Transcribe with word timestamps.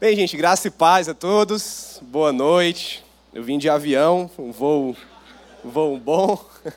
Bem, 0.00 0.16
gente, 0.16 0.34
graça 0.34 0.66
e 0.66 0.70
paz 0.70 1.10
a 1.10 1.14
todos. 1.14 1.98
Boa 2.00 2.32
noite. 2.32 3.04
Eu 3.34 3.42
vim 3.44 3.58
de 3.58 3.68
avião, 3.68 4.30
um 4.38 4.50
voo, 4.50 4.96
um 5.62 5.68
voo 5.68 5.98
bom. 5.98 6.42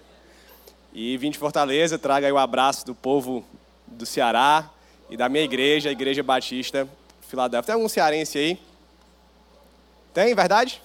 E 0.93 1.17
vim 1.17 1.31
de 1.31 1.39
Fortaleza, 1.39 1.97
trago 1.97 2.25
aí 2.25 2.31
o 2.31 2.37
abraço 2.37 2.85
do 2.85 2.93
povo 2.93 3.43
do 3.87 4.05
Ceará 4.05 4.69
e 5.09 5.17
da 5.17 5.27
minha 5.27 5.43
igreja, 5.43 5.89
a 5.89 5.91
Igreja 5.91 6.21
Batista 6.21 6.87
Filadélfia. 7.21 7.67
Tem 7.67 7.75
algum 7.75 7.89
cearense 7.89 8.37
aí? 8.37 8.59
Tem, 10.13 10.35
verdade? 10.35 10.79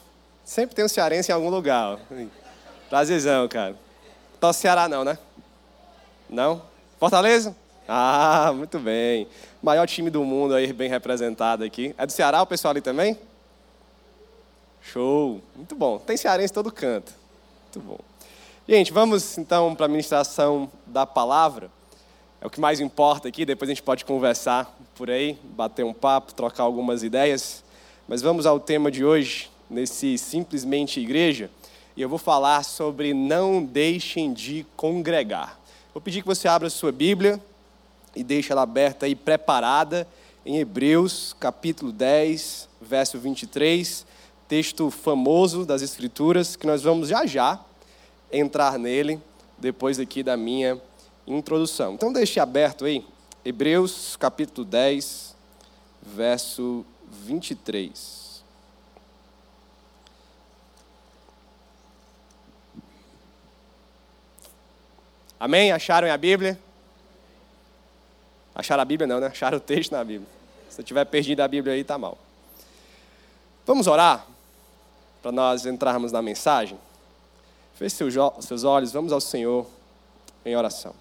Sempre 0.45 0.77
tem 0.77 0.85
um 0.85 0.89
cearense 0.89 1.31
em 1.31 1.35
algum 1.35 1.51
lugar. 1.51 1.99
Prazerzão, 2.89 3.49
cara. 3.49 3.77
Tô 4.41 4.51
Ceará 4.53 4.89
não, 4.89 5.05
né? 5.05 5.19
Não? 6.31 6.63
Fortaleza? 6.99 7.55
Ah, 7.87 8.53
muito 8.55 8.79
bem. 8.79 9.27
Maior 9.61 9.89
time 9.89 10.09
do 10.09 10.23
mundo 10.23 10.55
aí, 10.55 10.73
bem 10.73 10.89
representado 10.89 11.65
aqui. 11.65 11.93
É 11.99 12.07
do 12.07 12.13
Ceará 12.13 12.41
o 12.41 12.47
pessoal 12.47 12.71
ali 12.71 12.81
também? 12.81 13.19
Show. 14.81 15.41
Muito 15.57 15.75
bom. 15.75 15.99
Tem 15.99 16.17
cearense 16.17 16.53
todo 16.53 16.71
canto. 16.71 17.13
Muito 17.65 17.81
bom. 17.81 17.99
Gente, 18.69 18.93
vamos 18.93 19.37
então 19.37 19.75
para 19.75 19.87
a 19.87 19.89
ministração 19.89 20.71
da 20.87 21.05
palavra. 21.05 21.71
É 22.41 22.47
o 22.47 22.51
que 22.51 22.61
mais 22.61 22.79
importa 22.79 23.27
aqui, 23.27 23.45
depois 23.45 23.69
a 23.69 23.73
gente 23.73 23.83
pode 23.83 24.05
conversar 24.05 24.79
por 24.95 25.11
aí, 25.11 25.37
bater 25.43 25.85
um 25.85 25.93
papo, 25.93 26.33
trocar 26.33 26.63
algumas 26.63 27.03
ideias. 27.03 27.65
Mas 28.07 28.23
vamos 28.23 28.47
ao 28.47 28.61
tema 28.61 28.93
de 28.93 29.05
hoje, 29.05 29.51
nesse 29.69 30.17
Simplesmente 30.17 31.01
Igreja, 31.01 31.51
e 31.97 32.03
eu 32.03 32.09
vou 32.09 32.19
falar 32.19 32.63
sobre 32.63 33.13
não 33.13 33.61
deixem 33.61 34.33
de 34.33 34.65
congregar. 34.77 35.59
Vou 35.93 36.01
pedir 36.01 36.23
que 36.23 36.29
você 36.29 36.47
abra 36.47 36.71
sua 36.71 36.93
Bíblia 36.93 37.41
e 38.19 38.25
deixe 38.25 38.51
ela 38.51 38.63
aberta 38.63 39.07
e 39.07 39.15
preparada 39.15 40.05
em 40.45 40.59
Hebreus, 40.59 41.37
capítulo 41.39 41.93
10, 41.93 42.69
verso 42.83 43.17
23, 43.17 44.05
texto 44.49 44.91
famoso 44.91 45.65
das 45.65 45.83
Escrituras, 45.83 46.57
que 46.57 46.67
nós 46.67 46.83
vamos 46.83 47.09
já 47.09 47.25
já 47.27 47.65
entrar 48.33 48.77
nele, 48.77 49.21
depois 49.57 50.01
aqui 50.01 50.25
da 50.25 50.37
minha 50.37 50.81
introdução. 51.29 51.95
Então 51.95 52.13
deixe 52.13 52.41
aberto 52.41 52.87
aí, 52.87 53.07
Hebreus, 53.45 54.17
capítulo 54.17 54.67
10, 54.67 55.37
verso 56.03 56.85
23. 57.09 58.43
Amém? 65.39 65.71
Acharam 65.71 66.11
a 66.11 66.17
Bíblia? 66.17 66.59
Acharam 68.59 68.83
a 68.83 68.85
Bíblia 68.85 69.07
não, 69.07 69.21
né? 69.21 69.29
Acharam 69.29 69.59
o 69.59 69.61
texto 69.61 69.93
na 69.93 70.03
Bíblia. 70.03 70.29
Se 70.69 70.83
tiver 70.83 71.05
perdido 71.05 71.41
a 71.41 71.49
Bíblia 71.49 71.75
aí, 71.75 71.85
tá 71.85 71.97
mal. 71.97 72.19
Vamos 73.65 73.87
orar 73.87 74.27
para 75.23 75.31
nós 75.31 75.65
entrarmos 75.65 76.11
na 76.11 76.21
mensagem? 76.21 76.77
Feche 77.77 77.97
seus 78.41 78.65
olhos, 78.65 78.93
vamos 78.93 79.13
ao 79.13 79.21
Senhor 79.21 79.65
em 80.45 80.57
oração. 80.57 80.93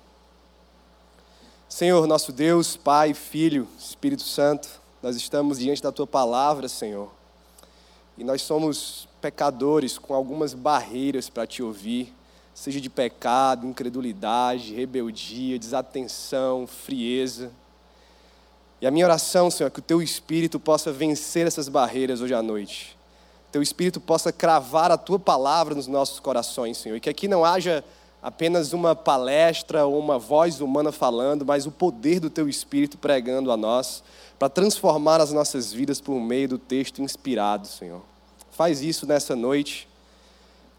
Senhor, 1.67 2.05
nosso 2.05 2.31
Deus, 2.31 2.77
Pai, 2.77 3.15
Filho, 3.15 3.67
Espírito 3.79 4.21
Santo, 4.21 4.69
nós 5.01 5.15
estamos 5.15 5.57
diante 5.57 5.81
da 5.81 5.91
Tua 5.91 6.05
palavra, 6.05 6.69
Senhor. 6.69 7.09
E 8.17 8.23
nós 8.23 8.43
somos 8.43 9.07
pecadores 9.19 9.97
com 9.97 10.13
algumas 10.13 10.53
barreiras 10.53 11.27
para 11.29 11.47
Te 11.47 11.63
ouvir 11.63 12.13
seja 12.57 12.81
de 12.81 12.89
pecado, 12.89 13.67
incredulidade, 13.67 14.73
rebeldia, 14.73 15.59
desatenção, 15.59 16.65
frieza. 16.65 17.51
E 18.81 18.87
a 18.87 18.89
minha 18.89 19.05
oração, 19.05 19.51
Senhor, 19.51 19.67
é 19.67 19.69
que 19.69 19.77
o 19.77 19.83
Teu 19.83 20.01
Espírito 20.01 20.59
possa 20.59 20.91
vencer 20.91 21.45
essas 21.45 21.69
barreiras 21.69 22.19
hoje 22.19 22.33
à 22.33 22.41
noite. 22.41 22.97
Teu 23.51 23.61
Espírito 23.61 24.01
possa 24.01 24.31
cravar 24.31 24.89
a 24.89 24.97
Tua 24.97 25.19
palavra 25.19 25.75
nos 25.75 25.85
nossos 25.85 26.19
corações, 26.19 26.79
Senhor. 26.79 26.95
E 26.95 26.99
que 26.99 27.11
aqui 27.11 27.27
não 27.27 27.45
haja 27.45 27.83
apenas 28.23 28.73
uma 28.73 28.95
palestra 28.95 29.85
ou 29.85 29.99
uma 29.99 30.17
voz 30.17 30.59
humana 30.59 30.91
falando, 30.91 31.45
mas 31.45 31.67
o 31.67 31.71
poder 31.71 32.19
do 32.19 32.29
Teu 32.29 32.49
Espírito 32.49 32.97
pregando 32.97 33.51
a 33.51 33.55
nós, 33.55 34.03
para 34.39 34.49
transformar 34.49 35.21
as 35.21 35.31
nossas 35.31 35.71
vidas 35.71 36.01
por 36.01 36.19
meio 36.19 36.49
do 36.49 36.57
texto 36.57 37.03
inspirado, 37.03 37.67
Senhor. 37.67 38.01
Faz 38.49 38.81
isso 38.81 39.05
nessa 39.05 39.35
noite 39.35 39.87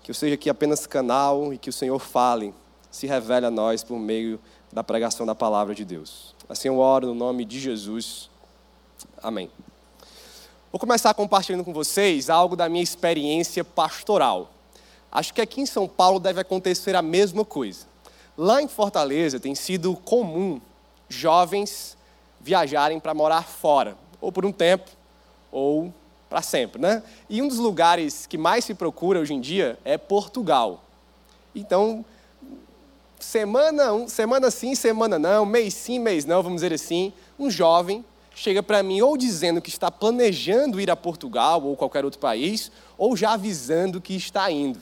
que 0.09 0.11
eu 0.13 0.15
seja 0.15 0.37
aqui 0.37 0.49
apenas 0.49 0.87
canal 0.87 1.53
e 1.53 1.59
que 1.59 1.69
o 1.69 1.73
Senhor 1.73 1.99
fale, 1.99 2.55
se 2.91 3.07
revele 3.07 3.45
a 3.45 3.51
nós 3.51 3.85
por 3.85 3.99
meio 3.99 4.41
da 4.73 4.83
pregação 4.83 5.27
da 5.27 5.35
palavra 5.35 5.75
de 5.75 5.85
Deus. 5.85 6.35
Assim 6.49 6.69
eu 6.69 6.79
oro 6.79 7.09
no 7.09 7.15
nome 7.15 7.45
de 7.45 7.61
Jesus. 7.61 8.31
Amém. 9.23 9.51
Vou 10.73 10.81
começar 10.81 11.13
compartilhando 11.13 11.63
com 11.63 11.75
vocês 11.75 12.31
algo 12.31 12.57
da 12.57 12.71
minha 12.71 12.83
experiência 12.83 13.63
pastoral. 13.63 14.51
Acho 15.13 15.35
que 15.35 15.43
aqui 15.43 15.61
em 15.61 15.67
São 15.67 15.87
Paulo 15.87 16.19
deve 16.19 16.41
acontecer 16.41 16.97
a 16.97 17.03
mesma 17.03 17.45
coisa. 17.45 17.85
Lá 18.35 18.63
em 18.63 18.67
Fortaleza 18.67 19.39
tem 19.39 19.55
sido 19.55 19.95
comum 19.95 20.59
jovens 21.07 21.99
viajarem 22.41 22.99
para 22.99 23.13
morar 23.13 23.43
fora, 23.43 23.95
ou 24.23 24.33
por 24.33 24.47
um 24.47 24.53
tempo, 24.53 24.91
ou 25.53 25.93
para 26.29 26.43
sempre, 26.43 26.81
né? 26.81 27.03
E 27.29 27.41
um 27.41 27.49
dos 27.49 27.59
lugares 27.59 28.27
que 28.27 28.37
mais 28.37 28.65
se 28.65 28.75
procura 28.75 29.21
hoje 29.21 29.35
em 29.35 29.41
dia 29.41 29.79
é 29.85 29.97
Portugal. 29.97 30.85
Então, 31.55 32.05
semana 33.19 33.93
um, 33.93 34.09
semana 34.09 34.51
sim, 34.51 34.75
semana 34.75 35.19
não, 35.19 35.47
mês 35.47 35.75
sim, 35.75 35.99
mês 35.99 36.25
não, 36.25 36.43
vamos 36.43 36.63
dizer 36.63 36.75
assim, 36.75 37.13
um 37.39 37.51
jovem 37.51 38.05
chega 38.35 38.63
para 38.63 38.83
mim 38.83 39.01
ou 39.01 39.17
dizendo 39.17 39.61
que 39.61 39.69
está 39.69 39.91
planejando 39.91 40.81
ir 40.81 40.91
a 40.91 40.97
Portugal 40.97 41.63
ou 41.65 41.77
qualquer 41.77 42.05
outro 42.05 42.21
país, 42.21 42.71
ou 42.97 43.17
já 43.17 43.33
avisando 43.33 44.01
que 44.01 44.15
está 44.15 44.51
indo. 44.51 44.79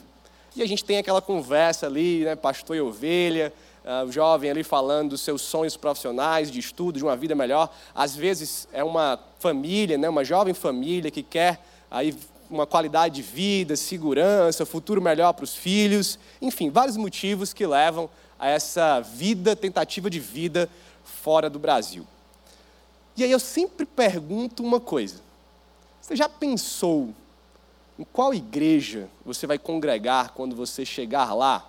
E 0.55 0.61
a 0.61 0.67
gente 0.67 0.85
tem 0.85 0.97
aquela 0.97 1.21
conversa 1.21 1.87
ali, 1.87 2.23
né, 2.23 2.35
pastor 2.35 2.75
e 2.75 2.81
ovelha, 2.81 3.51
o 4.05 4.11
jovem 4.11 4.49
ali 4.49 4.63
falando 4.63 5.11
dos 5.11 5.21
seus 5.21 5.41
sonhos 5.41 5.77
profissionais, 5.77 6.51
de 6.51 6.59
estudo, 6.59 6.97
de 6.97 7.03
uma 7.03 7.15
vida 7.15 7.33
melhor. 7.33 7.73
Às 7.95 8.15
vezes 8.15 8.67
é 8.73 8.83
uma 8.83 9.19
família, 9.39 9.97
né, 9.97 10.09
uma 10.09 10.23
jovem 10.23 10.53
família 10.53 11.09
que 11.09 11.23
quer 11.23 11.61
aí 11.89 12.15
uma 12.49 12.65
qualidade 12.65 13.15
de 13.15 13.21
vida, 13.21 13.75
segurança, 13.75 14.65
futuro 14.65 15.01
melhor 15.01 15.33
para 15.33 15.43
os 15.43 15.55
filhos, 15.55 16.17
enfim, 16.41 16.69
vários 16.69 16.95
motivos 16.95 17.53
que 17.53 17.65
levam 17.65 18.09
a 18.39 18.47
essa 18.47 18.99
vida, 18.99 19.55
tentativa 19.55 20.09
de 20.09 20.19
vida 20.19 20.69
fora 21.03 21.49
do 21.49 21.59
Brasil. 21.59 22.05
E 23.15 23.23
aí 23.23 23.31
eu 23.31 23.39
sempre 23.39 23.85
pergunto 23.85 24.63
uma 24.63 24.79
coisa: 24.79 25.21
você 26.01 26.15
já 26.15 26.29
pensou 26.29 27.13
em 27.97 28.03
qual 28.03 28.33
igreja 28.33 29.09
você 29.25 29.47
vai 29.47 29.57
congregar 29.57 30.33
quando 30.33 30.55
você 30.55 30.85
chegar 30.85 31.33
lá? 31.33 31.67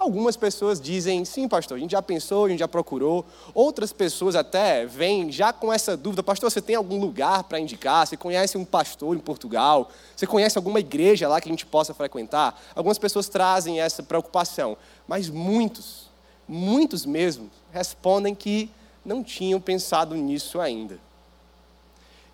Algumas 0.00 0.34
pessoas 0.34 0.80
dizem, 0.80 1.26
sim, 1.26 1.46
pastor, 1.46 1.76
a 1.76 1.78
gente 1.78 1.90
já 1.90 2.00
pensou, 2.00 2.46
a 2.46 2.48
gente 2.48 2.60
já 2.60 2.66
procurou. 2.66 3.22
Outras 3.52 3.92
pessoas 3.92 4.34
até 4.34 4.86
vêm 4.86 5.30
já 5.30 5.52
com 5.52 5.70
essa 5.70 5.94
dúvida, 5.94 6.22
pastor, 6.22 6.50
você 6.50 6.62
tem 6.62 6.74
algum 6.74 6.98
lugar 6.98 7.44
para 7.44 7.60
indicar? 7.60 8.06
Você 8.06 8.16
conhece 8.16 8.56
um 8.56 8.64
pastor 8.64 9.14
em 9.14 9.18
Portugal? 9.18 9.90
Você 10.16 10.26
conhece 10.26 10.56
alguma 10.56 10.80
igreja 10.80 11.28
lá 11.28 11.38
que 11.38 11.50
a 11.50 11.52
gente 11.52 11.66
possa 11.66 11.92
frequentar? 11.92 12.58
Algumas 12.74 12.96
pessoas 12.96 13.28
trazem 13.28 13.78
essa 13.78 14.02
preocupação, 14.02 14.74
mas 15.06 15.28
muitos, 15.28 16.08
muitos 16.48 17.04
mesmo, 17.04 17.50
respondem 17.70 18.34
que 18.34 18.70
não 19.04 19.22
tinham 19.22 19.60
pensado 19.60 20.14
nisso 20.14 20.62
ainda. 20.62 20.98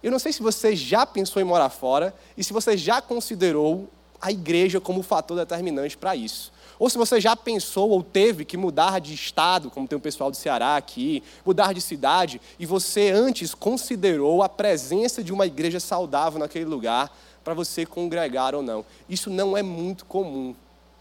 Eu 0.00 0.12
não 0.12 0.20
sei 0.20 0.32
se 0.32 0.40
você 0.40 0.76
já 0.76 1.04
pensou 1.04 1.42
em 1.42 1.44
morar 1.44 1.70
fora 1.70 2.14
e 2.38 2.44
se 2.44 2.52
você 2.52 2.76
já 2.76 3.02
considerou 3.02 3.88
a 4.20 4.30
igreja 4.30 4.80
como 4.80 5.02
fator 5.02 5.36
determinante 5.36 5.96
para 5.96 6.14
isso. 6.14 6.54
Ou 6.78 6.90
se 6.90 6.98
você 6.98 7.20
já 7.20 7.34
pensou 7.34 7.90
ou 7.90 8.02
teve 8.02 8.44
que 8.44 8.56
mudar 8.56 9.00
de 9.00 9.14
estado, 9.14 9.70
como 9.70 9.88
tem 9.88 9.96
o 9.96 10.00
pessoal 10.00 10.30
do 10.30 10.36
Ceará 10.36 10.76
aqui, 10.76 11.22
mudar 11.44 11.72
de 11.72 11.80
cidade, 11.80 12.40
e 12.58 12.66
você 12.66 13.10
antes 13.10 13.54
considerou 13.54 14.42
a 14.42 14.48
presença 14.48 15.22
de 15.22 15.32
uma 15.32 15.46
igreja 15.46 15.80
saudável 15.80 16.38
naquele 16.38 16.66
lugar 16.66 17.10
para 17.42 17.54
você 17.54 17.86
congregar 17.86 18.54
ou 18.54 18.62
não. 18.62 18.84
Isso 19.08 19.30
não 19.30 19.56
é 19.56 19.62
muito 19.62 20.04
comum, 20.04 20.54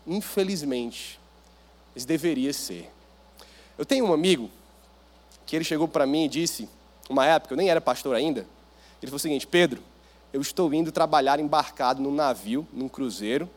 infelizmente. 0.06 1.20
Mas 1.94 2.06
deveria 2.06 2.54
ser. 2.54 2.90
Eu 3.78 3.86
tenho 3.86 4.06
um 4.06 4.14
amigo 4.14 4.50
que 5.46 5.56
ele 5.56 5.66
chegou 5.66 5.88
para 5.88 6.06
mim 6.06 6.26
e 6.26 6.30
disse, 6.30 6.70
uma 7.10 7.26
época, 7.26 7.54
eu 7.54 7.58
nem 7.58 7.70
era 7.70 7.82
pastor 7.82 8.16
ainda, 8.16 8.48
ele 9.02 9.12
falou 9.12 9.18
o 9.18 9.20
seguinte: 9.20 9.46
Pedro, 9.46 9.82
eu 10.34 10.42
estou 10.42 10.74
indo 10.74 10.92
trabalhar 10.92 11.40
embarcado 11.40 12.02
num 12.02 12.14
navio, 12.14 12.68
num 12.74 12.88
cruzeiro, 12.88 13.50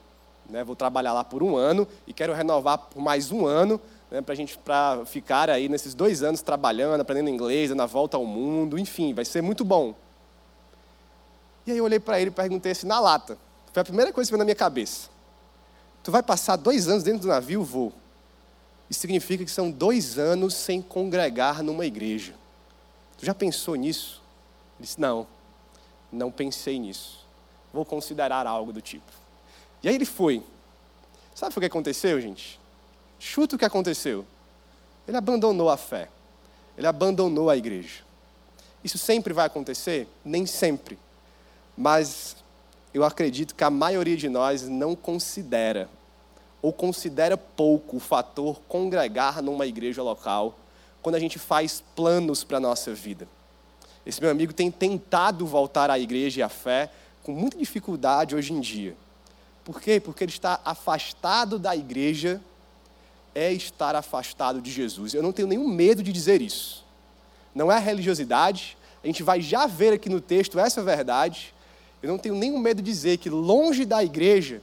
né, 0.48 0.64
vou 0.64 0.74
trabalhar 0.74 1.12
lá 1.12 1.22
por 1.22 1.42
um 1.42 1.56
ano 1.56 1.86
e 2.06 2.12
quero 2.12 2.32
renovar 2.32 2.78
por 2.78 3.00
mais 3.00 3.30
um 3.30 3.46
ano 3.46 3.80
né, 4.10 4.20
para 4.20 4.34
gente 4.34 4.56
pra 4.58 5.04
ficar 5.04 5.50
aí 5.50 5.68
nesses 5.68 5.94
dois 5.94 6.22
anos 6.22 6.40
trabalhando, 6.40 7.00
aprendendo 7.00 7.28
inglês, 7.28 7.70
na 7.70 7.86
volta 7.86 8.16
ao 8.16 8.24
mundo, 8.24 8.78
enfim, 8.78 9.12
vai 9.12 9.24
ser 9.24 9.42
muito 9.42 9.64
bom. 9.64 9.94
E 11.66 11.72
aí 11.72 11.78
eu 11.78 11.84
olhei 11.84 12.00
para 12.00 12.20
ele 12.20 12.30
e 12.30 12.32
perguntei 12.32 12.72
assim, 12.72 12.86
na 12.86 12.98
lata, 12.98 13.36
foi 13.72 13.82
a 13.82 13.84
primeira 13.84 14.12
coisa 14.12 14.28
que 14.28 14.32
veio 14.32 14.38
na 14.38 14.44
minha 14.44 14.54
cabeça. 14.54 15.10
Tu 16.02 16.10
vai 16.10 16.22
passar 16.22 16.56
dois 16.56 16.88
anos 16.88 17.02
dentro 17.02 17.22
do 17.22 17.28
navio, 17.28 17.62
vou. 17.62 17.92
Isso 18.88 19.00
significa 19.00 19.44
que 19.44 19.50
são 19.50 19.70
dois 19.70 20.18
anos 20.18 20.54
sem 20.54 20.80
congregar 20.80 21.62
numa 21.62 21.84
igreja. 21.84 22.34
Tu 23.18 23.26
já 23.26 23.34
pensou 23.34 23.74
nisso? 23.74 24.22
Ele 24.78 24.86
disse, 24.86 24.98
não. 24.98 25.26
Não 26.10 26.30
pensei 26.30 26.78
nisso. 26.78 27.26
Vou 27.72 27.84
considerar 27.84 28.46
algo 28.46 28.72
do 28.72 28.80
tipo. 28.80 29.17
E 29.82 29.88
aí 29.88 29.94
ele 29.94 30.04
foi. 30.04 30.42
Sabe 31.34 31.56
o 31.56 31.60
que 31.60 31.66
aconteceu, 31.66 32.20
gente? 32.20 32.58
Chuta 33.18 33.56
o 33.56 33.58
que 33.58 33.64
aconteceu. 33.64 34.24
Ele 35.06 35.16
abandonou 35.16 35.70
a 35.70 35.76
fé. 35.76 36.08
Ele 36.76 36.86
abandonou 36.86 37.48
a 37.48 37.56
igreja. 37.56 38.02
Isso 38.82 38.98
sempre 38.98 39.32
vai 39.32 39.46
acontecer? 39.46 40.08
Nem 40.24 40.46
sempre. 40.46 40.98
Mas 41.76 42.36
eu 42.92 43.04
acredito 43.04 43.54
que 43.54 43.64
a 43.64 43.70
maioria 43.70 44.16
de 44.16 44.28
nós 44.28 44.68
não 44.68 44.94
considera, 44.94 45.88
ou 46.62 46.72
considera 46.72 47.36
pouco, 47.36 47.96
o 47.96 48.00
fator 48.00 48.60
congregar 48.68 49.42
numa 49.42 49.66
igreja 49.66 50.02
local, 50.02 50.58
quando 51.02 51.14
a 51.14 51.20
gente 51.20 51.38
faz 51.38 51.82
planos 51.94 52.44
para 52.44 52.56
a 52.56 52.60
nossa 52.60 52.92
vida. 52.94 53.28
Esse 54.04 54.20
meu 54.20 54.30
amigo 54.30 54.52
tem 54.52 54.70
tentado 54.70 55.46
voltar 55.46 55.90
à 55.90 55.98
igreja 55.98 56.40
e 56.40 56.42
à 56.42 56.48
fé 56.48 56.90
com 57.22 57.32
muita 57.32 57.58
dificuldade 57.58 58.34
hoje 58.34 58.52
em 58.52 58.60
dia. 58.60 58.96
Por 59.68 59.82
quê? 59.82 60.00
Porque 60.00 60.24
ele 60.24 60.32
está 60.32 60.58
afastado 60.64 61.58
da 61.58 61.76
igreja, 61.76 62.40
é 63.34 63.52
estar 63.52 63.94
afastado 63.94 64.62
de 64.62 64.70
Jesus. 64.70 65.12
Eu 65.12 65.22
não 65.22 65.30
tenho 65.30 65.46
nenhum 65.46 65.68
medo 65.68 66.02
de 66.02 66.10
dizer 66.10 66.40
isso. 66.40 66.82
Não 67.54 67.70
é 67.70 67.78
religiosidade, 67.78 68.78
a 69.04 69.06
gente 69.06 69.22
vai 69.22 69.42
já 69.42 69.66
ver 69.66 69.92
aqui 69.92 70.08
no 70.08 70.22
texto 70.22 70.58
essa 70.58 70.82
verdade. 70.82 71.52
Eu 72.02 72.08
não 72.08 72.16
tenho 72.16 72.34
nenhum 72.34 72.58
medo 72.58 72.80
de 72.80 72.90
dizer 72.90 73.18
que 73.18 73.28
longe 73.28 73.84
da 73.84 74.02
igreja, 74.02 74.62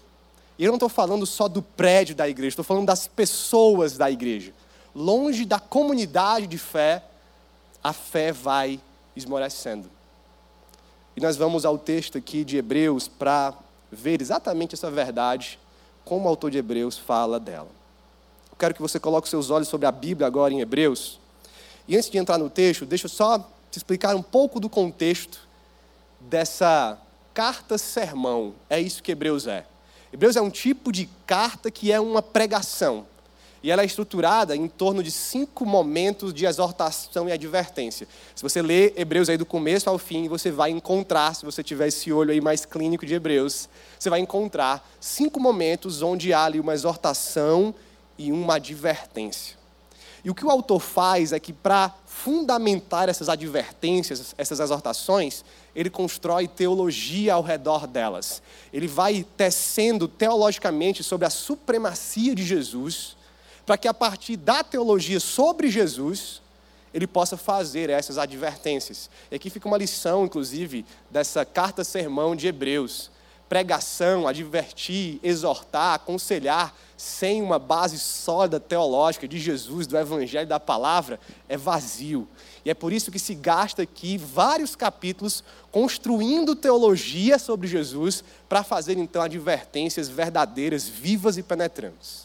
e 0.58 0.66
eu 0.66 0.70
não 0.70 0.78
estou 0.78 0.90
falando 0.90 1.24
só 1.28 1.48
do 1.48 1.62
prédio 1.62 2.16
da 2.16 2.28
igreja, 2.28 2.54
estou 2.54 2.66
falando 2.66 2.88
das 2.88 3.06
pessoas 3.08 3.96
da 4.00 4.10
igreja. 4.10 4.54
Longe 4.96 5.46
da 5.46 5.60
comunidade 5.60 6.48
de 6.48 6.58
fé, 6.58 7.04
a 7.84 7.94
fé 7.94 8.32
vai 8.32 8.80
esmorecendo. 9.16 9.88
E 11.16 11.22
nós 11.22 11.38
vamos 11.38 11.64
ao 11.64 11.78
texto 11.78 12.18
aqui 12.18 12.44
de 12.44 12.58
Hebreus 12.58 13.08
para 13.08 13.54
ver 13.92 14.22
exatamente 14.22 14.76
essa 14.76 14.90
verdade, 14.90 15.60
como 16.04 16.26
o 16.26 16.28
autor 16.28 16.52
de 16.52 16.58
Hebreus 16.58 16.98
fala 16.98 17.40
dela. 17.40 17.70
Eu 18.52 18.58
quero 18.58 18.74
que 18.74 18.82
você 18.82 19.00
coloque 19.00 19.28
seus 19.28 19.50
olhos 19.50 19.68
sobre 19.68 19.86
a 19.88 19.92
Bíblia 19.92 20.28
agora 20.28 20.54
em 20.54 20.62
Hebreus. 20.62 21.20
E 21.88 21.96
antes 21.96 22.10
de 22.10 22.18
entrar 22.18 22.38
no 22.38 22.50
texto, 22.50 22.86
deixa 22.86 23.06
eu 23.06 23.10
só 23.10 23.40
te 23.72 23.78
explicar 23.78 24.16
um 24.16 24.22
pouco 24.22 24.60
do 24.60 24.70
contexto 24.70 25.40
dessa 26.20 26.98
carta-sermão. 27.34 28.56
É 28.70 28.80
isso 28.80 29.04
que 29.04 29.12
Hebreus 29.12 29.46
é. 29.46 29.66
Hebreus 30.12 30.36
é 30.36 30.42
um 30.42 30.50
tipo 30.50 30.92
de 30.92 31.10
carta 31.28 31.70
que 31.70 31.92
é 31.92 32.00
uma 32.00 32.22
pregação. 32.22 33.06
E 33.66 33.72
ela 33.72 33.82
é 33.82 33.86
estruturada 33.86 34.56
em 34.56 34.68
torno 34.68 35.02
de 35.02 35.10
cinco 35.10 35.66
momentos 35.66 36.32
de 36.32 36.46
exortação 36.46 37.28
e 37.28 37.32
advertência. 37.32 38.08
Se 38.36 38.44
você 38.44 38.62
ler 38.62 38.94
Hebreus 38.96 39.28
aí 39.28 39.38
do 39.38 39.46
começo 39.46 39.90
ao 39.90 39.98
fim, 39.98 40.28
você 40.28 40.52
vai 40.52 40.70
encontrar, 40.70 41.34
se 41.34 41.44
você 41.44 41.64
tiver 41.64 41.88
esse 41.88 42.14
olho 42.14 42.30
aí 42.30 42.40
mais 42.40 42.64
clínico 42.64 43.08
de 43.08 43.16
Hebreus, 43.16 43.68
você 43.98 44.08
vai 44.08 44.20
encontrar 44.20 44.88
cinco 45.00 45.40
momentos 45.40 46.04
onde 46.04 46.32
há 46.32 46.44
ali 46.44 46.60
uma 46.60 46.76
exortação 46.76 47.74
e 48.20 48.32
uma 48.32 48.58
advertência. 48.58 49.58
E 50.24 50.30
o 50.30 50.36
que 50.36 50.46
o 50.46 50.52
autor 50.52 50.80
faz 50.80 51.34
é 51.34 51.40
que, 51.40 51.52
para 51.52 51.92
fundamentar 52.06 53.10
essas 53.10 53.30
advertências, 53.30 54.36
essas 54.38 54.60
exortações, 54.60 55.44
ele 55.76 55.90
constrói 55.90 56.48
teologia 56.48 57.34
ao 57.34 57.42
redor 57.42 57.88
delas. 57.88 58.44
Ele 58.72 58.88
vai 58.88 59.26
tecendo 59.36 60.08
teologicamente 60.08 61.04
sobre 61.04 61.26
a 61.26 61.32
supremacia 61.32 62.36
de 62.36 62.44
Jesus 62.44 63.16
para 63.66 63.78
que 63.78 63.88
a 63.88 63.94
partir 63.94 64.38
da 64.38 64.64
teologia 64.64 65.20
sobre 65.20 65.70
Jesus, 65.70 66.42
ele 66.94 67.08
possa 67.08 67.36
fazer 67.36 67.90
essas 67.90 68.18
advertências. 68.18 69.10
E 69.30 69.36
aqui 69.36 69.50
fica 69.50 69.68
uma 69.68 69.78
lição, 69.78 70.24
inclusive, 70.26 70.86
dessa 71.10 71.44
carta-sermão 71.44 72.36
de 72.36 72.48
Hebreus. 72.48 73.12
Pregação, 73.50 74.28
advertir, 74.28 75.20
exortar, 75.22 75.96
aconselhar, 75.96 76.74
sem 76.98 77.42
uma 77.42 77.60
base 77.60 78.00
sólida 78.00 78.60
teológica 78.60 79.28
de 79.28 79.38
Jesus, 79.40 79.86
do 79.86 79.98
Evangelho, 79.98 80.48
da 80.48 80.60
palavra, 80.60 81.20
é 81.50 81.58
vazio. 81.58 82.28
E 82.64 82.70
é 82.70 82.74
por 82.74 82.94
isso 82.94 83.12
que 83.12 83.20
se 83.20 83.36
gasta 83.36 83.82
aqui 83.82 84.18
vários 84.18 84.76
capítulos 84.76 85.44
construindo 85.72 86.56
teologia 86.56 87.38
sobre 87.38 87.68
Jesus 87.68 88.24
para 88.48 88.64
fazer 88.64 88.98
então 88.98 89.22
advertências 89.22 90.08
verdadeiras, 90.08 90.88
vivas 90.88 91.38
e 91.38 91.44
penetrantes. 91.44 92.25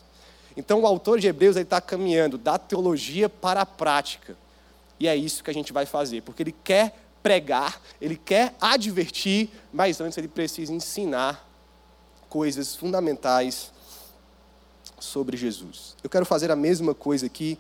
Então, 0.60 0.82
o 0.82 0.86
autor 0.86 1.18
de 1.18 1.26
Hebreus 1.26 1.56
está 1.56 1.80
caminhando 1.80 2.36
da 2.36 2.58
teologia 2.58 3.30
para 3.30 3.62
a 3.62 3.66
prática. 3.66 4.36
E 4.98 5.08
é 5.08 5.16
isso 5.16 5.42
que 5.42 5.48
a 5.48 5.54
gente 5.54 5.72
vai 5.72 5.86
fazer, 5.86 6.20
porque 6.20 6.42
ele 6.42 6.54
quer 6.62 6.94
pregar, 7.22 7.80
ele 7.98 8.14
quer 8.14 8.54
advertir, 8.60 9.48
mas 9.72 10.02
antes 10.02 10.18
ele 10.18 10.28
precisa 10.28 10.70
ensinar 10.70 11.48
coisas 12.28 12.76
fundamentais 12.76 13.72
sobre 14.98 15.34
Jesus. 15.34 15.96
Eu 16.04 16.10
quero 16.10 16.26
fazer 16.26 16.50
a 16.50 16.56
mesma 16.56 16.94
coisa 16.94 17.24
aqui, 17.24 17.58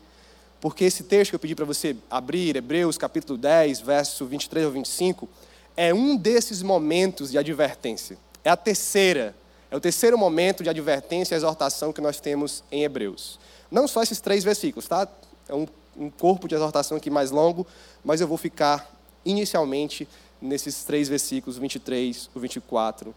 porque 0.60 0.84
esse 0.84 1.04
texto 1.04 1.30
que 1.30 1.36
eu 1.36 1.40
pedi 1.40 1.54
para 1.54 1.64
você 1.64 1.96
abrir, 2.10 2.54
Hebreus 2.54 2.98
capítulo 2.98 3.38
10, 3.38 3.80
verso 3.80 4.26
23 4.26 4.66
ao 4.66 4.72
25, 4.72 5.26
é 5.74 5.94
um 5.94 6.18
desses 6.18 6.62
momentos 6.62 7.30
de 7.30 7.38
advertência. 7.38 8.18
É 8.44 8.50
a 8.50 8.56
terceira 8.58 9.34
é 9.70 9.76
o 9.76 9.80
terceiro 9.80 10.18
momento 10.18 10.62
de 10.62 10.68
advertência 10.68 11.34
e 11.34 11.36
exortação 11.36 11.92
que 11.92 12.00
nós 12.00 12.18
temos 12.20 12.64
em 12.72 12.82
Hebreus. 12.82 13.38
Não 13.70 13.86
só 13.86 14.02
esses 14.02 14.20
três 14.20 14.42
versículos, 14.42 14.88
tá? 14.88 15.06
É 15.48 15.54
um, 15.54 15.66
um 15.96 16.10
corpo 16.10 16.48
de 16.48 16.54
exortação 16.54 16.96
aqui 16.96 17.08
mais 17.08 17.30
longo, 17.30 17.66
mas 18.04 18.20
eu 18.20 18.26
vou 18.26 18.36
ficar 18.36 18.90
inicialmente 19.24 20.08
nesses 20.40 20.84
três 20.84 21.08
versículos, 21.08 21.58
o 21.58 21.60
23, 21.60 22.30
o 22.34 22.40
24 22.40 23.14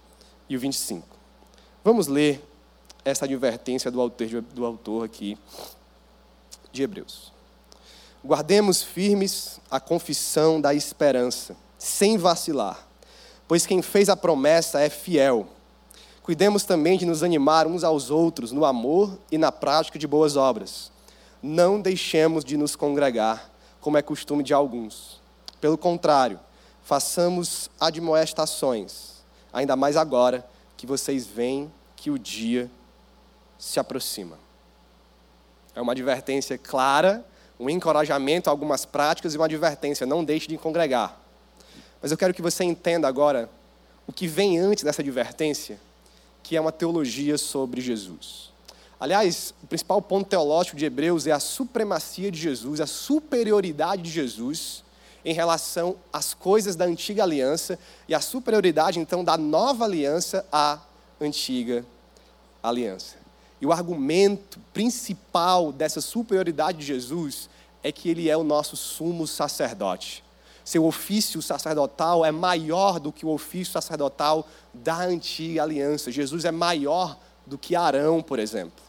e 0.50 0.56
o 0.56 0.60
25. 0.60 1.08
Vamos 1.84 2.08
ler 2.08 2.44
essa 3.04 3.26
advertência 3.26 3.90
do 3.90 4.00
autor, 4.00 4.42
do 4.42 4.66
autor 4.66 5.06
aqui 5.06 5.38
de 6.72 6.84
Hebreus. 6.84 7.32
Guardemos 8.24 8.82
firmes 8.82 9.60
a 9.70 9.80
confissão 9.80 10.62
da 10.62 10.74
esperança, 10.74 11.56
sem 11.78 12.18
vacilar, 12.18 12.88
pois 13.48 13.66
quem 13.66 13.82
fez 13.82 14.08
a 14.08 14.16
promessa 14.16 14.80
é 14.80 14.90
fiel. 14.90 15.48
Cuidemos 16.24 16.64
também 16.64 16.98
de 16.98 17.06
nos 17.06 17.22
animar 17.22 17.68
uns 17.68 17.84
aos 17.84 18.10
outros 18.10 18.54
no 18.54 18.64
amor 18.64 19.20
e 19.30 19.38
na 19.38 19.52
prática 19.52 20.00
de 20.00 20.08
boas 20.08 20.38
obras. 20.38 20.90
Não 21.42 21.82
deixemos 21.82 22.46
de 22.46 22.56
nos 22.56 22.78
congregar, 22.78 23.52
como 23.82 23.98
é 23.98 24.02
costume 24.02 24.42
de 24.42 24.54
alguns. 24.54 25.22
Pelo 25.60 25.78
contrário, 25.78 26.40
façamos 26.82 27.70
admoestações, 27.78 29.22
ainda 29.52 29.76
mais 29.76 29.98
agora 29.98 30.48
que 30.78 30.88
vocês 30.88 31.28
veem 31.28 31.70
que 31.98 32.10
o 32.10 32.18
dia 32.18 32.72
se 33.60 33.78
aproxima. 33.78 34.40
É 35.76 35.82
uma 35.82 35.92
advertência 35.92 36.58
clara, 36.58 37.26
um 37.60 37.70
encorajamento 37.70 38.50
a 38.50 38.54
algumas 38.54 38.86
práticas 38.86 39.34
e 39.34 39.38
uma 39.38 39.46
advertência: 39.46 40.06
não 40.06 40.24
deixe 40.24 40.48
de 40.48 40.58
congregar. 40.58 41.20
Mas 42.02 42.12
eu 42.12 42.18
quero 42.18 42.34
que 42.34 42.42
você 42.42 42.64
entenda 42.64 43.10
agora 43.10 43.50
o 44.08 44.14
que 44.14 44.26
vem 44.26 44.58
antes 44.58 44.86
dessa 44.86 45.02
advertência 45.02 45.78
que 46.44 46.58
é 46.58 46.62
uma 46.62 46.72
teologia 46.72 47.38
sobre 47.38 47.82
Jesus. 47.82 48.52
Aliás, 49.00 49.54
o 49.64 49.68
principal 49.68 50.02
ponto 50.02 50.30
teológico 50.30 50.78
de 50.78 50.86
Hebreus 50.86 51.26
é 51.26 51.32
a 51.32 51.40
supremacia 51.40 52.30
de 52.30 52.40
Jesus, 52.40 52.80
a 52.80 52.86
superioridade 52.86 54.04
de 54.04 54.12
Jesus 54.12 54.84
em 55.26 55.34
relação 55.34 55.96
às 56.12 56.34
coisas 56.34 56.76
da 56.76 56.86
antiga 56.86 57.24
aliança 57.24 57.80
e 58.08 58.14
a 58.14 58.20
superioridade, 58.20 59.00
então, 59.00 59.24
da 59.24 59.38
nova 59.38 59.86
aliança 59.86 60.46
à 60.52 60.80
antiga 61.20 61.86
aliança. 62.62 63.16
E 63.62 63.66
o 63.66 63.72
argumento 63.72 64.60
principal 64.74 65.72
dessa 65.72 66.02
superioridade 66.02 66.80
de 66.80 66.86
Jesus 66.86 67.50
é 67.82 67.92
que 67.92 68.10
ele 68.10 68.30
é 68.30 68.36
o 68.36 68.44
nosso 68.44 68.76
sumo 68.76 69.26
sacerdote 69.26 70.24
seu 70.64 70.86
ofício 70.86 71.42
sacerdotal 71.42 72.24
é 72.24 72.32
maior 72.32 73.00
do 73.00 73.12
que 73.12 73.26
o 73.26 73.30
ofício 73.30 73.74
sacerdotal 73.74 74.48
da 74.74 74.98
antiga 75.02 75.64
aliança. 75.64 76.12
Jesus 76.12 76.46
é 76.46 76.52
maior 76.52 77.18
do 77.46 77.58
que 77.58 77.76
Arão, 77.76 78.22
por 78.22 78.40
exemplo. 78.40 78.84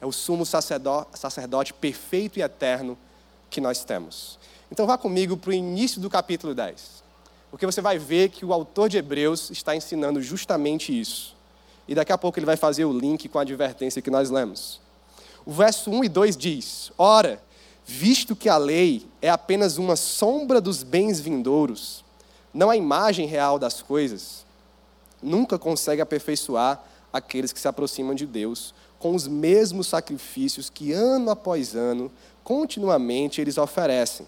É 0.00 0.04
o 0.04 0.12
sumo 0.12 0.44
sacerdote, 0.44 1.72
perfeito 1.72 2.38
e 2.38 2.42
eterno 2.42 2.98
que 3.48 3.60
nós 3.60 3.82
temos. 3.82 4.38
Então 4.70 4.86
vá 4.86 4.98
comigo 4.98 5.36
para 5.36 5.50
o 5.50 5.54
início 5.54 6.00
do 6.00 6.10
capítulo 6.10 6.54
10. 6.54 7.02
Porque 7.50 7.64
você 7.64 7.80
vai 7.80 7.98
ver 7.98 8.28
que 8.28 8.44
o 8.44 8.52
autor 8.52 8.88
de 8.88 8.98
Hebreus 8.98 9.50
está 9.50 9.74
ensinando 9.74 10.20
justamente 10.20 10.98
isso. 10.98 11.34
E 11.88 11.94
daqui 11.94 12.12
a 12.12 12.18
pouco 12.18 12.38
ele 12.38 12.46
vai 12.46 12.56
fazer 12.56 12.84
o 12.84 12.92
link 12.92 13.28
com 13.28 13.38
a 13.38 13.42
advertência 13.42 14.02
que 14.02 14.10
nós 14.10 14.28
lemos. 14.28 14.80
O 15.46 15.52
verso 15.52 15.90
1 15.90 16.04
e 16.04 16.08
2 16.08 16.36
diz: 16.36 16.92
Ora, 16.98 17.40
visto 17.86 18.34
que 18.34 18.48
a 18.48 18.58
lei 18.58 19.06
é 19.22 19.30
apenas 19.30 19.78
uma 19.78 19.94
sombra 19.94 20.60
dos 20.60 20.82
bens 20.82 21.20
vindouros, 21.20 22.04
não 22.52 22.68
a 22.68 22.76
imagem 22.76 23.26
real 23.26 23.60
das 23.60 23.80
coisas, 23.80 24.44
nunca 25.22 25.56
consegue 25.56 26.02
aperfeiçoar 26.02 26.82
aqueles 27.12 27.52
que 27.52 27.60
se 27.60 27.68
aproximam 27.68 28.14
de 28.14 28.26
Deus 28.26 28.74
com 28.98 29.14
os 29.14 29.28
mesmos 29.28 29.86
sacrifícios 29.86 30.68
que 30.68 30.92
ano 30.92 31.30
após 31.30 31.76
ano, 31.76 32.10
continuamente 32.42 33.40
eles 33.40 33.56
oferecem. 33.56 34.26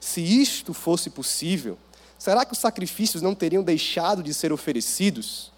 Se 0.00 0.20
isto 0.20 0.74
fosse 0.74 1.08
possível, 1.08 1.78
será 2.18 2.44
que 2.44 2.52
os 2.52 2.58
sacrifícios 2.58 3.22
não 3.22 3.34
teriam 3.34 3.62
deixado 3.62 4.22
de 4.22 4.34
ser 4.34 4.52
oferecidos? 4.52 5.52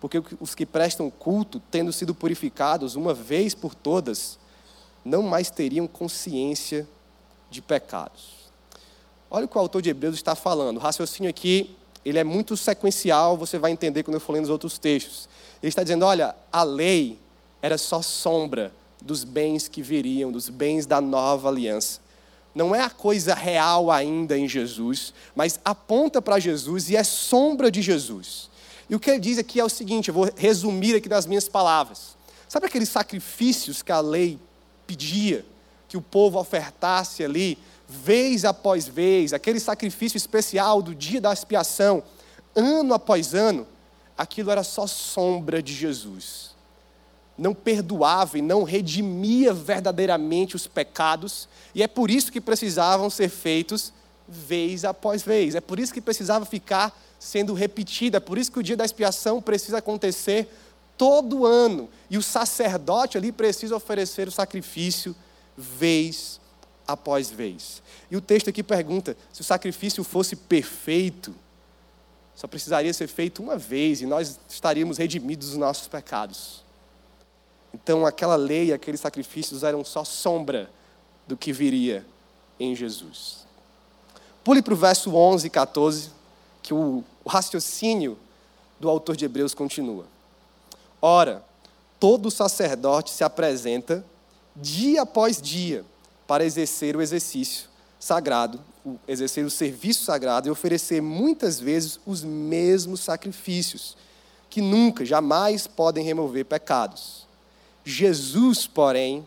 Porque 0.00 0.22
os 0.40 0.54
que 0.54 0.64
prestam 0.64 1.10
culto, 1.10 1.60
tendo 1.70 1.92
sido 1.92 2.14
purificados 2.14 2.94
uma 2.94 3.12
vez 3.12 3.54
por 3.54 3.74
todas, 3.74 4.38
não 5.08 5.22
mais 5.22 5.50
teriam 5.50 5.86
consciência 5.86 6.86
de 7.50 7.62
pecados. 7.62 8.50
Olha 9.30 9.46
o 9.46 9.48
que 9.48 9.56
o 9.56 9.60
autor 9.60 9.80
de 9.80 9.88
Hebreus 9.88 10.14
está 10.14 10.34
falando. 10.34 10.76
O 10.76 10.80
raciocínio 10.80 11.30
aqui, 11.30 11.74
ele 12.04 12.18
é 12.18 12.24
muito 12.24 12.56
sequencial, 12.56 13.36
você 13.36 13.58
vai 13.58 13.70
entender 13.70 14.02
quando 14.02 14.14
eu 14.14 14.20
for 14.20 14.32
lendo 14.32 14.44
os 14.44 14.50
outros 14.50 14.78
textos. 14.78 15.28
Ele 15.62 15.70
está 15.70 15.82
dizendo, 15.82 16.04
olha, 16.04 16.34
a 16.52 16.62
lei 16.62 17.18
era 17.62 17.78
só 17.78 18.02
sombra 18.02 18.72
dos 19.00 19.24
bens 19.24 19.66
que 19.66 19.80
viriam, 19.80 20.30
dos 20.30 20.48
bens 20.48 20.84
da 20.84 21.00
nova 21.00 21.48
aliança. 21.48 22.00
Não 22.54 22.74
é 22.74 22.80
a 22.80 22.90
coisa 22.90 23.34
real 23.34 23.90
ainda 23.90 24.36
em 24.36 24.48
Jesus, 24.48 25.14
mas 25.34 25.58
aponta 25.64 26.20
para 26.20 26.38
Jesus 26.38 26.90
e 26.90 26.96
é 26.96 27.04
sombra 27.04 27.70
de 27.70 27.80
Jesus. 27.80 28.50
E 28.90 28.94
o 28.94 29.00
que 29.00 29.10
ele 29.10 29.20
diz 29.20 29.38
aqui 29.38 29.60
é 29.60 29.64
o 29.64 29.68
seguinte: 29.68 30.08
eu 30.08 30.14
vou 30.14 30.28
resumir 30.36 30.96
aqui 30.96 31.08
nas 31.08 31.26
minhas 31.26 31.48
palavras. 31.48 32.16
Sabe 32.48 32.66
aqueles 32.66 32.88
sacrifícios 32.88 33.82
que 33.82 33.92
a 33.92 34.00
lei 34.00 34.38
pedia 34.88 35.44
que 35.86 35.96
o 35.96 36.02
povo 36.02 36.40
ofertasse 36.40 37.22
ali, 37.22 37.58
vez 37.86 38.44
após 38.44 38.88
vez, 38.88 39.32
aquele 39.32 39.60
sacrifício 39.60 40.16
especial 40.16 40.80
do 40.82 40.94
dia 40.94 41.20
da 41.20 41.32
expiação, 41.32 42.02
ano 42.56 42.94
após 42.94 43.34
ano? 43.34 43.66
Aquilo 44.16 44.50
era 44.50 44.64
só 44.64 44.86
sombra 44.86 45.62
de 45.62 45.74
Jesus 45.74 46.48
não 47.38 47.54
perdoava 47.54 48.36
e 48.36 48.42
não 48.42 48.64
redimia 48.64 49.54
verdadeiramente 49.54 50.56
os 50.56 50.66
pecados, 50.66 51.48
e 51.72 51.82
é 51.82 51.86
por 51.86 52.10
isso 52.10 52.32
que 52.32 52.40
precisavam 52.40 53.08
ser 53.08 53.28
feitos 53.28 53.92
vez 54.26 54.84
após 54.84 55.22
vez, 55.22 55.54
é 55.54 55.60
por 55.60 55.78
isso 55.78 55.94
que 55.94 56.00
precisava 56.00 56.44
ficar 56.44 56.98
sendo 57.18 57.54
repetida, 57.54 58.16
é 58.16 58.20
por 58.20 58.36
isso 58.36 58.50
que 58.50 58.58
o 58.58 58.62
dia 58.62 58.76
da 58.76 58.84
expiação 58.84 59.40
precisa 59.40 59.78
acontecer 59.78 60.48
todo 60.98 61.46
ano, 61.46 61.88
e 62.10 62.18
o 62.18 62.22
sacerdote 62.22 63.16
ali 63.16 63.30
precisa 63.30 63.76
oferecer 63.76 64.26
o 64.26 64.32
sacrifício 64.32 65.14
vez 65.56 66.40
após 66.86 67.30
vez. 67.30 67.80
E 68.10 68.16
o 68.16 68.20
texto 68.20 68.50
aqui 68.50 68.62
pergunta: 68.62 69.16
se 69.32 69.40
o 69.40 69.44
sacrifício 69.44 70.02
fosse 70.02 70.34
perfeito, 70.34 71.34
só 72.34 72.46
precisaria 72.46 72.92
ser 72.92 73.06
feito 73.06 73.42
uma 73.42 73.56
vez 73.56 74.00
e 74.00 74.06
nós 74.06 74.38
estaríamos 74.48 74.98
redimidos 74.98 75.50
dos 75.50 75.56
nossos 75.56 75.86
pecados. 75.88 76.64
Então, 77.72 78.04
aquela 78.04 78.36
lei, 78.36 78.72
aqueles 78.72 79.00
sacrifícios 79.00 79.62
eram 79.62 79.84
só 79.84 80.04
sombra 80.04 80.70
do 81.26 81.36
que 81.36 81.52
viria 81.52 82.04
em 82.58 82.74
Jesus. 82.74 83.46
Pule 84.42 84.62
para 84.62 84.72
o 84.72 84.76
verso 84.76 85.14
11 85.14 85.46
e 85.46 85.50
14, 85.50 86.10
que 86.62 86.72
o, 86.72 87.04
o 87.22 87.28
raciocínio 87.28 88.18
do 88.80 88.88
autor 88.88 89.16
de 89.16 89.24
Hebreus 89.24 89.52
continua. 89.52 90.06
Ora, 91.00 91.44
todo 92.00 92.30
sacerdote 92.30 93.10
se 93.10 93.22
apresenta 93.22 94.04
dia 94.54 95.02
após 95.02 95.40
dia 95.40 95.84
para 96.26 96.44
exercer 96.44 96.96
o 96.96 97.02
exercício 97.02 97.68
sagrado, 97.98 98.60
exercer 99.06 99.44
o 99.44 99.50
serviço 99.50 100.04
sagrado 100.04 100.48
e 100.48 100.50
oferecer 100.50 101.00
muitas 101.00 101.58
vezes 101.58 101.98
os 102.06 102.22
mesmos 102.22 103.00
sacrifícios, 103.00 103.96
que 104.48 104.60
nunca, 104.60 105.04
jamais 105.04 105.66
podem 105.66 106.04
remover 106.04 106.44
pecados. 106.44 107.26
Jesus, 107.84 108.66
porém, 108.66 109.26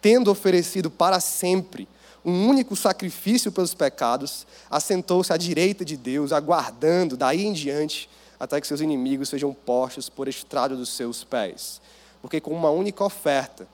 tendo 0.00 0.30
oferecido 0.30 0.90
para 0.90 1.20
sempre 1.20 1.88
um 2.24 2.48
único 2.48 2.74
sacrifício 2.74 3.52
pelos 3.52 3.72
pecados, 3.72 4.46
assentou-se 4.68 5.32
à 5.32 5.36
direita 5.36 5.84
de 5.84 5.96
Deus, 5.96 6.32
aguardando 6.32 7.16
daí 7.16 7.44
em 7.44 7.52
diante 7.52 8.08
até 8.38 8.60
que 8.60 8.66
seus 8.66 8.80
inimigos 8.80 9.28
sejam 9.28 9.52
postos 9.52 10.08
por 10.08 10.28
estrado 10.28 10.76
dos 10.76 10.90
seus 10.90 11.24
pés. 11.24 11.80
Porque 12.20 12.40
com 12.40 12.52
uma 12.52 12.70
única 12.70 13.04
oferta 13.04 13.68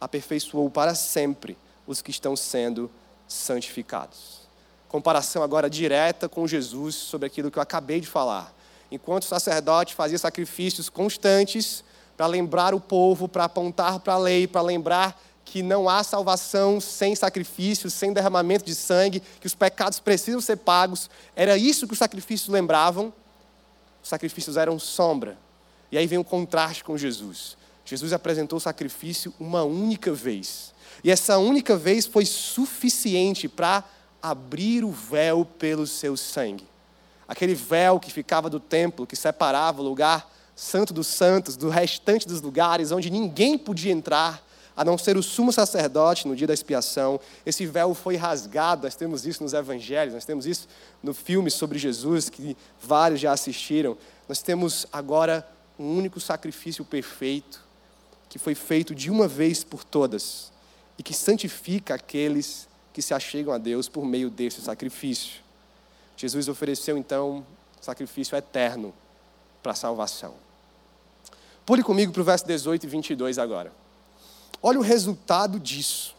aperfeiçoou 0.00 0.70
para 0.70 0.94
sempre 0.94 1.56
os 1.86 2.02
que 2.02 2.10
estão 2.10 2.36
sendo 2.36 2.90
santificados. 3.26 4.46
Comparação 4.88 5.42
agora 5.42 5.68
direta 5.68 6.28
com 6.28 6.46
Jesus 6.46 6.94
sobre 6.94 7.26
aquilo 7.26 7.50
que 7.50 7.58
eu 7.58 7.62
acabei 7.62 8.00
de 8.00 8.06
falar. 8.06 8.54
Enquanto 8.90 9.24
o 9.24 9.26
sacerdote 9.26 9.94
fazia 9.94 10.18
sacrifícios 10.18 10.88
constantes, 10.88 11.84
para 12.16 12.26
lembrar 12.26 12.74
o 12.74 12.80
povo, 12.80 13.28
para 13.28 13.44
apontar 13.44 14.00
para 14.00 14.14
a 14.14 14.18
lei, 14.18 14.46
para 14.46 14.62
lembrar 14.62 15.20
que 15.44 15.62
não 15.62 15.88
há 15.88 16.02
salvação 16.02 16.80
sem 16.80 17.14
sacrifício, 17.14 17.90
sem 17.90 18.12
derramamento 18.12 18.64
de 18.64 18.74
sangue, 18.74 19.22
que 19.40 19.46
os 19.46 19.54
pecados 19.54 20.00
precisam 20.00 20.40
ser 20.40 20.56
pagos. 20.56 21.08
Era 21.36 21.56
isso 21.56 21.86
que 21.86 21.92
os 21.92 21.98
sacrifícios 21.98 22.48
lembravam. 22.48 23.12
Os 24.06 24.10
sacrifícios 24.10 24.56
eram 24.56 24.78
sombra. 24.78 25.36
E 25.90 25.98
aí 25.98 26.06
vem 26.06 26.16
o 26.16 26.22
contraste 26.22 26.84
com 26.84 26.96
Jesus. 26.96 27.56
Jesus 27.84 28.12
apresentou 28.12 28.58
o 28.58 28.60
sacrifício 28.60 29.34
uma 29.40 29.64
única 29.64 30.12
vez. 30.12 30.72
E 31.02 31.10
essa 31.10 31.38
única 31.38 31.76
vez 31.76 32.06
foi 32.06 32.24
suficiente 32.24 33.48
para 33.48 33.82
abrir 34.22 34.84
o 34.84 34.92
véu 34.92 35.44
pelo 35.44 35.88
seu 35.88 36.16
sangue. 36.16 36.68
Aquele 37.26 37.56
véu 37.56 37.98
que 37.98 38.12
ficava 38.12 38.48
do 38.48 38.60
templo, 38.60 39.08
que 39.08 39.16
separava 39.16 39.82
o 39.82 39.84
lugar 39.84 40.32
Santo 40.54 40.94
dos 40.94 41.08
Santos, 41.08 41.56
do 41.56 41.68
restante 41.68 42.28
dos 42.28 42.40
lugares 42.40 42.92
onde 42.92 43.10
ninguém 43.10 43.58
podia 43.58 43.90
entrar, 43.90 44.40
a 44.76 44.84
não 44.84 44.98
ser 44.98 45.16
o 45.16 45.22
sumo 45.22 45.52
sacerdote 45.52 46.28
no 46.28 46.36
dia 46.36 46.46
da 46.46 46.52
expiação. 46.52 47.18
Esse 47.46 47.64
véu 47.64 47.94
foi 47.94 48.16
rasgado, 48.16 48.82
nós 48.84 48.94
temos 48.94 49.24
isso 49.26 49.42
nos 49.42 49.54
evangelhos, 49.54 50.12
nós 50.12 50.24
temos 50.24 50.44
isso 50.44 50.68
no 51.02 51.14
filme 51.14 51.50
sobre 51.50 51.78
Jesus, 51.78 52.28
que 52.28 52.56
vários 52.80 53.18
já 53.18 53.32
assistiram. 53.32 53.96
Nós 54.28 54.42
temos 54.42 54.86
agora 54.92 55.48
um 55.78 55.96
único 55.96 56.20
sacrifício 56.20 56.84
perfeito, 56.84 57.64
que 58.28 58.38
foi 58.38 58.54
feito 58.54 58.94
de 58.94 59.10
uma 59.10 59.26
vez 59.26 59.64
por 59.64 59.82
todas, 59.82 60.52
e 60.98 61.02
que 61.02 61.14
santifica 61.14 61.94
aqueles 61.94 62.68
que 62.92 63.00
se 63.00 63.14
achegam 63.14 63.54
a 63.54 63.58
Deus 63.58 63.88
por 63.88 64.04
meio 64.04 64.28
desse 64.28 64.60
sacrifício. 64.60 65.40
Jesus 66.16 66.48
ofereceu 66.48 66.96
então 66.96 67.46
sacrifício 67.80 68.36
eterno 68.36 68.92
para 69.62 69.72
a 69.72 69.74
salvação. 69.74 70.34
Pule 71.64 71.82
comigo 71.82 72.12
para 72.12 72.22
o 72.22 72.24
verso 72.24 72.46
18 72.46 72.84
e 72.84 72.86
22 72.88 73.38
agora. 73.38 73.85
Olha 74.62 74.78
o 74.78 74.82
resultado 74.82 75.60
disso. 75.60 76.14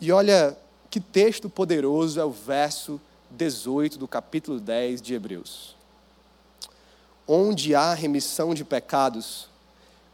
E 0.00 0.10
olha 0.12 0.56
que 0.90 1.00
texto 1.00 1.48
poderoso 1.48 2.20
é 2.20 2.24
o 2.24 2.30
verso 2.30 3.00
18 3.30 3.98
do 3.98 4.06
capítulo 4.06 4.60
10 4.60 5.02
de 5.02 5.14
Hebreus. 5.14 5.76
Onde 7.26 7.74
há 7.74 7.94
remissão 7.94 8.54
de 8.54 8.64
pecados, 8.64 9.48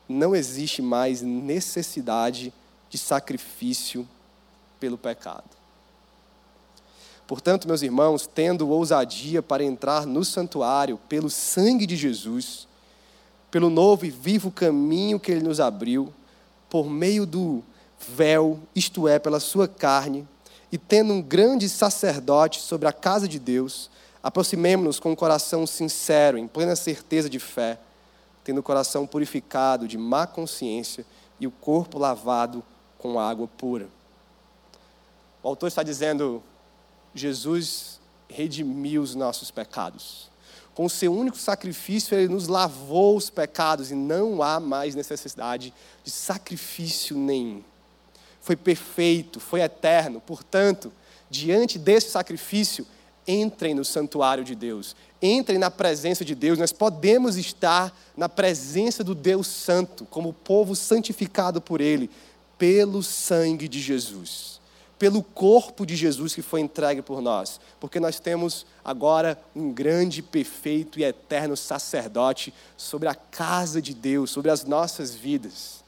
não 0.09 0.35
existe 0.35 0.80
mais 0.80 1.23
necessidade 1.23 2.52
de 2.88 2.99
sacrifício 2.99 4.09
pelo 4.78 4.99
pecado. 4.99 5.44
Portanto, 7.26 7.68
meus 7.68 7.82
irmãos, 7.82 8.26
tendo 8.26 8.68
ousadia 8.68 9.40
para 9.40 9.62
entrar 9.62 10.04
no 10.04 10.25
santuário 10.25 10.99
pelo 11.09 11.30
sangue 11.30 11.87
de 11.87 11.94
Jesus, 11.94 12.66
pelo 13.50 13.70
novo 13.70 14.04
e 14.04 14.11
vivo 14.11 14.50
caminho 14.50 15.20
que 15.20 15.30
ele 15.30 15.42
nos 15.44 15.61
abriu, 15.61 16.12
por 16.71 16.89
meio 16.89 17.27
do 17.27 17.62
véu, 18.09 18.59
isto 18.75 19.07
é, 19.07 19.19
pela 19.19 19.41
sua 19.41 19.69
carne, 19.69 20.27
e 20.73 20.79
tendo 20.79 21.12
um 21.12 21.21
grande 21.21 21.69
sacerdote 21.69 22.61
sobre 22.61 22.89
a 22.89 22.93
casa 22.93 23.27
de 23.27 23.39
Deus, 23.39 23.91
aproximemo-nos 24.23 25.00
com 25.00 25.11
um 25.11 25.17
coração 25.17 25.67
sincero, 25.67 26.39
em 26.39 26.47
plena 26.47 26.77
certeza 26.77 27.29
de 27.29 27.41
fé, 27.41 27.79
tendo 28.45 28.59
o 28.59 28.62
coração 28.62 29.07
purificado 29.07 29.89
de 29.89 29.99
má 29.99 30.27
consciência 30.27 31.05
e 31.39 31.47
o 31.47 31.50
corpo 31.50 31.99
lavado 31.99 32.62
com 32.99 33.19
água 33.19 33.49
pura. 33.49 33.89
O 35.43 35.49
autor 35.49 35.67
está 35.67 35.83
dizendo: 35.83 36.43
Jesus 37.15 37.99
redimiu 38.29 39.03
os 39.03 39.15
nossos 39.15 39.50
pecados. 39.50 40.31
Com 40.75 40.85
o 40.85 40.91
seu 40.91 41.12
único 41.12 41.37
sacrifício, 41.37 42.17
ele 42.17 42.29
nos 42.29 42.47
lavou 42.47 43.17
os 43.17 43.29
pecados 43.29 43.91
e 43.91 43.95
não 43.95 44.43
há 44.43 44.61
mais 44.61 44.95
necessidade 44.95 45.75
de 46.05 46.11
sacrifício 46.11 47.17
nenhum. 47.17 47.62
Foi 48.41 48.57
perfeito, 48.57 49.41
foi 49.41 49.61
eterno. 49.61 50.21
Portanto, 50.21 50.93
diante 51.29 51.79
desse 51.79 52.11
sacrifício, 52.11 52.87
entrem 53.27 53.75
no 53.75 53.85
santuário 53.85 54.43
de 54.43 54.55
Deus, 54.55 54.97
entrem 55.21 55.59
na 55.59 55.71
presença 55.71 56.25
de 56.25 56.35
Deus. 56.35 56.59
Nós 56.59 56.73
podemos 56.73 57.37
estar 57.37 57.95
na 58.17 58.29
presença 58.29 59.05
do 59.05 59.15
Deus 59.15 59.47
Santo, 59.47 60.07
como 60.07 60.33
povo 60.33 60.75
santificado 60.75 61.61
por 61.61 61.81
Ele, 61.81 62.09
pelo 62.57 63.03
sangue 63.03 63.69
de 63.69 63.81
Jesus 63.81 64.60
pelo 65.00 65.23
corpo 65.23 65.87
de 65.87 65.97
Jesus 65.97 66.35
que 66.35 66.42
foi 66.42 66.61
entregue 66.61 67.00
por 67.00 67.23
nós, 67.23 67.59
porque 67.80 67.99
nós 67.99 68.21
temos 68.21 68.66
agora 68.85 69.42
um 69.57 69.73
grande, 69.73 70.21
perfeito 70.23 71.00
e 71.00 71.04
eterno 71.04 71.57
sacerdote 71.57 72.52
sobre 72.76 73.09
a 73.09 73.14
casa 73.14 73.80
de 73.80 73.95
Deus, 73.95 74.30
sobre 74.30 74.50
as 74.50 74.62
nossas 74.62 75.14
vidas, 75.14 75.83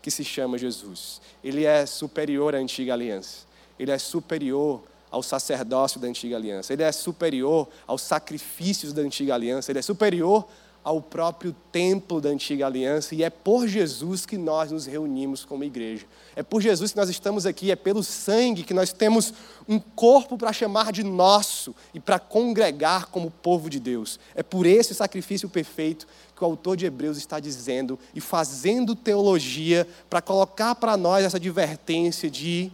que 0.00 0.12
se 0.12 0.24
chama 0.24 0.56
Jesus. 0.56 1.20
Ele 1.42 1.64
é 1.64 1.84
superior 1.86 2.54
à 2.54 2.58
antiga 2.58 2.92
aliança, 2.92 3.38
ele 3.80 3.90
é 3.90 3.98
superior 3.98 4.80
ao 5.10 5.24
sacerdócio 5.24 5.98
da 5.98 6.06
antiga 6.06 6.36
aliança, 6.36 6.72
ele 6.72 6.84
é 6.84 6.92
superior 6.92 7.66
aos 7.84 8.02
sacrifícios 8.02 8.92
da 8.92 9.02
antiga 9.02 9.34
aliança, 9.34 9.72
ele 9.72 9.80
é 9.80 9.82
superior 9.82 10.46
ao 10.84 11.00
próprio 11.00 11.54
templo 11.70 12.20
da 12.20 12.28
antiga 12.28 12.66
aliança 12.66 13.14
e 13.14 13.22
é 13.22 13.30
por 13.30 13.68
Jesus 13.68 14.26
que 14.26 14.36
nós 14.36 14.72
nos 14.72 14.84
reunimos 14.84 15.44
como 15.44 15.62
igreja. 15.62 16.04
É 16.34 16.42
por 16.42 16.60
Jesus 16.60 16.90
que 16.90 16.96
nós 16.96 17.08
estamos 17.08 17.46
aqui, 17.46 17.70
é 17.70 17.76
pelo 17.76 18.02
sangue 18.02 18.64
que 18.64 18.74
nós 18.74 18.92
temos 18.92 19.32
um 19.68 19.78
corpo 19.78 20.36
para 20.36 20.52
chamar 20.52 20.92
de 20.92 21.04
nosso 21.04 21.74
e 21.94 22.00
para 22.00 22.18
congregar 22.18 23.06
como 23.06 23.30
povo 23.30 23.70
de 23.70 23.78
Deus. 23.78 24.18
É 24.34 24.42
por 24.42 24.66
esse 24.66 24.92
sacrifício 24.94 25.48
perfeito 25.48 26.06
que 26.34 26.42
o 26.42 26.46
autor 26.46 26.76
de 26.76 26.84
Hebreus 26.84 27.16
está 27.16 27.38
dizendo 27.38 27.96
e 28.12 28.20
fazendo 28.20 28.96
teologia 28.96 29.86
para 30.10 30.20
colocar 30.20 30.74
para 30.74 30.96
nós 30.96 31.24
essa 31.24 31.36
advertência 31.36 32.28
de 32.28 32.72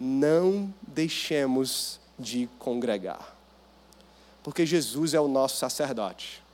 não 0.00 0.72
deixemos 0.80 2.00
de 2.18 2.48
congregar. 2.58 3.36
Porque 4.42 4.64
Jesus 4.64 5.12
é 5.12 5.20
o 5.20 5.28
nosso 5.28 5.56
sacerdote. 5.56 6.47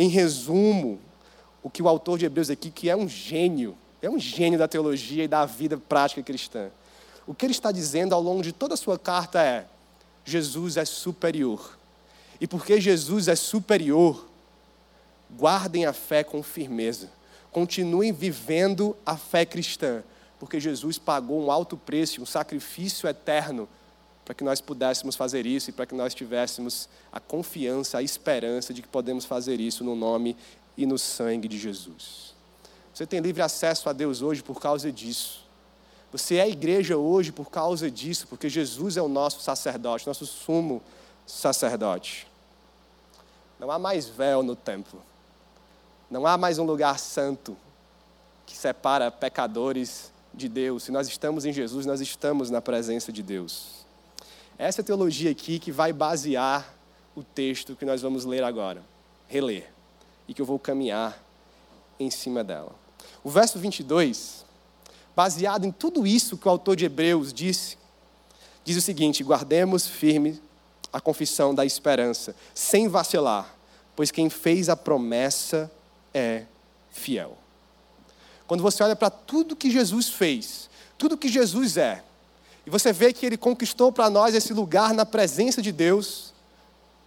Em 0.00 0.06
resumo, 0.06 1.00
o 1.60 1.68
que 1.68 1.82
o 1.82 1.88
autor 1.88 2.20
de 2.20 2.24
Hebreus 2.24 2.50
aqui, 2.50 2.70
que 2.70 2.88
é 2.88 2.94
um 2.94 3.08
gênio, 3.08 3.76
é 4.00 4.08
um 4.08 4.16
gênio 4.16 4.56
da 4.56 4.68
teologia 4.68 5.24
e 5.24 5.28
da 5.28 5.44
vida 5.44 5.76
prática 5.76 6.22
cristã. 6.22 6.70
O 7.26 7.34
que 7.34 7.44
ele 7.44 7.52
está 7.52 7.72
dizendo 7.72 8.14
ao 8.14 8.22
longo 8.22 8.40
de 8.40 8.52
toda 8.52 8.74
a 8.74 8.76
sua 8.76 8.96
carta 8.96 9.42
é: 9.42 9.66
Jesus 10.24 10.76
é 10.76 10.84
superior. 10.84 11.76
E 12.40 12.46
porque 12.46 12.80
Jesus 12.80 13.26
é 13.26 13.34
superior, 13.34 14.24
guardem 15.36 15.84
a 15.84 15.92
fé 15.92 16.22
com 16.22 16.44
firmeza. 16.44 17.10
Continuem 17.50 18.12
vivendo 18.12 18.96
a 19.04 19.16
fé 19.16 19.44
cristã, 19.44 20.04
porque 20.38 20.60
Jesus 20.60 20.96
pagou 20.96 21.44
um 21.44 21.50
alto 21.50 21.76
preço, 21.76 22.22
um 22.22 22.26
sacrifício 22.26 23.08
eterno 23.08 23.68
para 24.28 24.34
que 24.34 24.44
nós 24.44 24.60
pudéssemos 24.60 25.16
fazer 25.16 25.46
isso 25.46 25.70
e 25.70 25.72
para 25.72 25.86
que 25.86 25.94
nós 25.94 26.12
tivéssemos 26.12 26.86
a 27.10 27.18
confiança, 27.18 27.96
a 27.96 28.02
esperança 28.02 28.74
de 28.74 28.82
que 28.82 28.88
podemos 28.88 29.24
fazer 29.24 29.58
isso 29.58 29.82
no 29.82 29.96
nome 29.96 30.36
e 30.76 30.84
no 30.84 30.98
sangue 30.98 31.48
de 31.48 31.58
Jesus. 31.58 32.34
Você 32.92 33.06
tem 33.06 33.20
livre 33.20 33.40
acesso 33.40 33.88
a 33.88 33.92
Deus 33.94 34.20
hoje 34.20 34.42
por 34.42 34.60
causa 34.60 34.92
disso. 34.92 35.46
Você 36.12 36.36
é 36.36 36.46
igreja 36.46 36.98
hoje 36.98 37.32
por 37.32 37.48
causa 37.48 37.90
disso, 37.90 38.26
porque 38.28 38.50
Jesus 38.50 38.98
é 38.98 39.02
o 39.02 39.08
nosso 39.08 39.40
sacerdote, 39.40 40.06
nosso 40.06 40.26
sumo 40.26 40.82
sacerdote. 41.26 42.26
Não 43.58 43.70
há 43.70 43.78
mais 43.78 44.10
véu 44.10 44.42
no 44.42 44.54
templo. 44.54 45.02
Não 46.10 46.26
há 46.26 46.36
mais 46.36 46.58
um 46.58 46.64
lugar 46.64 46.98
santo 46.98 47.56
que 48.44 48.54
separa 48.54 49.10
pecadores 49.10 50.12
de 50.34 50.50
Deus. 50.50 50.82
Se 50.82 50.92
nós 50.92 51.08
estamos 51.08 51.46
em 51.46 51.52
Jesus, 51.52 51.86
nós 51.86 52.02
estamos 52.02 52.50
na 52.50 52.60
presença 52.60 53.10
de 53.10 53.22
Deus. 53.22 53.77
Essa 54.58 54.82
teologia 54.82 55.30
aqui 55.30 55.60
que 55.60 55.70
vai 55.70 55.92
basear 55.92 56.74
o 57.14 57.22
texto 57.22 57.76
que 57.76 57.84
nós 57.84 58.02
vamos 58.02 58.24
ler 58.24 58.42
agora, 58.42 58.82
reler, 59.28 59.70
e 60.26 60.34
que 60.34 60.42
eu 60.42 60.46
vou 60.46 60.58
caminhar 60.58 61.16
em 61.98 62.10
cima 62.10 62.42
dela. 62.42 62.74
O 63.22 63.30
verso 63.30 63.58
22, 63.58 64.44
baseado 65.14 65.64
em 65.64 65.70
tudo 65.70 66.04
isso 66.04 66.36
que 66.36 66.48
o 66.48 66.50
autor 66.50 66.74
de 66.74 66.84
Hebreus 66.84 67.32
disse, 67.32 67.78
diz 68.64 68.76
o 68.76 68.82
seguinte: 68.82 69.22
guardemos 69.22 69.86
firme 69.86 70.40
a 70.92 71.00
confissão 71.00 71.54
da 71.54 71.64
esperança, 71.64 72.34
sem 72.52 72.88
vacilar, 72.88 73.54
pois 73.94 74.10
quem 74.10 74.28
fez 74.28 74.68
a 74.68 74.76
promessa 74.76 75.70
é 76.12 76.44
fiel. 76.90 77.38
Quando 78.46 78.62
você 78.62 78.82
olha 78.82 78.96
para 78.96 79.10
tudo 79.10 79.54
que 79.54 79.70
Jesus 79.70 80.08
fez, 80.08 80.68
tudo 80.96 81.16
que 81.16 81.28
Jesus 81.28 81.76
é, 81.76 82.02
e 82.68 82.70
você 82.70 82.92
vê 82.92 83.14
que 83.14 83.24
ele 83.24 83.38
conquistou 83.38 83.90
para 83.90 84.10
nós 84.10 84.34
esse 84.34 84.52
lugar 84.52 84.92
na 84.92 85.06
presença 85.06 85.62
de 85.62 85.72
Deus. 85.72 86.34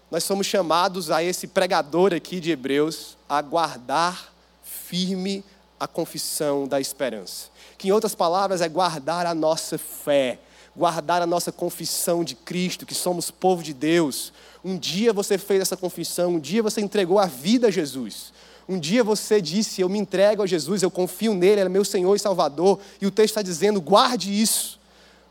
Nós 0.09 0.23
somos 0.23 0.47
chamados 0.47 1.11
a 1.11 1.23
esse 1.23 1.45
pregador 1.45 2.15
aqui 2.15 2.39
de 2.39 2.49
Hebreus 2.49 3.15
a 3.29 3.43
guardar 3.43 4.33
firme 4.63 5.45
a 5.79 5.87
confissão 5.87 6.67
da 6.67 6.81
esperança. 6.81 7.49
Que 7.77 7.89
em 7.89 7.91
outras 7.91 8.15
palavras 8.15 8.59
é 8.59 8.67
guardar 8.67 9.27
a 9.27 9.35
nossa 9.35 9.77
fé, 9.77 10.39
guardar 10.75 11.21
a 11.21 11.27
nossa 11.27 11.51
confissão 11.51 12.23
de 12.23 12.33
Cristo, 12.33 12.83
que 12.83 12.95
somos 12.95 13.29
povo 13.29 13.61
de 13.61 13.75
Deus. 13.75 14.33
Um 14.65 14.79
dia 14.79 15.13
você 15.13 15.37
fez 15.37 15.61
essa 15.61 15.77
confissão, 15.77 16.37
um 16.37 16.39
dia 16.39 16.63
você 16.63 16.81
entregou 16.81 17.19
a 17.19 17.27
vida 17.27 17.67
a 17.67 17.71
Jesus. 17.71 18.33
Um 18.67 18.79
dia 18.79 19.03
você 19.03 19.39
disse: 19.39 19.79
Eu 19.79 19.89
me 19.89 19.99
entrego 19.99 20.41
a 20.41 20.47
Jesus, 20.47 20.81
eu 20.81 20.89
confio 20.89 21.35
nele, 21.35 21.61
ele 21.61 21.67
é 21.67 21.69
meu 21.69 21.85
Senhor 21.85 22.15
e 22.15 22.19
Salvador. 22.19 22.79
E 22.99 23.05
o 23.05 23.11
texto 23.11 23.33
está 23.33 23.43
dizendo: 23.43 23.79
guarde 23.79 24.33
isso. 24.41 24.80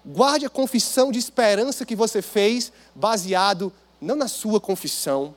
Guarde 0.05 0.47
a 0.47 0.51
confissão 0.51 1.13
de 1.13 1.19
esperança 1.19 1.85
que 1.85 1.95
você 1.95 2.23
fez, 2.23 2.73
baseado 2.95 3.73
não 4.01 4.17
na 4.17 4.29
sua 4.29 4.61
confissão, 4.61 5.35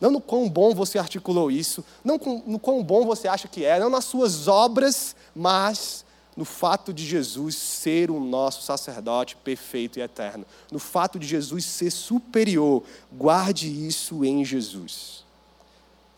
não 0.00 0.10
no 0.10 0.20
quão 0.20 0.48
bom 0.48 0.74
você 0.74 0.98
articulou 0.98 1.50
isso, 1.50 1.84
não 2.04 2.18
no 2.46 2.58
quão 2.58 2.82
bom 2.82 3.04
você 3.04 3.26
acha 3.26 3.48
que 3.48 3.64
é, 3.64 3.78
não 3.80 3.90
nas 3.90 4.04
suas 4.04 4.46
obras, 4.46 5.16
mas 5.34 6.04
no 6.36 6.44
fato 6.44 6.92
de 6.92 7.04
Jesus 7.04 7.54
ser 7.56 8.10
o 8.10 8.18
nosso 8.18 8.62
sacerdote 8.62 9.36
perfeito 9.36 9.98
e 9.98 10.02
eterno, 10.02 10.44
no 10.70 10.78
fato 10.78 11.18
de 11.18 11.26
Jesus 11.26 11.64
ser 11.64 11.90
superior. 11.90 12.82
Guarde 13.12 13.68
isso 13.68 14.24
em 14.24 14.44
Jesus. 14.44 15.24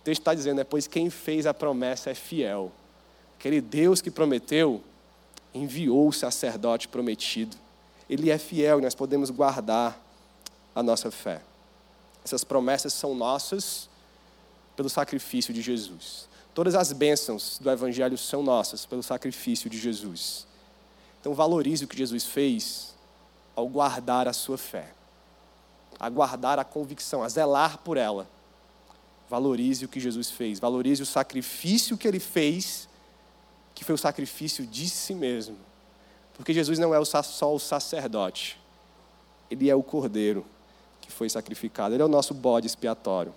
O 0.01 0.05
texto 0.05 0.21
está 0.21 0.35
dizendo, 0.35 0.61
é 0.61 0.65
pois 0.65 0.87
quem 0.87 1.11
fez 1.11 1.47
a 1.47 1.53
promessa 1.53 2.11
é 2.11 2.15
fiel. 2.15 2.73
Aquele 3.39 3.61
Deus 3.61 4.01
que 4.01 4.11
prometeu, 4.11 4.83
enviou 5.53 6.09
o 6.09 6.13
sacerdote 6.13 6.89
prometido. 6.89 7.57
Ele 8.09 8.31
é 8.31 8.39
fiel 8.39 8.79
e 8.79 8.83
nós 8.83 8.95
podemos 8.95 9.31
guardar 9.31 10.01
a 10.75 10.83
nossa 10.83 11.11
fé. 11.11 11.43
Essas 12.25 12.45
promessas 12.45 12.93
são 12.93 13.15
nossas 13.15 13.89
pelo 14.77 14.89
sacrifício 14.89 15.53
de 15.53 15.61
Jesus. 15.61 16.29
Todas 16.55 16.75
as 16.75 16.93
bênçãos 16.93 17.59
do 17.61 17.71
Evangelho 17.71 18.17
são 18.17 18.43
nossas 18.43 18.87
pelo 18.87 19.03
sacrifício 19.03 19.69
de 19.69 19.79
Jesus. 19.79 20.47
Então 21.21 21.35
valorize 21.35 21.85
o 21.85 21.89
que 21.89 21.97
Jesus 21.97 22.25
fez 22.25 22.95
ao 23.55 23.69
guardar 23.69 24.29
a 24.29 24.33
sua 24.33 24.59
fé, 24.59 24.93
a 25.99 26.09
guardar 26.09 26.59
a 26.59 26.65
convicção, 26.65 27.23
a 27.23 27.29
zelar 27.29 27.79
por 27.79 27.97
ela. 27.97 28.29
Valorize 29.29 29.85
o 29.85 29.89
que 29.89 29.99
Jesus 29.99 30.31
fez, 30.31 30.61
valorize 30.61 31.03
o 31.03 31.07
sacrifício 31.07 31.97
que 31.99 32.07
ele 32.07 32.21
fez, 32.21 32.89
que 33.75 33.83
foi 33.83 33.95
o 33.95 33.99
sacrifício 33.99 34.65
de 34.65 34.89
si 34.89 35.15
mesmo 35.15 35.57
porque 36.37 36.53
Jesus 36.53 36.79
não 36.79 36.95
é 36.95 37.05
só 37.05 37.55
o 37.55 37.59
sacerdote, 37.59 38.59
ele 39.51 39.71
é 39.71 39.75
o 39.75 39.83
cordeiro 39.83 40.45
que 41.01 41.11
foi 41.11 41.29
sacrificado, 41.31 41.95
ele 41.95 42.03
é 42.03 42.07
o 42.07 42.09
nosso 42.09 42.35
bode 42.35 42.67
expiatório. 42.67 43.33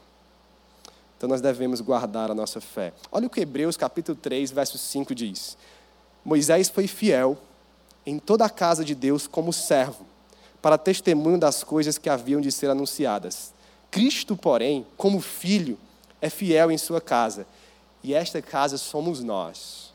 Então 1.17 1.29
nós 1.29 1.41
devemos 1.41 1.81
guardar 1.81 2.31
a 2.31 2.35
nossa 2.35 2.61
fé. 2.61 2.93
Olha 3.11 3.27
o 3.27 3.29
que 3.29 3.41
Hebreus 3.41 3.75
capítulo 3.75 4.17
3, 4.17 4.51
verso 4.51 4.77
5 4.77 5.13
diz: 5.13 5.57
Moisés 6.23 6.69
foi 6.69 6.87
fiel 6.87 7.37
em 8.05 8.17
toda 8.17 8.45
a 8.45 8.49
casa 8.49 8.83
de 8.83 8.95
Deus 8.95 9.27
como 9.27 9.53
servo, 9.53 10.05
para 10.61 10.77
testemunho 10.77 11.37
das 11.37 11.63
coisas 11.63 11.97
que 11.97 12.09
haviam 12.09 12.41
de 12.41 12.51
ser 12.51 12.69
anunciadas. 12.69 13.53
Cristo, 13.91 14.35
porém, 14.35 14.85
como 14.97 15.19
filho, 15.19 15.77
é 16.21 16.29
fiel 16.29 16.71
em 16.71 16.77
sua 16.77 17.01
casa, 17.01 17.45
e 18.03 18.13
esta 18.13 18.41
casa 18.41 18.77
somos 18.77 19.21
nós. 19.21 19.93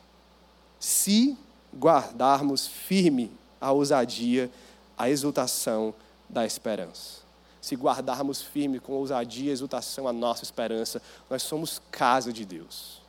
Se 0.79 1.37
guardarmos 1.77 2.67
firme 2.67 3.31
a 3.59 3.71
ousadia, 3.71 4.49
a 4.97 5.09
exultação 5.09 5.93
da 6.29 6.45
esperança. 6.45 7.25
Se 7.61 7.75
guardarmos 7.75 8.41
firme 8.41 8.79
com 8.79 8.93
ousadia 8.93 9.49
e 9.49 9.53
exultação 9.53 10.07
a 10.07 10.13
nossa 10.13 10.43
esperança, 10.43 11.01
nós 11.29 11.41
somos 11.41 11.81
casa 11.91 12.31
de 12.31 12.45
Deus, 12.45 13.01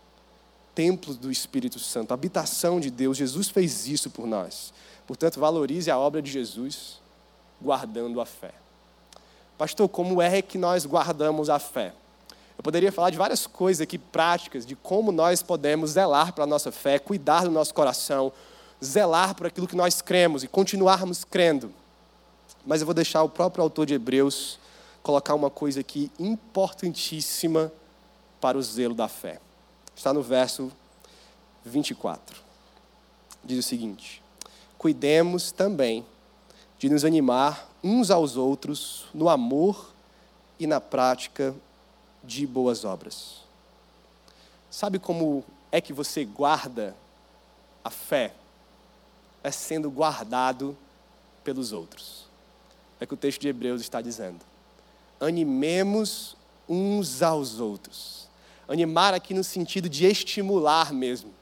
templo 0.74 1.14
do 1.14 1.30
Espírito 1.30 1.78
Santo, 1.78 2.14
habitação 2.14 2.80
de 2.80 2.90
Deus. 2.90 3.16
Jesus 3.16 3.48
fez 3.48 3.86
isso 3.86 4.10
por 4.10 4.26
nós. 4.26 4.72
Portanto, 5.06 5.38
valorize 5.38 5.90
a 5.90 5.98
obra 5.98 6.20
de 6.20 6.30
Jesus, 6.30 7.00
guardando 7.60 8.20
a 8.20 8.26
fé. 8.26 8.52
Pastor, 9.56 9.88
como 9.88 10.20
é 10.20 10.42
que 10.42 10.58
nós 10.58 10.84
guardamos 10.84 11.48
a 11.48 11.58
fé? 11.58 11.92
Eu 12.58 12.62
poderia 12.62 12.90
falar 12.90 13.10
de 13.10 13.18
várias 13.18 13.46
coisas 13.46 13.82
aqui 13.82 13.98
práticas, 13.98 14.64
de 14.64 14.74
como 14.74 15.12
nós 15.12 15.42
podemos 15.42 15.90
zelar 15.90 16.32
para 16.32 16.44
a 16.44 16.46
nossa 16.46 16.72
fé, 16.72 16.98
cuidar 16.98 17.44
do 17.44 17.50
nosso 17.50 17.74
coração, 17.74 18.32
zelar 18.84 19.34
por 19.34 19.46
aquilo 19.46 19.66
que 19.66 19.76
nós 19.76 20.00
cremos 20.00 20.44
e 20.44 20.48
continuarmos 20.48 21.24
crendo. 21.24 21.72
Mas 22.64 22.80
eu 22.80 22.86
vou 22.86 22.94
deixar 22.94 23.22
o 23.22 23.28
próprio 23.28 23.62
autor 23.62 23.86
de 23.86 23.94
Hebreus 23.94 24.58
colocar 25.02 25.34
uma 25.34 25.50
coisa 25.50 25.80
aqui 25.80 26.10
importantíssima 26.18 27.72
para 28.40 28.58
o 28.58 28.62
zelo 28.62 28.94
da 28.94 29.08
fé. 29.08 29.40
Está 29.94 30.12
no 30.12 30.22
verso 30.22 30.70
24. 31.64 32.36
Diz 33.44 33.64
o 33.64 33.68
seguinte: 33.68 34.22
Cuidemos 34.76 35.52
também 35.52 36.04
de 36.78 36.88
nos 36.88 37.04
animar 37.04 37.70
uns 37.82 38.10
aos 38.10 38.36
outros 38.36 39.06
no 39.14 39.28
amor 39.28 39.92
e 40.58 40.66
na 40.66 40.80
prática 40.80 41.54
de 42.22 42.46
boas 42.46 42.84
obras. 42.84 43.42
Sabe 44.70 44.98
como 44.98 45.44
é 45.70 45.80
que 45.80 45.92
você 45.92 46.24
guarda 46.24 46.94
a 47.84 47.90
fé? 47.90 48.34
É 49.46 49.50
sendo 49.52 49.88
guardado 49.88 50.76
pelos 51.44 51.70
outros. 51.70 52.26
é 52.98 53.06
que 53.06 53.14
o 53.14 53.16
texto 53.16 53.40
de 53.40 53.46
Hebreus 53.46 53.80
está 53.80 54.00
dizendo. 54.00 54.40
Animemos 55.20 56.36
uns 56.68 57.22
aos 57.22 57.60
outros. 57.60 58.26
Animar 58.66 59.14
aqui 59.14 59.32
no 59.32 59.44
sentido 59.44 59.88
de 59.88 60.04
estimular 60.04 60.92
mesmo, 60.92 61.32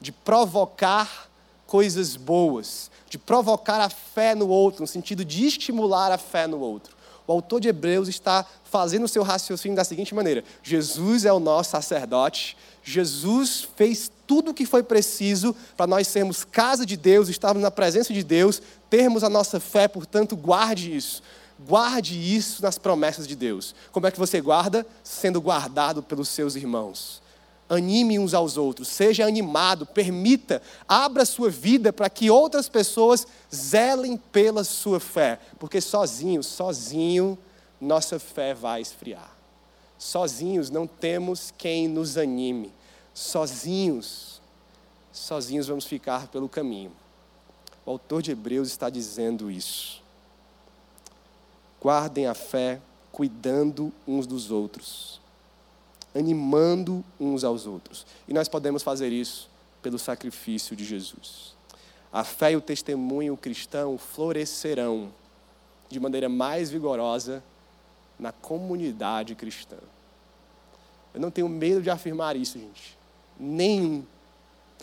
de 0.00 0.12
provocar 0.12 1.28
coisas 1.66 2.14
boas, 2.14 2.88
de 3.10 3.18
provocar 3.18 3.80
a 3.80 3.90
fé 3.90 4.36
no 4.36 4.46
outro, 4.46 4.82
no 4.82 4.86
sentido 4.86 5.24
de 5.24 5.44
estimular 5.44 6.12
a 6.12 6.18
fé 6.18 6.46
no 6.46 6.60
outro. 6.60 6.94
O 7.26 7.32
autor 7.32 7.60
de 7.60 7.68
Hebreus 7.68 8.06
está 8.06 8.46
fazendo 8.62 9.04
o 9.04 9.08
seu 9.08 9.24
raciocínio 9.24 9.76
da 9.76 9.82
seguinte 9.82 10.14
maneira: 10.14 10.44
Jesus 10.62 11.24
é 11.24 11.32
o 11.32 11.40
nosso 11.40 11.70
sacerdote, 11.70 12.56
Jesus 12.84 13.66
fez 13.76 14.12
tudo 14.26 14.50
o 14.50 14.54
que 14.54 14.66
foi 14.66 14.82
preciso 14.82 15.56
para 15.74 15.86
nós 15.86 16.06
sermos 16.06 16.44
casa 16.44 16.84
de 16.84 16.98
Deus, 16.98 17.30
estarmos 17.30 17.62
na 17.62 17.70
presença 17.70 18.12
de 18.12 18.22
Deus, 18.22 18.60
termos 18.90 19.24
a 19.24 19.30
nossa 19.30 19.58
fé, 19.58 19.88
portanto, 19.88 20.36
guarde 20.36 20.94
isso. 20.94 21.22
Guarde 21.66 22.14
isso 22.14 22.62
nas 22.62 22.76
promessas 22.76 23.26
de 23.26 23.34
Deus. 23.34 23.74
Como 23.90 24.06
é 24.06 24.10
que 24.10 24.18
você 24.18 24.38
guarda? 24.38 24.86
Sendo 25.02 25.40
guardado 25.40 26.02
pelos 26.02 26.28
seus 26.28 26.56
irmãos. 26.56 27.22
Anime 27.66 28.18
uns 28.18 28.34
aos 28.34 28.58
outros, 28.58 28.88
seja 28.88 29.26
animado, 29.26 29.86
permita, 29.86 30.60
abra 30.86 31.24
sua 31.24 31.48
vida 31.48 31.90
para 31.90 32.10
que 32.10 32.30
outras 32.30 32.68
pessoas 32.68 33.26
zelem 33.52 34.18
pela 34.18 34.62
sua 34.62 35.00
fé, 35.00 35.40
porque 35.58 35.80
sozinho, 35.80 36.42
sozinho, 36.42 37.38
nossa 37.80 38.18
fé 38.18 38.52
vai 38.52 38.82
esfriar. 38.82 39.33
Sozinhos 40.04 40.68
não 40.68 40.86
temos 40.86 41.50
quem 41.56 41.88
nos 41.88 42.18
anime. 42.18 42.70
Sozinhos, 43.14 44.38
sozinhos 45.10 45.66
vamos 45.66 45.86
ficar 45.86 46.28
pelo 46.28 46.46
caminho. 46.46 46.92
O 47.86 47.92
autor 47.92 48.20
de 48.20 48.30
Hebreus 48.30 48.68
está 48.68 48.90
dizendo 48.90 49.50
isso. 49.50 50.02
Guardem 51.80 52.26
a 52.26 52.34
fé, 52.34 52.82
cuidando 53.10 53.90
uns 54.06 54.26
dos 54.26 54.50
outros, 54.50 55.22
animando 56.14 57.02
uns 57.18 57.42
aos 57.42 57.66
outros. 57.66 58.04
E 58.28 58.34
nós 58.34 58.46
podemos 58.46 58.82
fazer 58.82 59.10
isso 59.10 59.48
pelo 59.80 59.98
sacrifício 59.98 60.76
de 60.76 60.84
Jesus. 60.84 61.54
A 62.12 62.24
fé 62.24 62.52
e 62.52 62.56
o 62.56 62.60
testemunho 62.60 63.38
cristão 63.38 63.96
florescerão 63.96 65.10
de 65.88 65.98
maneira 65.98 66.28
mais 66.28 66.70
vigorosa 66.70 67.42
na 68.18 68.32
comunidade 68.32 69.34
cristã. 69.34 69.78
Eu 71.14 71.20
não 71.20 71.30
tenho 71.30 71.48
medo 71.48 71.80
de 71.80 71.88
afirmar 71.88 72.36
isso, 72.36 72.58
gente. 72.58 72.98
Nenhum. 73.38 74.04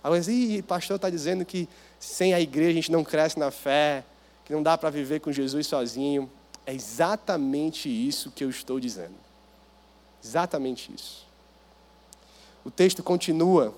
Agora, 0.04 0.20
assim, 0.20 0.60
o 0.60 0.64
pastor 0.64 0.96
está 0.96 1.10
dizendo 1.10 1.46
que 1.46 1.68
sem 2.00 2.34
a 2.34 2.40
igreja 2.40 2.72
a 2.72 2.74
gente 2.74 2.92
não 2.92 3.04
cresce 3.04 3.38
na 3.38 3.52
fé, 3.52 4.04
que 4.46 4.54
não 4.54 4.64
dá 4.64 4.78
para 4.78 4.90
viver 4.90 5.20
com 5.20 5.32
Jesus 5.32 5.68
sozinho. 5.68 6.30
É 6.66 6.74
exatamente 6.74 7.90
isso 7.90 8.32
que 8.32 8.44
eu 8.44 8.50
estou 8.50 8.80
dizendo. 8.80 9.16
Exatamente 10.24 10.92
isso. 10.94 11.28
O 12.64 12.72
texto 12.72 13.04
continua 13.04 13.74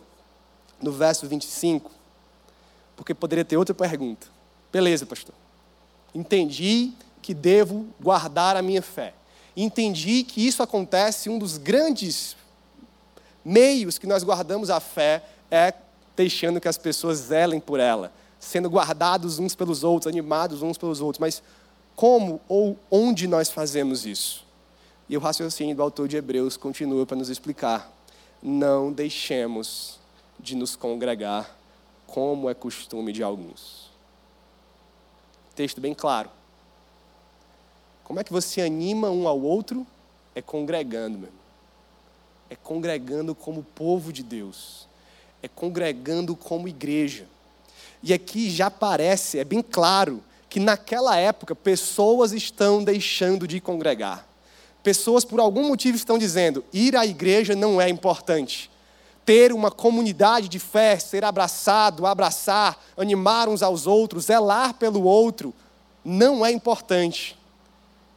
no 0.82 0.92
verso 0.92 1.28
25, 1.28 1.90
porque 2.96 3.14
poderia 3.14 3.44
ter 3.44 3.58
outra 3.58 3.74
pergunta. 3.74 4.28
Beleza, 4.72 5.06
pastor. 5.06 5.34
Entendi 6.14 6.94
que 7.22 7.34
devo 7.34 7.88
guardar 8.00 8.56
a 8.56 8.62
minha 8.62 8.82
fé 8.82 9.14
entendi 9.56 10.24
que 10.24 10.46
isso 10.46 10.64
acontece, 10.64 11.30
um 11.30 11.38
dos 11.38 11.58
grandes 11.58 12.36
meios 13.44 13.98
que 13.98 14.08
nós 14.08 14.24
guardamos 14.24 14.70
a 14.70 14.80
fé 14.80 15.24
é 15.50 15.74
deixando 16.16 16.62
que 16.62 16.68
as 16.68 16.78
pessoas 16.78 17.18
zelem 17.18 17.60
por 17.60 17.80
ela, 17.80 18.12
sendo 18.40 18.70
guardados 18.70 19.40
uns 19.40 19.56
pelos 19.56 19.84
outros, 19.84 20.08
animados 20.08 20.62
uns 20.62 20.78
pelos 20.78 21.02
outros. 21.02 21.20
Mas 21.20 21.42
como 21.96 22.42
ou 22.48 22.78
onde 22.90 23.28
nós 23.28 23.50
fazemos 23.50 24.06
isso? 24.06 24.46
E 25.08 25.18
o 25.18 25.20
raciocínio 25.20 25.76
do 25.76 25.82
autor 25.82 26.08
de 26.08 26.18
Hebreus 26.18 26.58
continua 26.58 27.06
para 27.06 27.18
nos 27.18 27.30
explicar. 27.30 27.92
Não 28.42 28.92
deixemos 28.92 30.00
de 30.40 30.56
nos 30.56 30.76
congregar, 30.76 31.50
como 32.08 32.50
é 32.50 32.54
costume 32.54 33.12
de 33.12 33.24
alguns. 33.24 33.90
Texto 35.56 35.80
bem 35.80 35.94
claro. 35.94 36.30
Como 38.04 38.20
é 38.20 38.24
que 38.24 38.34
você 38.34 38.62
anima 38.62 39.10
um 39.10 39.28
ao 39.28 39.40
outro? 39.40 39.86
É 40.36 40.42
congregando, 40.42 41.18
meu. 41.18 41.43
É 42.54 42.58
congregando 42.62 43.34
como 43.34 43.64
povo 43.64 44.14
de 44.14 44.22
Deus. 44.22 44.88
É 45.42 45.48
congregando 45.48 46.36
como 46.36 46.68
igreja. 46.68 47.26
E 48.04 48.14
aqui 48.14 48.48
já 48.52 48.70
parece, 48.70 49.40
é 49.40 49.44
bem 49.44 49.64
claro, 49.64 50.24
que 50.48 50.60
naquela 50.60 51.18
época 51.18 51.56
pessoas 51.56 52.32
estão 52.32 52.84
deixando 52.84 53.48
de 53.48 53.60
congregar. 53.60 54.28
Pessoas, 54.84 55.26
por 55.26 55.40
algum 55.40 55.68
motivo, 55.68 55.98
estão 55.98 56.16
dizendo: 56.16 56.64
ir 56.72 56.96
à 56.96 57.08
igreja 57.08 57.56
não 57.56 57.82
é 57.82 57.90
importante. 57.90 58.70
Ter 59.26 59.52
uma 59.52 59.72
comunidade 59.72 60.48
de 60.48 60.60
fé, 60.60 61.00
ser 61.00 61.26
abraçado, 61.26 62.06
abraçar, 62.06 62.80
animar 62.96 63.50
uns 63.50 63.64
aos 63.64 63.88
outros, 63.88 64.26
zelar 64.26 64.76
pelo 64.76 65.02
outro, 65.06 65.52
não 66.06 66.46
é 66.46 66.52
importante. 66.52 67.36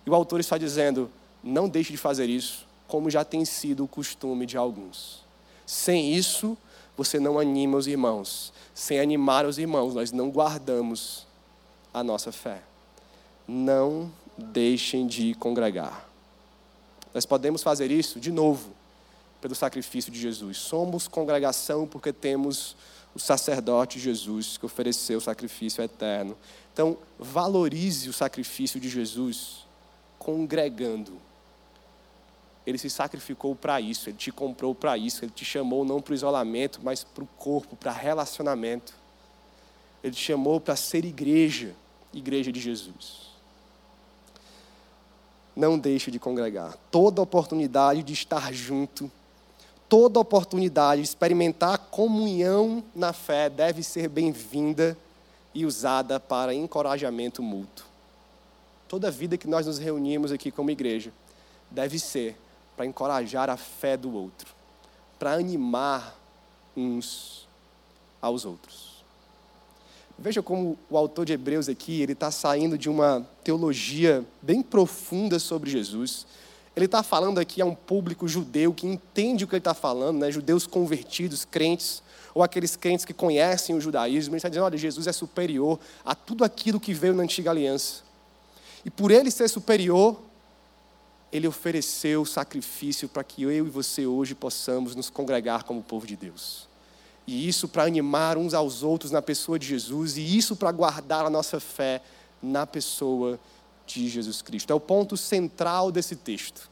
E 0.05 0.11
o 0.11 0.15
autor 0.15 0.41
está 0.41 0.59
dizendo: 0.59 1.11
não 1.43 1.71
deixe 1.71 1.91
de 1.91 1.97
fazer 1.97 2.29
isso, 2.29 2.66
como 2.87 3.11
já 3.11 3.25
tem 3.25 3.45
sido 3.45 3.85
o 3.85 3.89
costume 3.89 4.47
de 4.47 4.57
alguns. 4.57 5.25
Sem 5.67 6.15
isso, 6.15 6.57
você 6.97 7.19
não 7.19 7.39
anima 7.39 7.77
os 7.77 7.87
irmãos. 7.87 8.53
Sem 8.75 9.01
animar 9.01 9.45
os 9.45 9.59
irmãos, 9.59 9.95
nós 9.95 10.13
não 10.13 10.31
guardamos 10.31 11.27
a 11.93 12.03
nossa 12.03 12.31
fé. 12.31 12.63
Não 13.47 14.11
deixem 14.37 15.07
de 15.07 15.35
congregar. 15.35 16.09
Nós 17.13 17.25
podemos 17.25 17.63
fazer 17.63 17.91
isso 17.91 18.21
de 18.21 18.31
novo, 18.31 18.71
pelo 19.41 19.55
sacrifício 19.55 20.13
de 20.13 20.21
Jesus. 20.21 20.59
Somos 20.59 21.09
congregação 21.09 21.87
porque 21.87 22.13
temos 22.13 22.77
o 23.15 23.19
sacerdote 23.19 23.99
Jesus 23.99 24.59
que 24.59 24.67
ofereceu 24.67 25.19
o 25.19 25.23
sacrifício 25.23 25.83
eterno. 25.83 26.37
Então, 26.73 26.99
valorize 27.19 28.11
o 28.11 28.13
sacrifício 28.13 28.79
de 28.79 28.91
Jesus 28.91 29.67
congregando. 30.19 31.19
Ele 32.67 32.79
se 32.79 32.91
sacrificou 32.91 33.55
para 33.55 33.81
isso, 33.81 34.11
ele 34.11 34.17
te 34.17 34.33
comprou 34.33 34.75
para 34.75 34.99
isso, 34.99 35.25
ele 35.25 35.33
te 35.33 35.45
chamou 35.45 35.85
não 35.85 36.03
para 36.03 36.13
o 36.13 36.15
isolamento, 36.15 36.81
mas 36.83 37.05
para 37.05 37.23
o 37.23 37.29
corpo, 37.39 37.77
para 37.77 37.93
relacionamento. 37.93 38.93
Ele 40.03 40.15
te 40.15 40.21
chamou 40.21 40.61
para 40.61 40.75
ser 40.75 41.05
igreja, 41.05 41.75
igreja 42.13 42.51
de 42.51 42.61
Jesus. 42.61 43.27
Não 45.55 45.79
deixe 45.79 46.11
de 46.11 46.19
congregar. 46.19 46.77
Toda 46.91 47.23
oportunidade 47.23 48.03
de 48.03 48.13
estar 48.13 48.53
junto, 48.53 49.11
toda 49.89 50.19
oportunidade 50.19 51.03
de 51.03 51.09
experimentar 51.09 51.79
comunhão 51.79 52.83
na 52.95 53.13
fé 53.13 53.49
deve 53.49 53.83
ser 53.85 54.09
bem-vinda 54.09 54.99
e 55.55 55.65
usada 55.65 56.19
para 56.19 56.53
encorajamento 56.53 57.43
mútuo. 57.43 57.87
Toda 58.89 59.11
vida 59.11 59.39
que 59.39 59.49
nós 59.49 59.67
nos 59.67 59.79
reunimos 59.79 60.33
aqui 60.33 60.51
como 60.51 60.71
igreja 60.71 61.13
deve 61.71 61.99
ser 61.99 62.37
para 62.77 62.87
encorajar 62.87 63.49
a 63.49 63.57
fé 63.57 63.97
do 63.97 64.13
outro, 64.15 64.55
para 65.19 65.33
animar 65.33 66.17
uns 66.77 67.49
aos 68.21 68.45
outros. 68.45 68.97
Veja 70.19 70.43
como 70.43 70.79
o 70.89 70.97
autor 70.97 71.27
de 71.27 71.33
Hebreus 71.33 71.69
aqui, 71.69 72.01
ele 72.01 72.13
está 72.13 72.31
saindo 72.31 72.79
de 72.79 72.89
uma 72.89 73.27
teologia 73.45 74.25
bem 74.41 74.63
profunda 74.63 75.39
sobre 75.39 75.71
Jesus. 75.71 76.27
Ele 76.75 76.87
está 76.87 77.03
falando 77.03 77.39
aqui 77.39 77.61
a 77.61 77.67
um 77.67 77.75
público 77.75 78.27
judeu 78.27 78.73
que 78.73 78.87
entende 78.87 79.45
o 79.45 79.49
que 79.49 79.55
ele 79.55 79.61
está 79.61 79.75
falando, 79.75 80.19
né? 80.19 80.31
judeus 80.31 80.67
convertidos, 80.67 81.45
crentes, 81.45 82.03
ou 82.35 82.43
aqueles 82.43 82.77
crentes 82.77 83.05
que 83.05 83.15
conhecem 83.15 83.75
o 83.75 83.81
judaísmo. 83.81 84.33
Ele 84.33 84.39
está 84.39 84.49
dizendo: 84.49 84.65
olha, 84.65 84.77
Jesus 84.77 85.07
é 85.07 85.13
superior 85.13 85.79
a 86.05 86.15
tudo 86.15 86.45
aquilo 86.45 86.81
que 86.81 86.93
veio 86.95 87.15
na 87.15 87.23
antiga 87.23 87.51
aliança. 87.51 88.03
E 88.85 88.91
por 88.91 89.11
ele 89.11 89.31
ser 89.31 89.49
superior, 89.49 90.21
ele 91.33 91.49
ofereceu 91.49 92.23
o 92.23 92.27
sacrifício 92.27 93.09
para 93.09 93.25
que 93.25 93.43
eu 93.43 93.51
e 93.51 93.61
você 93.63 94.07
hoje 94.07 94.35
possamos 94.35 94.95
nos 94.95 95.11
congregar 95.11 95.65
como 95.65 95.83
povo 95.83 96.07
de 96.07 96.17
Deus. 96.17 96.69
E 97.27 97.49
isso 97.49 97.69
para 97.69 97.85
animar 97.85 98.39
uns 98.39 98.55
aos 98.55 98.83
outros 98.83 99.11
na 99.11 99.21
pessoa 99.21 99.59
de 99.59 99.67
Jesus, 99.67 100.17
e 100.17 100.37
isso 100.37 100.55
para 100.55 100.71
guardar 100.71 101.27
a 101.27 101.31
nossa 101.31 101.59
fé 101.59 102.01
na 102.41 102.67
pessoa 102.67 103.39
de 103.85 104.09
Jesus 104.09 104.41
Cristo. 104.43 104.71
É 104.73 104.75
o 104.75 104.81
ponto 104.81 105.17
central 105.17 105.91
desse 105.91 106.15
texto. 106.15 106.71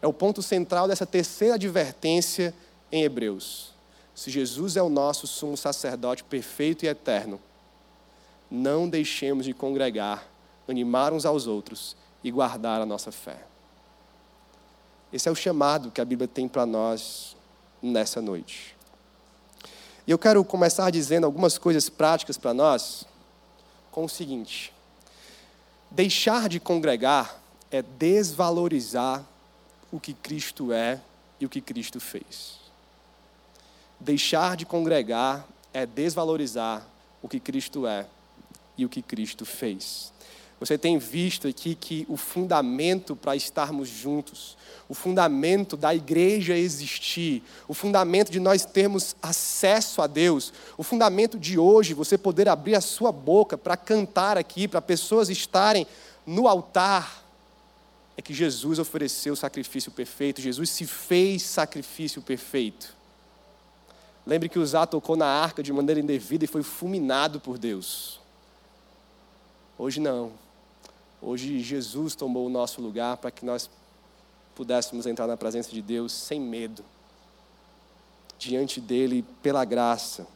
É 0.00 0.06
o 0.06 0.12
ponto 0.12 0.42
central 0.42 0.88
dessa 0.88 1.04
terceira 1.04 1.54
advertência 1.54 2.54
em 2.90 3.02
Hebreus. 3.02 3.74
Se 4.14 4.30
Jesus 4.30 4.76
é 4.76 4.82
o 4.82 4.88
nosso 4.88 5.26
sumo 5.26 5.56
sacerdote 5.56 6.24
perfeito 6.24 6.84
e 6.84 6.88
eterno, 6.88 7.38
não 8.50 8.88
deixemos 8.88 9.44
de 9.44 9.52
congregar 9.52 10.26
animar 10.68 11.12
uns 11.12 11.24
aos 11.24 11.46
outros 11.46 11.96
e 12.22 12.30
guardar 12.30 12.80
a 12.80 12.86
nossa 12.86 13.12
fé. 13.12 13.38
Esse 15.12 15.28
é 15.28 15.32
o 15.32 15.36
chamado 15.36 15.90
que 15.90 16.00
a 16.00 16.04
Bíblia 16.04 16.28
tem 16.28 16.48
para 16.48 16.66
nós 16.66 17.36
nessa 17.82 18.20
noite. 18.20 18.76
E 20.06 20.10
eu 20.10 20.18
quero 20.18 20.44
começar 20.44 20.90
dizendo 20.90 21.24
algumas 21.24 21.58
coisas 21.58 21.88
práticas 21.88 22.36
para 22.38 22.54
nós 22.54 23.04
com 23.90 24.04
o 24.04 24.08
seguinte: 24.08 24.72
Deixar 25.90 26.48
de 26.48 26.60
congregar 26.60 27.40
é 27.70 27.82
desvalorizar 27.82 29.24
o 29.90 29.98
que 30.00 30.12
Cristo 30.12 30.72
é 30.72 31.00
e 31.40 31.46
o 31.46 31.48
que 31.48 31.60
Cristo 31.60 32.00
fez. 32.00 32.58
Deixar 33.98 34.56
de 34.56 34.66
congregar 34.66 35.46
é 35.72 35.86
desvalorizar 35.86 36.86
o 37.22 37.28
que 37.28 37.40
Cristo 37.40 37.86
é 37.86 38.06
e 38.76 38.84
o 38.84 38.88
que 38.88 39.02
Cristo 39.02 39.44
fez. 39.44 40.12
Você 40.58 40.78
tem 40.78 40.96
visto 40.96 41.46
aqui 41.46 41.74
que 41.74 42.06
o 42.08 42.16
fundamento 42.16 43.14
para 43.14 43.36
estarmos 43.36 43.88
juntos, 43.88 44.56
o 44.88 44.94
fundamento 44.94 45.76
da 45.76 45.94
igreja 45.94 46.56
existir, 46.56 47.42
o 47.68 47.74
fundamento 47.74 48.32
de 48.32 48.40
nós 48.40 48.64
termos 48.64 49.14
acesso 49.20 50.00
a 50.00 50.06
Deus, 50.06 50.54
o 50.78 50.82
fundamento 50.82 51.38
de 51.38 51.58
hoje 51.58 51.92
você 51.92 52.16
poder 52.16 52.48
abrir 52.48 52.74
a 52.74 52.80
sua 52.80 53.12
boca 53.12 53.58
para 53.58 53.76
cantar 53.76 54.38
aqui, 54.38 54.66
para 54.66 54.80
pessoas 54.80 55.28
estarem 55.28 55.86
no 56.24 56.48
altar, 56.48 57.22
é 58.16 58.22
que 58.22 58.32
Jesus 58.32 58.78
ofereceu 58.78 59.34
o 59.34 59.36
sacrifício 59.36 59.92
perfeito, 59.92 60.40
Jesus 60.40 60.70
se 60.70 60.86
fez 60.86 61.42
sacrifício 61.42 62.22
perfeito. 62.22 62.96
Lembre 64.26 64.48
que 64.48 64.58
Uzá 64.58 64.86
tocou 64.86 65.16
na 65.16 65.26
arca 65.26 65.62
de 65.62 65.70
maneira 65.70 66.00
indevida 66.00 66.46
e 66.46 66.48
foi 66.48 66.62
fulminado 66.62 67.38
por 67.38 67.58
Deus. 67.58 68.18
Hoje 69.78 70.00
não. 70.00 70.45
Hoje 71.20 71.60
Jesus 71.60 72.14
tomou 72.14 72.46
o 72.46 72.50
nosso 72.50 72.80
lugar 72.80 73.16
para 73.16 73.30
que 73.30 73.44
nós 73.44 73.70
pudéssemos 74.54 75.06
entrar 75.06 75.26
na 75.26 75.36
presença 75.36 75.70
de 75.70 75.82
Deus 75.82 76.12
sem 76.12 76.40
medo, 76.40 76.84
diante 78.38 78.80
dele 78.80 79.24
pela 79.42 79.64
graça, 79.64 80.26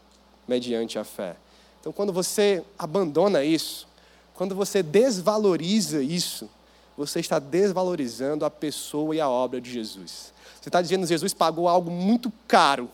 mediante 0.46 0.98
a 0.98 1.04
fé. 1.04 1.36
Então, 1.80 1.92
quando 1.92 2.12
você 2.12 2.62
abandona 2.78 3.44
isso, 3.44 3.86
quando 4.34 4.54
você 4.54 4.82
desvaloriza 4.82 6.02
isso, 6.02 6.48
você 6.96 7.20
está 7.20 7.38
desvalorizando 7.38 8.44
a 8.44 8.50
pessoa 8.50 9.14
e 9.14 9.20
a 9.20 9.28
obra 9.28 9.60
de 9.60 9.70
Jesus. 9.70 10.32
Você 10.60 10.68
está 10.68 10.82
dizendo 10.82 11.06
Jesus 11.06 11.32
pagou 11.32 11.68
algo 11.68 11.90
muito 11.90 12.30
caro 12.46 12.90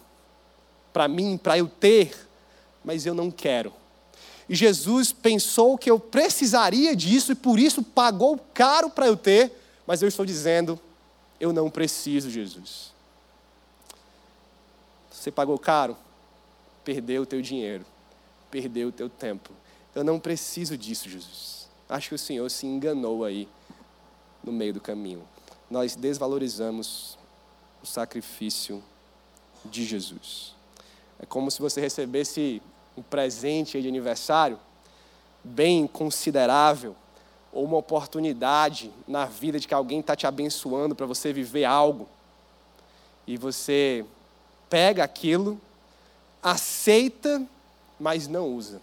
para 0.92 1.08
mim, 1.08 1.36
para 1.36 1.58
eu 1.58 1.66
ter, 1.66 2.16
mas 2.84 3.04
eu 3.04 3.14
não 3.14 3.30
quero. 3.30 3.72
E 4.48 4.54
Jesus 4.54 5.12
pensou 5.12 5.76
que 5.76 5.90
eu 5.90 5.98
precisaria 5.98 6.94
disso 6.94 7.32
e 7.32 7.34
por 7.34 7.58
isso 7.58 7.82
pagou 7.82 8.38
caro 8.54 8.88
para 8.88 9.06
eu 9.06 9.16
ter, 9.16 9.52
mas 9.86 10.02
eu 10.02 10.08
estou 10.08 10.24
dizendo, 10.24 10.78
eu 11.40 11.52
não 11.52 11.68
preciso, 11.68 12.30
Jesus. 12.30 12.92
Você 15.10 15.30
pagou 15.30 15.58
caro, 15.58 15.96
perdeu 16.84 17.22
o 17.22 17.26
teu 17.26 17.42
dinheiro, 17.42 17.84
perdeu 18.50 18.88
o 18.88 18.92
teu 18.92 19.08
tempo. 19.08 19.50
Eu 19.94 20.04
não 20.04 20.20
preciso 20.20 20.78
disso, 20.78 21.08
Jesus. 21.08 21.66
Acho 21.88 22.10
que 22.10 22.14
o 22.14 22.18
Senhor 22.18 22.48
se 22.50 22.66
enganou 22.66 23.24
aí 23.24 23.48
no 24.44 24.52
meio 24.52 24.74
do 24.74 24.80
caminho. 24.80 25.26
Nós 25.68 25.96
desvalorizamos 25.96 27.18
o 27.82 27.86
sacrifício 27.86 28.82
de 29.64 29.84
Jesus. 29.84 30.54
É 31.18 31.26
como 31.26 31.50
se 31.50 31.60
você 31.60 31.80
recebesse 31.80 32.62
um 32.96 33.02
presente 33.02 33.80
de 33.80 33.88
aniversário 33.88 34.58
bem 35.44 35.86
considerável, 35.86 36.96
ou 37.52 37.64
uma 37.64 37.76
oportunidade 37.76 38.92
na 39.06 39.24
vida 39.24 39.58
de 39.58 39.68
que 39.68 39.74
alguém 39.74 40.00
está 40.00 40.16
te 40.16 40.26
abençoando 40.26 40.94
para 40.94 41.06
você 41.06 41.32
viver 41.32 41.64
algo, 41.64 42.08
e 43.26 43.36
você 43.36 44.04
pega 44.68 45.04
aquilo, 45.04 45.60
aceita, 46.42 47.42
mas 47.98 48.26
não 48.26 48.48
usa. 48.48 48.80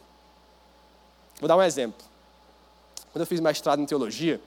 Vou 1.40 1.48
dar 1.48 1.58
um 1.58 1.62
exemplo. 1.62 2.06
Quando 3.12 3.22
eu 3.22 3.28
fiz 3.28 3.40
mestrado 3.40 3.80
em 3.80 3.86
teologia, 3.86 4.40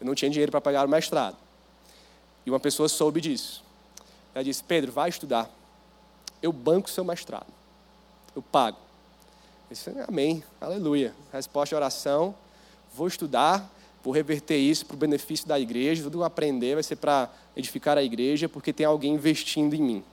eu 0.00 0.06
não 0.06 0.14
tinha 0.14 0.30
dinheiro 0.30 0.52
para 0.52 0.60
pagar 0.60 0.86
o 0.86 0.88
mestrado. 0.88 1.36
E 2.46 2.50
uma 2.50 2.60
pessoa 2.60 2.88
soube 2.88 3.20
disso. 3.20 3.64
Ela 4.34 4.44
disse: 4.44 4.62
Pedro, 4.62 4.92
vai 4.92 5.08
estudar. 5.08 5.50
Eu 6.42 6.52
banco 6.52 6.90
seu 6.90 7.04
mestrado 7.04 7.53
eu 8.34 8.42
pago. 8.42 8.78
Eu 9.70 9.74
disse, 9.74 9.90
amém, 10.06 10.42
aleluia. 10.60 11.14
Resposta 11.32 11.70
de 11.70 11.74
oração, 11.76 12.34
vou 12.94 13.06
estudar, 13.06 13.70
vou 14.02 14.12
reverter 14.12 14.56
isso 14.56 14.84
para 14.86 14.94
o 14.94 14.98
benefício 14.98 15.46
da 15.46 15.58
igreja, 15.58 16.02
tudo 16.02 16.12
que 16.12 16.18
eu 16.18 16.24
aprender 16.24 16.74
vai 16.74 16.82
ser 16.82 16.96
para 16.96 17.30
edificar 17.56 17.96
a 17.96 18.02
igreja, 18.02 18.48
porque 18.48 18.72
tem 18.72 18.86
alguém 18.86 19.14
investindo 19.14 19.74
em 19.74 19.82
mim. 19.82 20.04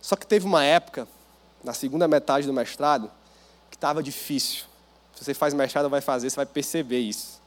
Só 0.00 0.16
que 0.16 0.26
teve 0.26 0.46
uma 0.46 0.64
época, 0.64 1.06
na 1.62 1.72
segunda 1.72 2.08
metade 2.08 2.46
do 2.46 2.52
mestrado, 2.52 3.10
que 3.70 3.76
estava 3.76 4.02
difícil. 4.02 4.64
Se 5.14 5.24
você 5.24 5.34
faz 5.34 5.52
mestrado 5.52 5.88
vai 5.88 6.00
fazer, 6.00 6.30
você 6.30 6.36
vai 6.36 6.46
perceber 6.46 7.00
isso. 7.00 7.40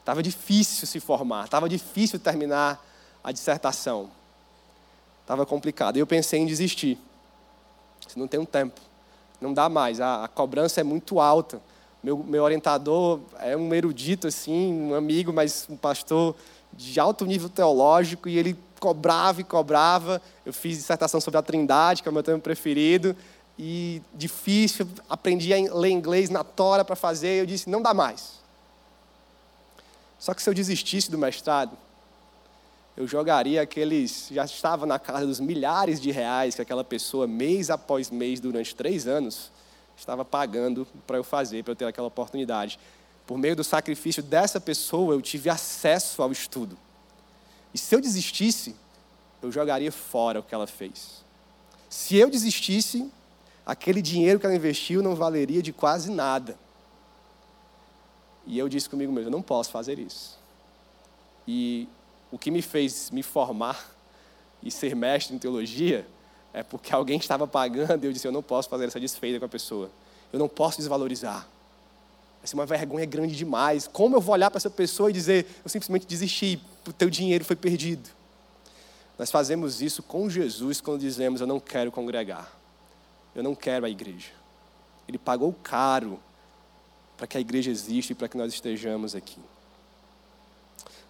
Estava 0.00 0.22
difícil 0.22 0.86
se 0.86 1.00
formar, 1.00 1.44
estava 1.44 1.68
difícil 1.68 2.18
terminar 2.18 2.82
a 3.22 3.30
dissertação. 3.30 4.10
Estava 5.20 5.44
complicado. 5.44 5.98
Eu 5.98 6.06
pensei 6.06 6.40
em 6.40 6.46
desistir. 6.46 6.98
Você 8.06 8.18
não 8.18 8.28
tem 8.28 8.38
um 8.38 8.44
tempo. 8.44 8.80
Não 9.40 9.52
dá 9.52 9.68
mais. 9.68 10.00
A, 10.00 10.24
a 10.24 10.28
cobrança 10.28 10.80
é 10.80 10.84
muito 10.84 11.20
alta. 11.20 11.60
Meu, 12.02 12.18
meu 12.18 12.44
orientador 12.44 13.20
é 13.40 13.56
um 13.56 13.74
erudito, 13.74 14.26
assim, 14.26 14.72
um 14.72 14.94
amigo, 14.94 15.32
mas 15.32 15.66
um 15.68 15.76
pastor 15.76 16.34
de 16.72 17.00
alto 17.00 17.26
nível 17.26 17.48
teológico, 17.48 18.28
e 18.28 18.38
ele 18.38 18.56
cobrava 18.78 19.40
e 19.40 19.44
cobrava. 19.44 20.22
Eu 20.46 20.52
fiz 20.52 20.76
dissertação 20.76 21.20
sobre 21.20 21.38
a 21.38 21.42
Trindade, 21.42 22.02
que 22.02 22.08
é 22.08 22.10
o 22.10 22.12
meu 22.12 22.22
tema 22.22 22.38
preferido, 22.38 23.16
e 23.58 24.00
difícil, 24.14 24.86
aprendi 25.10 25.52
a 25.52 25.74
ler 25.74 25.90
inglês 25.90 26.30
na 26.30 26.44
tora 26.44 26.84
para 26.84 26.94
fazer, 26.94 27.40
eu 27.40 27.46
disse, 27.46 27.68
não 27.68 27.82
dá 27.82 27.92
mais. 27.92 28.38
Só 30.18 30.32
que 30.32 30.42
se 30.42 30.48
eu 30.48 30.54
desistisse 30.54 31.10
do 31.10 31.18
mestrado, 31.18 31.76
eu 32.98 33.06
jogaria 33.06 33.62
aqueles, 33.62 34.26
já 34.28 34.44
estava 34.44 34.84
na 34.84 34.98
casa 34.98 35.24
dos 35.24 35.38
milhares 35.38 36.00
de 36.00 36.10
reais 36.10 36.56
que 36.56 36.62
aquela 36.62 36.82
pessoa, 36.82 37.28
mês 37.28 37.70
após 37.70 38.10
mês, 38.10 38.40
durante 38.40 38.74
três 38.74 39.06
anos, 39.06 39.52
estava 39.96 40.24
pagando 40.24 40.84
para 41.06 41.16
eu 41.16 41.22
fazer, 41.22 41.62
para 41.62 41.70
eu 41.70 41.76
ter 41.76 41.84
aquela 41.84 42.08
oportunidade. 42.08 42.76
Por 43.24 43.38
meio 43.38 43.54
do 43.54 43.62
sacrifício 43.62 44.20
dessa 44.20 44.60
pessoa, 44.60 45.14
eu 45.14 45.22
tive 45.22 45.48
acesso 45.48 46.20
ao 46.20 46.32
estudo. 46.32 46.76
E 47.72 47.78
se 47.78 47.94
eu 47.94 48.00
desistisse, 48.00 48.74
eu 49.40 49.52
jogaria 49.52 49.92
fora 49.92 50.40
o 50.40 50.42
que 50.42 50.52
ela 50.52 50.66
fez. 50.66 51.24
Se 51.88 52.16
eu 52.16 52.28
desistisse, 52.28 53.08
aquele 53.64 54.02
dinheiro 54.02 54.40
que 54.40 54.46
ela 54.46 54.56
investiu 54.56 55.04
não 55.04 55.14
valeria 55.14 55.62
de 55.62 55.72
quase 55.72 56.10
nada. 56.10 56.58
E 58.44 58.58
eu 58.58 58.68
disse 58.68 58.90
comigo 58.90 59.12
mesmo: 59.12 59.28
eu 59.28 59.32
não 59.32 59.42
posso 59.42 59.70
fazer 59.70 60.00
isso. 60.00 60.36
E 61.46 61.88
o 62.30 62.38
que 62.38 62.50
me 62.50 62.62
fez 62.62 63.10
me 63.10 63.22
formar 63.22 63.94
e 64.62 64.70
ser 64.70 64.94
mestre 64.94 65.34
em 65.34 65.38
teologia 65.38 66.06
é 66.52 66.62
porque 66.62 66.92
alguém 66.92 67.18
estava 67.18 67.46
pagando 67.46 68.04
e 68.04 68.06
eu 68.06 68.12
disse: 68.12 68.26
eu 68.26 68.32
não 68.32 68.42
posso 68.42 68.68
fazer 68.68 68.86
essa 68.86 69.00
desfeita 69.00 69.38
com 69.38 69.44
a 69.44 69.48
pessoa. 69.48 69.90
Eu 70.32 70.38
não 70.38 70.48
posso 70.48 70.78
desvalorizar. 70.78 71.46
Vai 72.40 72.46
ser 72.46 72.54
uma 72.54 72.66
vergonha 72.66 73.04
grande 73.04 73.34
demais. 73.34 73.88
Como 73.88 74.16
eu 74.16 74.20
vou 74.20 74.32
olhar 74.32 74.50
para 74.50 74.58
essa 74.58 74.70
pessoa 74.70 75.10
e 75.10 75.12
dizer: 75.12 75.46
eu 75.64 75.68
simplesmente 75.68 76.06
desisti, 76.06 76.60
o 76.86 76.92
teu 76.92 77.10
dinheiro 77.10 77.44
foi 77.44 77.56
perdido? 77.56 78.08
Nós 79.18 79.30
fazemos 79.30 79.82
isso 79.82 80.02
com 80.02 80.28
Jesus 80.28 80.80
quando 80.80 81.00
dizemos: 81.00 81.40
eu 81.40 81.46
não 81.46 81.60
quero 81.60 81.90
congregar. 81.90 82.52
Eu 83.34 83.42
não 83.42 83.54
quero 83.54 83.86
a 83.86 83.90
igreja. 83.90 84.30
Ele 85.06 85.18
pagou 85.18 85.52
caro 85.62 86.18
para 87.16 87.26
que 87.26 87.36
a 87.36 87.40
igreja 87.40 87.70
exista 87.70 88.12
e 88.12 88.14
para 88.14 88.28
que 88.28 88.36
nós 88.36 88.52
estejamos 88.52 89.14
aqui. 89.14 89.40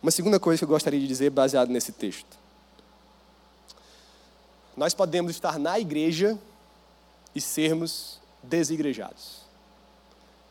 Uma 0.03 0.11
segunda 0.11 0.39
coisa 0.39 0.59
que 0.59 0.65
eu 0.65 0.69
gostaria 0.69 1.01
de 1.01 1.07
dizer, 1.07 1.31
baseado 1.31 1.69
nesse 1.69 1.93
texto. 1.93 2.37
Nós 4.77 4.95
podemos 4.95 5.33
estar 5.33 5.59
na 5.59 5.79
igreja 5.79 6.39
e 7.35 7.41
sermos 7.41 8.21
desigrejados. 8.43 9.39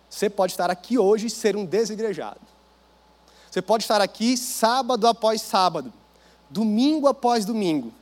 Você 0.10 0.29
pode 0.29 0.53
estar 0.53 0.69
aqui 0.69 0.97
hoje 0.97 1.27
e 1.27 1.29
ser 1.29 1.55
um 1.55 1.65
desigrejado. 1.65 2.41
Você 3.49 3.62
pode 3.62 3.83
estar 3.83 4.01
aqui 4.01 4.36
sábado 4.36 5.07
após 5.07 5.41
sábado, 5.41 5.93
domingo 6.49 7.07
após 7.07 7.45
domingo, 7.45 7.93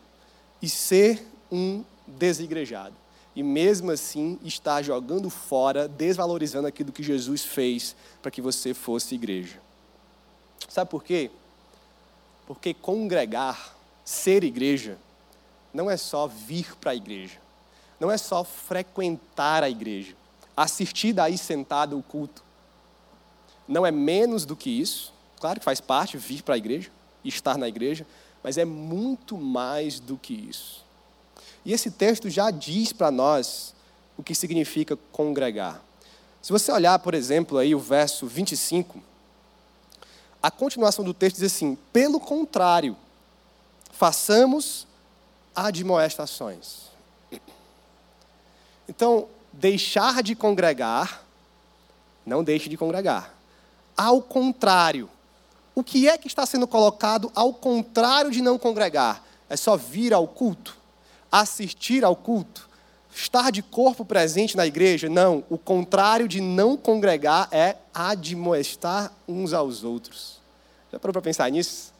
e 0.62 0.67
ser 0.67 1.25
um 1.51 1.84
desigrejado. 2.08 2.95
E 3.36 3.43
mesmo 3.43 3.91
assim 3.91 4.39
estar 4.43 4.81
jogando 4.81 5.29
fora, 5.29 5.88
desvalorizando 5.88 6.67
aquilo 6.67 6.91
que 6.91 7.03
Jesus 7.03 7.43
fez 7.43 7.95
para 8.21 8.31
que 8.31 8.41
você 8.41 8.73
fosse 8.73 9.13
igreja. 9.13 9.64
Sabe 10.67 10.89
por 10.89 11.04
quê? 11.04 11.32
Porque 12.47 12.73
congregar, 12.73 13.75
ser 14.04 14.43
igreja, 14.43 14.97
não 15.73 15.89
é 15.89 15.97
só 15.97 16.28
vir 16.28 16.75
para 16.75 16.91
a 16.91 16.95
igreja, 16.95 17.39
não 17.99 18.12
é 18.12 18.17
só 18.17 18.43
frequentar 18.43 19.63
a 19.63 19.69
igreja, 19.69 20.15
assistir 20.56 21.13
daí 21.13 21.38
sentado 21.38 21.97
o 21.97 22.04
culto. 22.04 22.43
Não 23.67 23.86
é 23.86 23.91
menos 23.91 24.45
do 24.45 24.56
que 24.56 24.69
isso, 24.69 25.13
claro 25.39 25.60
que 25.60 25.65
faz 25.65 25.82
parte 25.82 26.17
vir 26.17 26.43
para 26.43 26.56
a 26.56 26.58
igreja, 26.58 26.91
estar 27.23 27.58
na 27.58 27.67
igreja, 27.67 28.06
mas 28.43 28.58
é 28.58 28.65
muito 28.65 29.38
mais 29.38 29.99
do 29.99 30.17
que 30.17 30.34
isso. 30.34 30.86
E 31.65 31.73
esse 31.73 31.89
texto 31.89 32.30
já 32.30 32.51
diz 32.51 32.93
para 32.93 33.10
nós 33.10 33.73
o 34.15 34.23
que 34.23 34.36
significa 34.36 34.97
congregar. 35.12 35.82
Se 36.41 36.51
você 36.51 36.71
olhar, 36.71 36.99
por 36.99 37.15
exemplo, 37.15 37.58
aí 37.58 37.73
o 37.73 37.80
verso 37.80 38.28
25, 38.28 39.01
a 40.45 40.51
continuação 40.51 41.03
do 41.03 41.12
texto 41.12 41.38
diz 41.38 41.51
assim: 41.51 41.75
pelo 41.91 42.19
contrário, 42.19 42.95
façamos 43.91 44.86
admoestações. 45.55 46.81
Então, 48.88 49.27
deixar 49.51 50.21
de 50.21 50.36
congregar, 50.36 51.23
não 52.23 52.43
deixe 52.43 52.69
de 52.69 52.77
congregar. 52.77 53.34
Ao 53.97 54.21
contrário, 54.21 55.10
o 55.73 55.84
que 55.84 56.08
é 56.08 56.15
que 56.15 56.27
está 56.27 56.45
sendo 56.45 56.67
colocado 56.67 57.31
ao 57.34 57.51
contrário 57.51 58.29
de 58.29 58.39
não 58.39 58.60
congregar? 58.60 59.23
É 59.49 59.58
só 59.58 59.75
vir 59.75 60.13
ao 60.13 60.27
culto, 60.27 60.77
assistir 61.31 62.05
ao 62.05 62.15
culto, 62.15 62.69
estar 63.15 63.51
de 63.51 63.63
corpo 63.63 64.05
presente 64.05 64.55
na 64.55 64.67
igreja? 64.67 65.10
Não, 65.10 65.43
o 65.49 65.58
contrário 65.58 66.27
de 66.27 66.39
não 66.39 66.77
congregar 66.77 67.47
é 67.51 67.77
admoestar 67.91 69.12
uns 69.27 69.51
aos 69.51 69.84
outros. 69.84 70.35
Já 70.95 70.99
parou 70.99 71.12
para 71.12 71.21
pensar 71.21 71.51
nisso? 71.51 71.93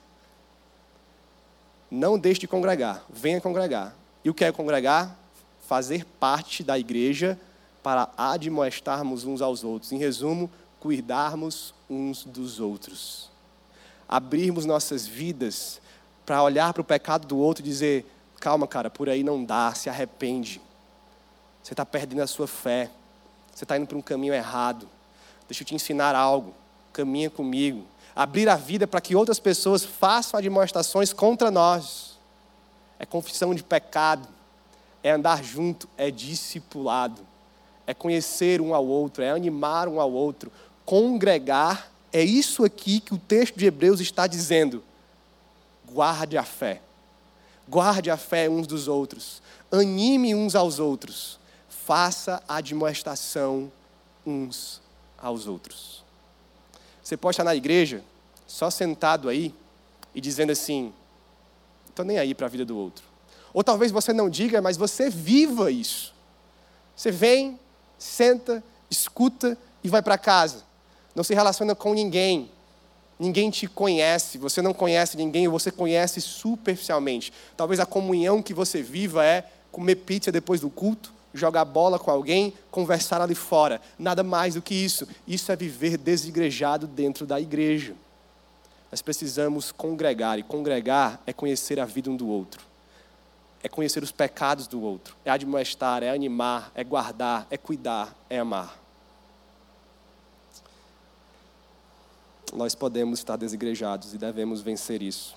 Não 1.92 2.18
deixe 2.18 2.40
de 2.40 2.48
congregar, 2.48 3.04
venha 3.10 3.42
congregar. 3.42 3.94
E 4.24 4.30
o 4.30 4.34
que 4.34 4.46
é 4.46 4.54
congregar? 4.54 5.20
Fazer 5.68 6.06
parte 6.18 6.64
da 6.64 6.80
igreja 6.80 7.38
para 7.84 8.08
admoestarmos 8.18 9.26
uns 9.26 9.42
aos 9.42 9.66
outros. 9.66 9.92
Em 9.92 9.98
resumo, 9.98 10.50
cuidarmos 10.80 11.74
uns 11.90 12.24
dos 12.24 12.62
outros. 12.62 13.30
Abrirmos 14.08 14.64
nossas 14.64 15.06
vidas 15.06 15.82
para 16.26 16.42
olhar 16.42 16.72
para 16.72 16.82
o 16.82 16.86
pecado 16.86 17.28
do 17.28 17.38
outro 17.38 17.66
e 17.66 17.68
dizer: 17.68 18.10
calma, 18.40 18.66
cara, 18.66 18.90
por 18.90 19.10
aí 19.10 19.26
não 19.26 19.44
dá, 19.44 19.74
se 19.74 19.90
arrepende. 19.90 20.62
Você 21.62 21.74
está 21.74 21.86
perdendo 21.86 22.22
a 22.22 22.28
sua 22.28 22.48
fé. 22.48 22.90
Você 23.54 23.66
está 23.66 23.78
indo 23.78 23.88
para 23.88 23.98
um 23.98 24.02
caminho 24.02 24.34
errado. 24.34 24.88
Deixa 25.50 25.64
eu 25.64 25.68
te 25.68 25.76
ensinar 25.76 26.16
algo. 26.16 26.54
Caminha 26.94 27.30
comigo 27.30 27.86
abrir 28.16 28.48
a 28.48 28.56
vida 28.56 28.88
para 28.88 29.02
que 29.02 29.16
outras 29.16 29.40
pessoas 29.40 29.84
façam 29.84 30.42
demonstrações 30.42 31.12
contra 31.12 31.52
nós. 31.52 32.18
É 32.98 33.06
confissão 33.06 33.54
de 33.54 33.62
pecado, 33.62 34.28
é 35.04 35.12
andar 35.12 35.44
junto, 35.44 35.90
é 35.98 36.10
discipulado, 36.10 37.22
é 37.86 37.94
conhecer 37.94 38.62
um 38.62 38.74
ao 38.74 38.86
outro, 38.88 39.22
é 39.22 39.32
animar 39.32 39.88
um 39.90 40.00
ao 40.00 40.12
outro, 40.12 40.52
congregar. 40.86 41.92
É 42.14 42.24
isso 42.24 42.64
aqui 42.64 43.02
que 43.02 43.14
o 43.14 43.18
texto 43.18 43.58
de 43.58 43.66
Hebreus 43.66 44.00
está 44.00 44.26
dizendo. 44.26 44.82
Guarde 45.86 46.38
a 46.38 46.44
fé. 46.44 46.82
Guarde 47.68 48.10
a 48.10 48.16
fé 48.16 48.50
uns 48.50 48.66
dos 48.66 48.88
outros. 48.88 49.42
Anime 49.70 50.34
uns 50.34 50.56
aos 50.56 50.80
outros. 50.80 51.38
Faça 51.68 52.42
a 52.48 52.62
demonstração 52.62 53.70
uns 54.26 54.82
aos 55.18 55.48
outros. 55.48 56.05
Você 57.06 57.16
pode 57.16 57.36
estar 57.36 57.44
na 57.44 57.56
igreja, 57.56 58.04
só 58.48 58.72
sentado 58.72 59.30
aí 59.30 59.54
e 60.16 60.20
dizendo 60.20 60.52
assim: 60.52 60.92
estou 61.88 62.04
nem 62.04 62.18
aí 62.18 62.34
para 62.34 62.48
a 62.48 62.50
vida 62.50 62.66
do 62.66 62.76
outro. 62.76 63.06
Ou 63.54 63.64
talvez 63.64 63.92
você 63.92 64.12
não 64.12 64.28
diga, 64.28 64.60
mas 64.60 64.76
você 64.76 65.08
viva 65.08 65.70
isso. 65.70 66.16
Você 66.96 67.12
vem, 67.12 67.60
senta, 68.00 68.64
escuta 68.90 69.56
e 69.84 69.88
vai 69.88 70.02
para 70.02 70.18
casa. 70.18 70.64
Não 71.14 71.24
se 71.24 71.36
relaciona 71.36 71.76
com 71.76 71.94
ninguém. 71.94 72.50
Ninguém 73.20 73.52
te 73.52 73.68
conhece, 73.68 74.40
você 74.40 74.60
não 74.60 74.74
conhece 74.74 75.16
ninguém, 75.16 75.48
você 75.48 75.70
conhece 75.72 76.20
superficialmente. 76.20 77.32
Talvez 77.56 77.80
a 77.80 77.86
comunhão 77.86 78.42
que 78.42 78.54
você 78.54 78.82
viva 78.82 79.24
é 79.24 79.48
comer 79.72 79.98
pizza 79.98 80.32
depois 80.32 80.60
do 80.60 80.72
culto, 80.72 81.14
jogar 81.36 81.66
bola 81.66 82.00
com 82.00 82.10
alguém, 82.10 82.54
conversar 82.72 83.22
ali 83.22 83.36
fora. 83.36 83.82
Nada 83.98 84.24
mais 84.24 84.56
do 84.56 84.62
que 84.62 84.74
isso. 84.74 85.08
Isso 85.28 85.52
é 85.52 85.56
viver 85.56 85.98
desigrejado 85.98 86.88
dentro 86.88 87.26
da 87.26 87.40
igreja. 87.40 87.96
Nós 88.92 89.02
precisamos 89.02 89.72
congregar, 89.72 90.40
e 90.40 90.44
congregar 90.44 91.22
é 91.26 91.34
conhecer 91.34 91.80
a 91.80 91.86
vida 91.86 92.10
um 92.10 92.16
do 92.16 92.28
outro. 92.28 92.64
É 93.62 93.68
conhecer 93.68 94.02
os 94.04 94.12
pecados 94.12 94.68
do 94.68 94.82
outro. 94.82 95.16
É 95.26 95.32
admoestar, 95.32 96.04
é 96.04 96.10
animar, 96.10 96.72
é 96.76 96.84
guardar, 96.84 97.48
é 97.50 97.58
cuidar, 97.58 98.16
é 98.30 98.40
amar. 98.40 98.80
Nós 102.54 102.74
podemos 102.74 103.20
estar 103.20 103.36
desigrejados 103.36 104.14
e 104.14 104.18
devemos 104.18 104.62
vencer 104.62 105.02
isso. 105.02 105.36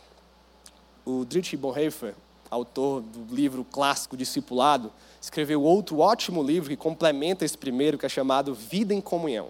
O 1.05 1.25
Dietrich 1.25 1.57
Bonhoeffer, 1.57 2.15
autor 2.51 3.03
do 3.03 3.35
livro 3.35 3.65
clássico 3.65 4.17
Discipulado, 4.17 4.93
escreveu 5.21 5.63
outro 5.63 5.99
ótimo 5.99 6.43
livro 6.43 6.69
que 6.69 6.77
complementa 6.77 7.45
esse 7.45 7.57
primeiro, 7.57 7.99
que 7.99 8.07
é 8.07 8.09
chamado 8.09 8.55
Vida 8.55 8.95
em 8.95 9.01
Comunhão. 9.01 9.49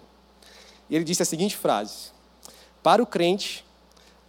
E 0.89 0.95
ele 0.95 1.03
disse 1.03 1.21
a 1.21 1.25
seguinte 1.25 1.55
frase: 1.55 2.11
Para 2.81 3.01
o 3.01 3.05
crente, 3.05 3.65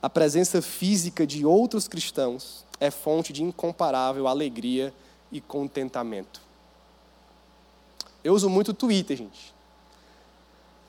a 0.02 0.08
presença 0.08 0.62
física 0.62 1.26
de 1.26 1.44
outros 1.44 1.88
cristãos 1.88 2.64
é 2.78 2.90
fonte 2.90 3.32
de 3.32 3.42
incomparável 3.42 4.26
alegria 4.26 4.92
e 5.30 5.40
contentamento. 5.40 6.40
Eu 8.22 8.34
uso 8.34 8.48
muito 8.48 8.70
o 8.70 8.74
Twitter, 8.74 9.16
gente. 9.16 9.54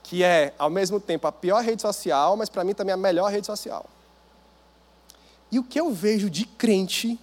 Que 0.03 0.23
é, 0.23 0.53
ao 0.57 0.69
mesmo 0.69 0.99
tempo, 0.99 1.27
a 1.27 1.31
pior 1.31 1.63
rede 1.63 1.81
social, 1.81 2.35
mas 2.35 2.49
para 2.49 2.63
mim 2.63 2.73
também 2.73 2.93
a 2.93 2.97
melhor 2.97 3.31
rede 3.31 3.47
social. 3.47 3.85
E 5.51 5.59
o 5.59 5.63
que 5.63 5.79
eu 5.79 5.91
vejo 5.93 6.29
de 6.29 6.45
crente 6.45 7.19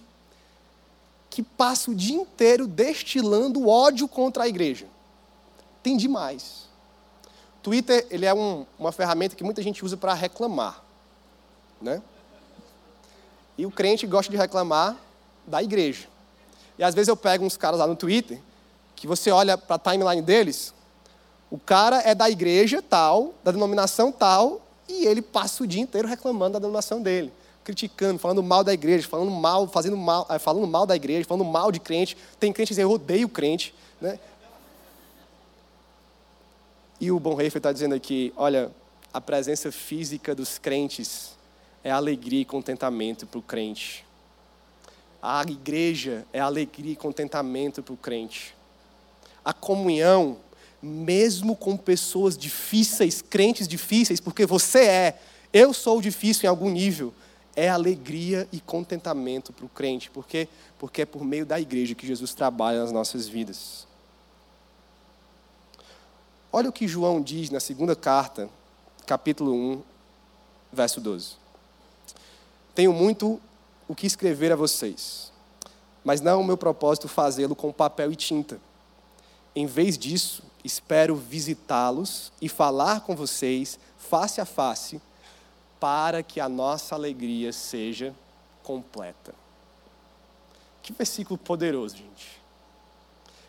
que 1.29 1.43
passa 1.43 1.91
o 1.91 1.95
dia 1.95 2.15
inteiro 2.15 2.67
destilando 2.67 3.67
ódio 3.67 4.07
contra 4.07 4.43
a 4.43 4.47
igreja. 4.47 4.87
Tem 5.83 5.95
demais. 5.95 6.67
Twitter 7.61 8.07
ele 8.09 8.25
é 8.25 8.33
um, 8.33 8.65
uma 8.77 8.91
ferramenta 8.91 9.35
que 9.35 9.43
muita 9.43 9.61
gente 9.61 9.85
usa 9.85 9.95
para 9.95 10.13
reclamar. 10.13 10.83
Né? 11.81 12.01
E 13.57 13.65
o 13.65 13.71
crente 13.71 14.07
gosta 14.07 14.31
de 14.31 14.37
reclamar 14.37 14.97
da 15.45 15.61
igreja. 15.61 16.07
E 16.77 16.83
às 16.83 16.95
vezes 16.95 17.09
eu 17.09 17.17
pego 17.17 17.45
uns 17.45 17.57
caras 17.57 17.79
lá 17.79 17.85
no 17.85 17.95
Twitter, 17.95 18.41
que 18.95 19.05
você 19.05 19.31
olha 19.31 19.57
para 19.57 19.75
a 19.75 19.79
timeline 19.79 20.21
deles, 20.21 20.73
o 21.51 21.59
cara 21.59 22.01
é 22.01 22.15
da 22.15 22.29
igreja 22.29 22.81
tal, 22.81 23.33
da 23.43 23.51
denominação 23.51 24.11
tal, 24.11 24.61
e 24.87 25.05
ele 25.05 25.21
passa 25.21 25.63
o 25.63 25.67
dia 25.67 25.81
inteiro 25.81 26.07
reclamando 26.07 26.53
da 26.53 26.59
denominação 26.59 27.01
dele 27.01 27.31
criticando, 27.63 28.19
falando 28.19 28.41
mal 28.41 28.63
da 28.63 28.73
igreja, 28.73 29.07
falando 29.07 29.31
mal, 29.31 29.67
fazendo 29.67 29.97
mal, 29.97 30.25
eh, 30.29 30.39
falando 30.39 30.67
mal 30.67 30.85
da 30.85 30.95
igreja, 30.95 31.27
falando 31.27 31.45
mal 31.45 31.71
de 31.71 31.79
crente. 31.79 32.17
Tem 32.39 32.51
crente 32.51 32.69
que 32.69 32.73
diz, 32.75 32.79
eu 32.79 32.91
odeio 32.91 33.29
crente. 33.29 33.73
Né? 34.01 34.19
E 36.99 37.11
o 37.11 37.19
Bonhoeffer 37.19 37.59
está 37.59 37.71
dizendo 37.71 37.95
aqui, 37.95 38.33
olha, 38.35 38.71
a 39.13 39.21
presença 39.21 39.71
física 39.71 40.35
dos 40.35 40.57
crentes 40.57 41.31
é 41.83 41.91
alegria 41.91 42.41
e 42.41 42.45
contentamento 42.45 43.25
para 43.25 43.39
o 43.39 43.41
crente. 43.41 44.05
A 45.21 45.43
igreja 45.43 46.25
é 46.31 46.39
alegria 46.39 46.93
e 46.93 46.95
contentamento 46.95 47.81
para 47.81 47.93
o 47.93 47.97
crente. 47.97 48.55
A 49.43 49.53
comunhão, 49.53 50.37
mesmo 50.81 51.55
com 51.55 51.75
pessoas 51.75 52.37
difíceis, 52.37 53.21
crentes 53.21 53.67
difíceis, 53.67 54.19
porque 54.19 54.45
você 54.45 54.79
é, 54.79 55.19
eu 55.51 55.73
sou 55.73 56.01
difícil 56.01 56.45
em 56.45 56.49
algum 56.49 56.69
nível, 56.69 57.13
é 57.59 57.67
alegria 57.67 58.47
e 58.53 58.61
contentamento 58.61 59.51
para 59.51 59.65
o 59.65 59.69
crente, 59.69 60.09
porque 60.09 60.47
porque 60.77 61.01
é 61.01 61.05
por 61.05 61.25
meio 61.25 61.45
da 61.45 61.59
igreja 61.59 61.93
que 61.93 62.07
Jesus 62.07 62.33
trabalha 62.33 62.79
nas 62.79 62.91
nossas 62.93 63.27
vidas. 63.27 63.85
Olha 66.53 66.69
o 66.69 66.71
que 66.71 66.87
João 66.87 67.21
diz 67.21 67.49
na 67.49 67.59
segunda 67.59 67.97
carta, 67.97 68.49
capítulo 69.05 69.53
1, 69.53 69.81
verso 70.71 71.01
12. 71.01 71.33
Tenho 72.73 72.93
muito 72.93 73.41
o 73.89 73.93
que 73.93 74.07
escrever 74.07 74.53
a 74.53 74.55
vocês, 74.55 75.29
mas 76.01 76.21
não 76.21 76.31
é 76.31 76.35
o 76.35 76.43
meu 76.43 76.55
propósito 76.55 77.09
fazê-lo 77.09 77.57
com 77.57 77.73
papel 77.73 78.13
e 78.13 78.15
tinta. 78.15 78.57
Em 79.53 79.65
vez 79.65 79.97
disso, 79.97 80.43
espero 80.63 81.13
visitá-los 81.13 82.31
e 82.41 82.47
falar 82.47 83.01
com 83.01 83.17
vocês 83.17 83.77
face 83.97 84.39
a 84.39 84.45
face 84.45 85.01
para 85.79 86.21
que 86.21 86.39
a 86.39 86.49
nossa 86.49 86.95
alegria 86.95 87.53
seja 87.53 88.13
completa. 88.63 89.33
Que 90.81 90.93
versículo 90.93 91.37
poderoso, 91.37 91.95
gente. 91.95 92.39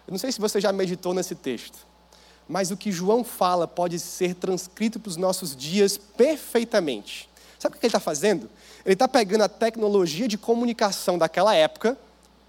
Eu 0.06 0.12
não 0.12 0.18
sei 0.18 0.32
se 0.32 0.40
você 0.40 0.60
já 0.60 0.72
meditou 0.72 1.14
nesse 1.14 1.34
texto, 1.34 1.86
mas 2.48 2.70
o 2.70 2.76
que 2.76 2.90
João 2.90 3.22
fala 3.22 3.66
pode 3.66 3.98
ser 3.98 4.34
transcrito 4.34 4.98
para 4.98 5.10
os 5.10 5.16
nossos 5.16 5.54
dias 5.54 5.96
perfeitamente. 5.96 7.28
Sabe 7.58 7.76
o 7.76 7.78
que 7.78 7.86
ele 7.86 7.90
está 7.90 8.00
fazendo? 8.00 8.50
Ele 8.84 8.94
está 8.94 9.06
pegando 9.06 9.42
a 9.42 9.48
tecnologia 9.48 10.26
de 10.26 10.38
comunicação 10.38 11.18
daquela 11.18 11.54
época, 11.54 11.96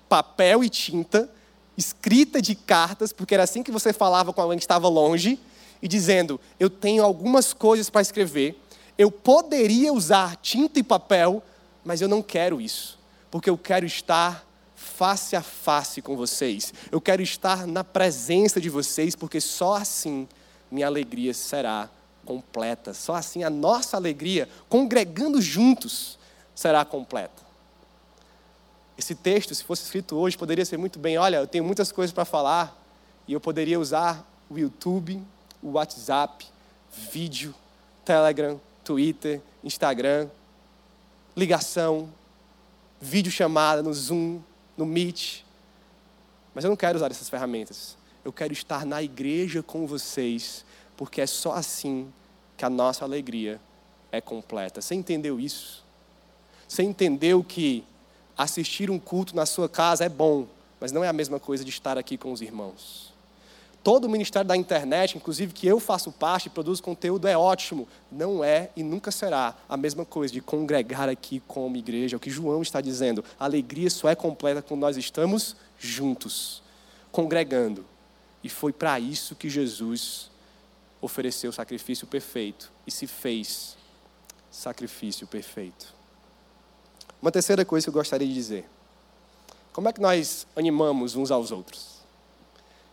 papel 0.08 0.64
e 0.64 0.70
tinta, 0.70 1.30
escrita 1.78 2.42
de 2.42 2.56
cartas, 2.56 3.12
porque 3.14 3.34
era 3.34 3.44
assim 3.44 3.62
que 3.62 3.72
você 3.72 3.94
falava 3.94 4.32
com 4.32 4.42
alguém 4.42 4.58
que 4.58 4.64
estava 4.64 4.88
longe, 4.88 5.40
e 5.82 5.88
dizendo: 5.88 6.40
Eu 6.60 6.70
tenho 6.70 7.04
algumas 7.04 7.54
coisas 7.54 7.90
para 7.90 8.02
escrever, 8.02 8.60
eu 8.98 9.12
poderia 9.12 9.94
usar 9.94 10.36
tinta 10.38 10.80
e 10.80 10.84
papel, 10.84 11.44
mas 11.84 12.02
eu 12.02 12.08
não 12.08 12.22
quero 12.22 12.62
isso, 12.62 13.00
porque 13.30 13.50
eu 13.50 13.58
quero 13.58 13.86
estar 13.86 14.46
face 14.76 15.36
a 15.36 15.42
face 15.42 16.02
com 16.02 16.16
vocês. 16.16 16.74
Eu 16.92 17.00
quero 17.00 17.22
estar 17.22 17.66
na 17.66 17.84
presença 17.84 18.60
de 18.60 18.70
vocês, 18.70 19.16
porque 19.16 19.40
só 19.40 19.76
assim 19.76 20.28
minha 20.70 20.88
alegria 20.88 21.34
será 21.34 21.90
completa. 22.26 22.94
Só 22.94 23.16
assim 23.16 23.44
a 23.44 23.50
nossa 23.50 23.98
alegria, 23.98 24.48
congregando 24.70 25.42
juntos, 25.42 26.18
será 26.56 26.86
completa. 26.86 27.42
Esse 28.98 29.16
texto, 29.16 29.56
se 29.56 29.64
fosse 29.64 29.84
escrito 29.84 30.16
hoje, 30.16 30.38
poderia 30.38 30.66
ser 30.66 30.78
muito 30.78 31.00
bem: 31.00 31.18
olha, 31.18 31.38
eu 31.38 31.48
tenho 31.48 31.64
muitas 31.64 31.92
coisas 31.92 32.14
para 32.14 32.26
falar, 32.26 32.80
e 33.28 33.34
eu 33.34 33.40
poderia 33.40 33.80
usar 33.80 34.26
o 34.50 34.58
YouTube, 34.58 35.22
o 35.62 35.72
WhatsApp, 35.72 36.46
vídeo, 37.12 37.56
Telegram, 38.06 38.60
Twitter, 38.84 39.42
Instagram, 39.64 40.30
ligação, 41.36 42.10
vídeo 43.00 43.32
chamada 43.32 43.82
no 43.82 43.94
Zoom, 43.94 44.40
no 44.78 44.86
Meet. 44.86 45.44
Mas 46.54 46.64
eu 46.64 46.70
não 46.70 46.78
quero 46.78 46.98
usar 46.98 47.10
essas 47.10 47.30
ferramentas. 47.30 47.98
Eu 48.24 48.32
quero 48.32 48.54
estar 48.54 48.86
na 48.86 49.02
igreja 49.02 49.64
com 49.64 49.88
vocês, 49.88 50.66
porque 50.96 51.22
é 51.22 51.28
só 51.28 51.54
assim 51.54 52.12
que 52.58 52.66
a 52.66 52.70
nossa 52.70 53.04
alegria 53.04 53.60
é 54.12 54.22
completa. 54.22 54.82
Você 54.82 54.94
entendeu 54.94 55.40
isso? 55.40 55.84
Você 56.68 56.84
entendeu 56.84 57.44
que 57.44 57.84
assistir 58.38 58.90
um 58.90 59.00
culto 59.00 59.36
na 59.36 59.46
sua 59.46 59.68
casa 59.68 60.06
é 60.06 60.10
bom, 60.10 60.48
mas 60.80 60.92
não 60.92 61.04
é 61.04 61.08
a 61.08 61.14
mesma 61.14 61.40
coisa 61.40 61.64
de 61.64 61.70
estar 61.70 61.98
aqui 61.98 62.18
com 62.18 62.32
os 62.32 62.42
irmãos. 62.42 63.11
Todo 63.84 64.06
o 64.06 64.10
ministério 64.10 64.48
da 64.48 64.56
internet, 64.56 65.18
inclusive 65.18 65.54
que 65.54 65.66
eu 65.66 65.80
faço 65.80 66.12
parte 66.12 66.46
e 66.46 66.50
produzo 66.50 66.84
conteúdo, 66.84 67.28
é 67.28 67.36
ótimo. 67.36 67.88
Não 68.12 68.44
é 68.44 68.70
e 68.76 68.84
nunca 68.84 69.10
será 69.10 69.56
a 69.68 69.76
mesma 69.76 70.06
coisa 70.06 70.32
de 70.32 70.40
congregar 70.40 71.10
aqui 71.10 71.42
como 71.48 71.76
igreja. 71.78 72.16
É 72.16 72.18
o 72.18 72.20
que 72.20 72.30
João 72.30 72.62
está 72.62 72.80
dizendo. 72.80 73.26
A 73.40 73.46
alegria 73.46 73.90
só 73.90 74.08
é 74.08 74.16
completa 74.16 74.62
quando 74.62 74.82
nós 74.82 74.98
estamos 74.98 75.56
juntos, 75.80 76.62
congregando. 77.12 77.84
E 78.44 78.50
foi 78.50 78.72
para 78.72 79.00
isso 79.00 79.36
que 79.36 79.50
Jesus 79.50 80.30
ofereceu 81.02 81.50
o 81.50 81.54
sacrifício 81.54 82.06
perfeito 82.06 82.72
e 82.86 82.92
se 82.92 83.08
fez 83.08 83.76
sacrifício 84.52 85.26
perfeito. 85.26 85.92
Uma 87.20 87.32
terceira 87.32 87.66
coisa 87.66 87.86
que 87.86 87.90
eu 87.90 87.94
gostaria 87.94 88.28
de 88.28 88.34
dizer: 88.34 88.70
como 89.74 89.90
é 89.90 89.94
que 89.94 90.02
nós 90.02 90.46
animamos 90.56 91.16
uns 91.16 91.32
aos 91.32 91.52
outros? 91.52 91.91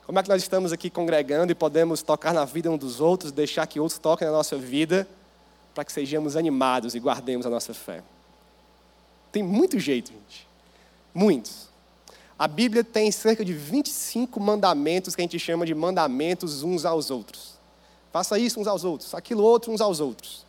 Como 0.09 0.19
é 0.19 0.23
que 0.23 0.29
nós 0.31 0.41
estamos 0.41 0.73
aqui 0.73 0.89
congregando 0.89 1.53
e 1.53 1.55
podemos 1.55 2.01
tocar 2.01 2.33
na 2.33 2.47
vida 2.47 2.71
um 2.71 2.79
dos 2.79 2.99
outros, 2.99 3.31
deixar 3.31 3.67
que 3.67 3.79
outros 3.79 3.99
toquem 3.99 4.27
na 4.27 4.33
nossa 4.33 4.57
vida, 4.57 5.07
para 5.75 5.85
que 5.85 5.93
sejamos 5.93 6.35
animados 6.35 6.95
e 6.95 6.99
guardemos 6.99 7.45
a 7.45 7.51
nossa 7.51 7.75
fé? 7.75 8.03
Tem 9.31 9.43
muito 9.43 9.79
jeito, 9.79 10.11
gente. 10.11 10.49
Muitos. 11.13 11.69
A 12.39 12.49
Bíblia 12.49 12.83
tem 12.83 13.13
cerca 13.13 13.45
de 13.45 13.53
25 13.53 14.41
mandamentos 14.41 15.15
que 15.15 15.21
a 15.21 15.25
gente 15.25 15.39
chama 15.39 15.67
de 15.67 15.75
mandamentos 15.75 16.63
uns 16.63 16.87
aos 16.87 17.11
outros. 17.11 17.59
Faça 18.11 18.39
isso 18.39 18.59
uns 18.59 18.67
aos 18.67 18.85
outros, 18.85 19.15
aquilo 19.15 19.43
outro 19.43 19.71
uns 19.71 19.83
aos 19.83 20.01
outros. 20.01 20.47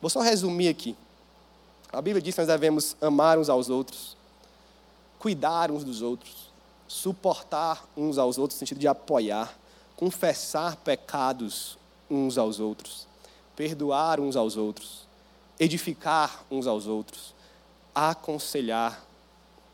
Vou 0.00 0.08
só 0.08 0.22
resumir 0.22 0.68
aqui. 0.68 0.96
A 1.92 2.00
Bíblia 2.00 2.22
diz 2.22 2.34
que 2.34 2.40
nós 2.40 2.48
devemos 2.48 2.96
amar 2.98 3.38
uns 3.38 3.50
aos 3.50 3.68
outros, 3.68 4.16
cuidar 5.18 5.70
uns 5.70 5.84
dos 5.84 6.00
outros, 6.00 6.49
suportar 6.90 7.88
uns 7.96 8.18
aos 8.18 8.36
outros, 8.36 8.56
no 8.56 8.66
sentido 8.66 8.80
de 8.80 8.88
apoiar, 8.88 9.56
confessar 9.94 10.74
pecados 10.74 11.78
uns 12.10 12.36
aos 12.36 12.58
outros, 12.58 13.06
perdoar 13.54 14.18
uns 14.18 14.34
aos 14.34 14.56
outros, 14.56 15.06
edificar 15.56 16.44
uns 16.50 16.66
aos 16.66 16.88
outros, 16.88 17.32
aconselhar 17.94 19.06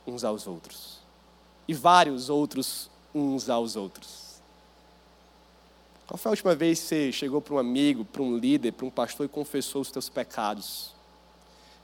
uns 0.07 0.25
aos 0.25 0.47
outros. 0.47 0.99
E 1.67 1.73
vários 1.73 2.29
outros 2.29 2.91
uns 3.15 3.49
aos 3.49 3.77
outros. 3.77 4.43
Qual 6.07 6.19
foi 6.19 6.29
a 6.29 6.35
última 6.35 6.55
vez 6.55 6.81
que 6.81 6.87
você 6.87 7.13
chegou 7.13 7.41
para 7.41 7.55
um 7.55 7.59
amigo, 7.59 8.05
para 8.05 8.21
um 8.21 8.37
líder, 8.37 8.73
para 8.73 8.85
um 8.85 8.91
pastor 8.91 9.25
e 9.25 9.29
confessou 9.31 9.81
os 9.81 9.91
teus 9.91 10.11
pecados? 10.11 10.95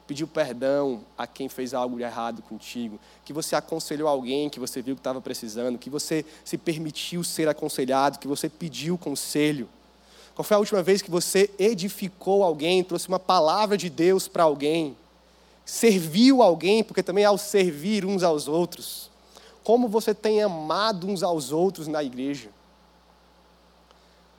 Pediu 0.06 0.26
perdão 0.26 1.04
a 1.16 1.26
quem 1.26 1.48
fez 1.48 1.72
algo 1.72 1.96
de 1.96 2.02
errado 2.02 2.42
contigo, 2.42 2.98
que 3.24 3.32
você 3.32 3.54
aconselhou 3.54 4.08
alguém 4.08 4.50
que 4.50 4.60
você 4.60 4.82
viu 4.82 4.94
que 4.94 5.00
estava 5.00 5.20
precisando, 5.20 5.78
que 5.78 5.88
você 5.90 6.24
se 6.44 6.58
permitiu 6.58 7.22
ser 7.22 7.48
aconselhado, 7.48 8.18
que 8.18 8.28
você 8.28 8.48
pediu 8.48 8.98
conselho. 8.98 9.68
Qual 10.34 10.44
foi 10.44 10.56
a 10.56 10.60
última 10.60 10.82
vez 10.82 11.02
que 11.02 11.10
você 11.10 11.50
edificou 11.58 12.42
alguém, 12.42 12.82
trouxe 12.82 13.08
uma 13.08 13.18
palavra 13.18 13.76
de 13.76 13.88
Deus 13.90 14.28
para 14.28 14.44
alguém? 14.44 14.96
Serviu 15.64 16.42
alguém, 16.42 16.82
porque 16.82 17.02
também 17.02 17.24
ao 17.24 17.38
servir 17.38 18.04
uns 18.04 18.22
aos 18.22 18.48
outros. 18.48 19.10
Como 19.62 19.88
você 19.88 20.14
tem 20.14 20.42
amado 20.42 21.06
uns 21.06 21.22
aos 21.22 21.52
outros 21.52 21.86
na 21.86 22.02
igreja? 22.02 22.48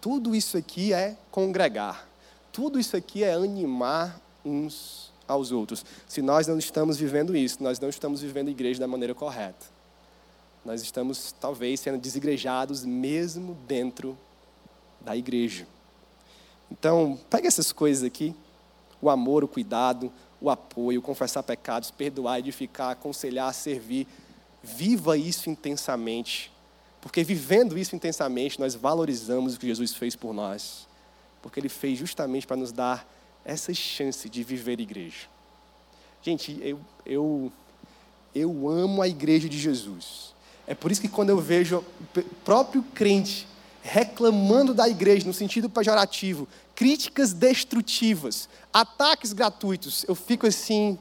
Tudo 0.02 0.36
isso 0.36 0.58
aqui 0.58 0.92
é 0.92 1.16
congregar. 1.32 2.08
Tudo 2.52 2.78
isso 2.78 2.98
aqui 2.98 3.24
é 3.24 3.34
animar 3.34 4.20
uns 4.44 5.13
aos 5.28 5.52
outros. 5.52 5.86
Se 6.08 6.22
nós 6.22 6.48
não 6.48 6.58
estamos 6.58 6.98
vivendo 6.98 7.36
isso, 7.36 7.62
nós 7.64 7.80
não 7.80 7.90
estamos 7.90 8.22
vivendo 8.22 8.48
a 8.48 8.52
igreja 8.52 8.80
da 8.80 8.88
maneira 8.88 9.14
correta. 9.14 9.66
Nós 10.66 10.82
estamos, 10.82 11.34
talvez, 11.40 11.80
sendo 11.80 11.98
desigrejados 11.98 12.86
mesmo 12.86 13.58
dentro 13.68 14.18
da 15.02 15.16
igreja. 15.16 15.68
Então, 16.72 17.20
pegue 17.30 17.48
essas 17.48 17.72
coisas 17.72 18.04
aqui: 18.04 18.34
o 19.02 19.10
amor, 19.10 19.44
o 19.44 19.48
cuidado, 19.48 20.12
o 20.40 20.50
apoio, 20.50 21.02
confessar 21.02 21.44
pecados, 21.44 21.92
perdoar, 21.92 22.40
edificar, 22.40 22.92
aconselhar, 22.92 23.54
servir. 23.54 24.08
Viva 24.62 25.18
isso 25.18 25.50
intensamente. 25.50 26.52
Porque 27.02 27.22
vivendo 27.22 27.78
isso 27.78 27.96
intensamente, 27.96 28.60
nós 28.60 28.76
valorizamos 28.76 29.56
o 29.56 29.60
que 29.60 29.68
Jesus 29.68 29.94
fez 29.94 30.16
por 30.16 30.34
nós. 30.34 30.88
Porque 31.42 31.60
Ele 31.60 31.68
fez 31.68 32.00
justamente 32.00 32.48
para 32.48 32.56
nos 32.56 32.72
dar 32.72 33.06
essa 33.46 33.74
chance 33.74 34.30
de 34.30 34.44
viver 34.44 34.80
igreja. 34.80 35.28
Gente, 36.22 36.58
eu, 36.62 36.80
eu, 37.06 37.52
eu 38.34 38.70
amo 38.70 39.02
a 39.02 39.08
igreja 39.08 39.50
de 39.50 39.60
Jesus. 39.60 40.34
É 40.66 40.74
por 40.74 40.92
isso 40.92 41.02
que 41.02 41.10
quando 41.10 41.30
eu 41.30 41.40
vejo 41.40 41.84
o 42.16 42.24
próprio 42.46 42.84
crente 42.94 43.48
reclamando 43.82 44.74
da 44.74 44.88
igreja 44.88 45.28
no 45.28 45.34
sentido 45.34 45.70
pejorativo, 45.70 46.48
críticas 46.74 47.34
destrutivas, 47.34 48.48
ataques 48.72 49.34
gratuitos, 49.34 50.06
eu 50.08 50.16
fico 50.16 50.48
assim, 50.48 50.98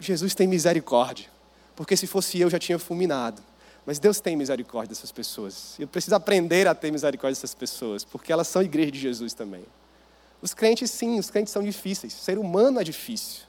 Jesus 0.00 0.34
tem 0.34 0.48
misericórdia. 0.48 1.26
Porque 1.76 1.96
se 1.96 2.08
fosse 2.08 2.40
eu, 2.40 2.50
já 2.50 2.58
tinha 2.58 2.78
fulminado. 2.78 3.40
Mas 3.86 4.00
Deus 4.00 4.20
tem 4.20 4.36
misericórdia 4.36 4.88
dessas 4.88 5.12
pessoas. 5.12 5.76
Eu 5.78 5.86
preciso 5.86 6.16
aprender 6.16 6.66
a 6.66 6.74
ter 6.74 6.90
misericórdia 6.90 7.36
dessas 7.36 7.54
pessoas, 7.54 8.04
porque 8.04 8.32
elas 8.32 8.48
são 8.48 8.60
igreja 8.60 8.90
de 8.90 8.98
Jesus 8.98 9.32
também. 9.32 9.64
Os 10.40 10.54
crentes, 10.54 10.90
sim, 10.90 11.18
os 11.18 11.30
crentes 11.30 11.52
são 11.52 11.62
difíceis. 11.62 12.12
Ser 12.12 12.38
humano 12.38 12.80
é 12.80 12.84
difícil. 12.84 13.42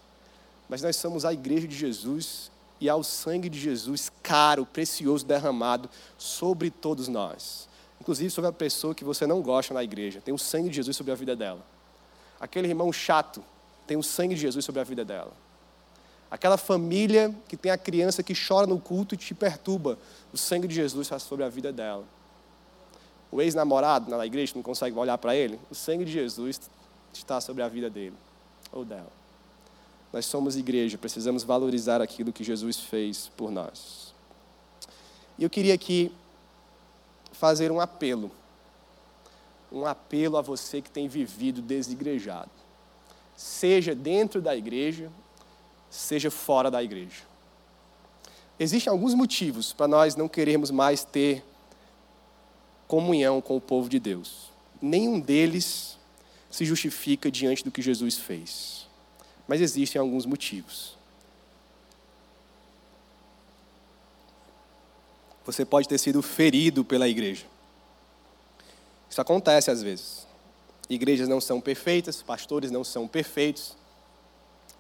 Mas 0.68 0.82
nós 0.82 0.96
somos 0.96 1.26
a 1.26 1.34
igreja 1.34 1.68
de 1.68 1.76
Jesus 1.76 2.52
e 2.82 2.90
há 2.90 2.96
o 2.96 3.04
sangue 3.04 3.50
de 3.50 3.60
Jesus 3.60 4.12
caro, 4.24 4.66
precioso, 4.66 5.26
derramado 5.26 5.90
sobre 6.18 6.72
todos 6.72 7.08
nós. 7.08 7.68
Inclusive 8.00 8.30
sobre 8.30 8.50
a 8.50 8.54
pessoa 8.54 8.96
que 8.96 9.04
você 9.04 9.28
não 9.28 9.42
gosta 9.42 9.74
na 9.74 9.84
igreja. 9.84 10.22
Tem 10.22 10.34
o 10.34 10.38
sangue 10.38 10.70
de 10.70 10.76
Jesus 10.78 10.96
sobre 10.96 11.12
a 11.12 11.16
vida 11.16 11.36
dela. 11.36 11.64
Aquele 12.40 12.68
irmão 12.68 12.92
chato 12.94 13.44
tem 13.86 13.98
o 13.98 14.04
sangue 14.04 14.36
de 14.36 14.42
Jesus 14.42 14.64
sobre 14.64 14.80
a 14.80 14.84
vida 14.84 15.04
dela. 15.04 15.34
Aquela 16.32 16.58
família 16.58 17.34
que 17.48 17.58
tem 17.58 17.72
a 17.72 17.78
criança 17.78 18.22
que 18.22 18.34
chora 18.36 18.68
no 18.68 18.80
culto 18.80 19.16
e 19.16 19.18
te 19.18 19.34
perturba, 19.34 19.98
o 20.32 20.38
sangue 20.38 20.68
de 20.68 20.76
Jesus 20.76 21.08
está 21.08 21.18
sobre 21.18 21.44
a 21.44 21.50
vida 21.50 21.74
dela. 21.74 22.06
O 23.32 23.42
ex-namorado 23.42 24.10
na 24.10 24.26
igreja 24.26 24.54
não 24.56 24.62
consegue 24.62 24.98
olhar 24.98 25.18
para 25.18 25.36
ele, 25.36 25.60
o 25.70 25.76
sangue 25.76 26.06
de 26.06 26.12
Jesus 26.12 26.62
está 27.14 27.40
sobre 27.42 27.64
a 27.64 27.68
vida 27.68 27.90
dele 27.90 28.16
ou 28.72 28.86
dela. 28.86 29.12
Nós 30.12 30.26
somos 30.26 30.58
igreja, 30.58 30.98
precisamos 30.98 31.44
valorizar 31.44 32.02
aquilo 32.02 32.34
que 32.34 32.44
Jesus 32.44 32.80
fez 32.80 33.30
por 33.38 33.52
nós. 33.52 34.14
E 35.38 35.44
eu 35.44 35.50
queria 35.50 35.74
aqui 35.74 36.12
fazer 37.32 37.72
um 37.72 37.80
apelo. 37.80 38.32
Um 39.72 39.86
apelo 39.86 40.38
a 40.38 40.42
você 40.42 40.82
que 40.82 40.90
tem 40.90 41.08
vivido 41.08 41.62
desigrejado. 41.62 42.50
Seja 43.38 43.94
dentro 43.94 44.42
da 44.42 44.56
igreja, 44.56 45.12
seja 45.90 46.32
fora 46.32 46.72
da 46.72 46.84
igreja. 46.84 47.24
Existem 48.60 48.92
alguns 48.92 49.14
motivos 49.14 49.72
para 49.72 49.88
nós 49.88 50.16
não 50.16 50.28
querermos 50.28 50.72
mais 50.72 51.04
ter 51.04 51.46
comunhão 52.88 53.40
com 53.40 53.56
o 53.56 53.62
povo 53.62 53.88
de 53.88 54.00
Deus. 54.00 54.50
Nenhum 54.82 55.20
deles 55.20 55.99
se 56.50 56.66
justifica 56.66 57.32
diante 57.32 57.64
do 57.64 57.72
que 57.72 57.82
Jesus 57.82 58.18
fez. 58.18 58.88
Mas 59.48 59.62
existem 59.62 60.00
alguns 60.00 60.26
motivos. 60.26 60.98
Você 65.46 65.66
pode 65.66 65.88
ter 65.88 65.98
sido 65.98 66.22
ferido 66.22 66.86
pela 66.86 67.08
igreja. 67.08 67.46
Isso 69.10 69.20
acontece 69.20 69.72
às 69.72 69.82
vezes. 69.82 70.28
Igrejas 70.90 71.28
não 71.28 71.42
são 71.42 71.60
perfeitas, 71.60 72.22
pastores 72.22 72.72
não 72.72 72.84
são 72.84 73.08
perfeitos, 73.08 73.76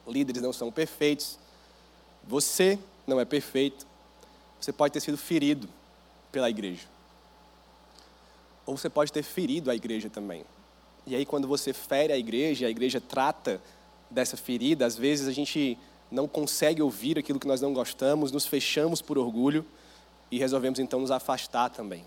líderes 0.07 0.41
não 0.41 0.53
são 0.53 0.71
perfeitos. 0.71 1.37
Você 2.27 2.77
não 3.07 3.19
é 3.19 3.25
perfeito. 3.25 3.87
Você 4.59 4.71
pode 4.71 4.93
ter 4.93 4.99
sido 4.99 5.17
ferido 5.17 5.69
pela 6.31 6.49
igreja. 6.49 6.87
ou 8.65 8.77
você 8.77 8.87
pode 8.87 9.11
ter 9.11 9.23
ferido 9.23 9.71
a 9.71 9.75
igreja 9.75 10.11
também. 10.11 10.45
E 11.05 11.15
aí, 11.15 11.25
quando 11.25 11.47
você 11.47 11.73
fere 11.73 12.13
a 12.13 12.17
igreja, 12.17 12.67
a 12.67 12.69
igreja 12.69 13.01
trata 13.01 13.61
dessa 14.09 14.37
ferida, 14.37 14.85
às 14.85 14.95
vezes 14.95 15.27
a 15.27 15.31
gente 15.31 15.77
não 16.11 16.27
consegue 16.27 16.81
ouvir 16.81 17.17
aquilo 17.17 17.39
que 17.39 17.47
nós 17.47 17.61
não 17.61 17.73
gostamos, 17.73 18.31
nos 18.31 18.45
fechamos 18.45 19.01
por 19.01 19.17
orgulho 19.17 19.65
e 20.31 20.37
resolvemos 20.37 20.79
então 20.79 20.99
nos 20.99 21.11
afastar 21.11 21.69
também. 21.69 22.03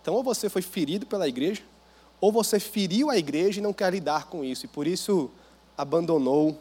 Então, 0.00 0.14
ou 0.14 0.22
você 0.22 0.48
foi 0.48 0.62
ferido 0.62 1.06
pela 1.06 1.28
igreja, 1.28 1.62
ou 2.20 2.32
você 2.32 2.58
feriu 2.58 3.10
a 3.10 3.16
igreja 3.16 3.60
e 3.60 3.62
não 3.62 3.72
quer 3.72 3.92
lidar 3.92 4.26
com 4.26 4.44
isso, 4.44 4.66
e 4.66 4.68
por 4.68 4.86
isso 4.86 5.30
abandonou 5.76 6.58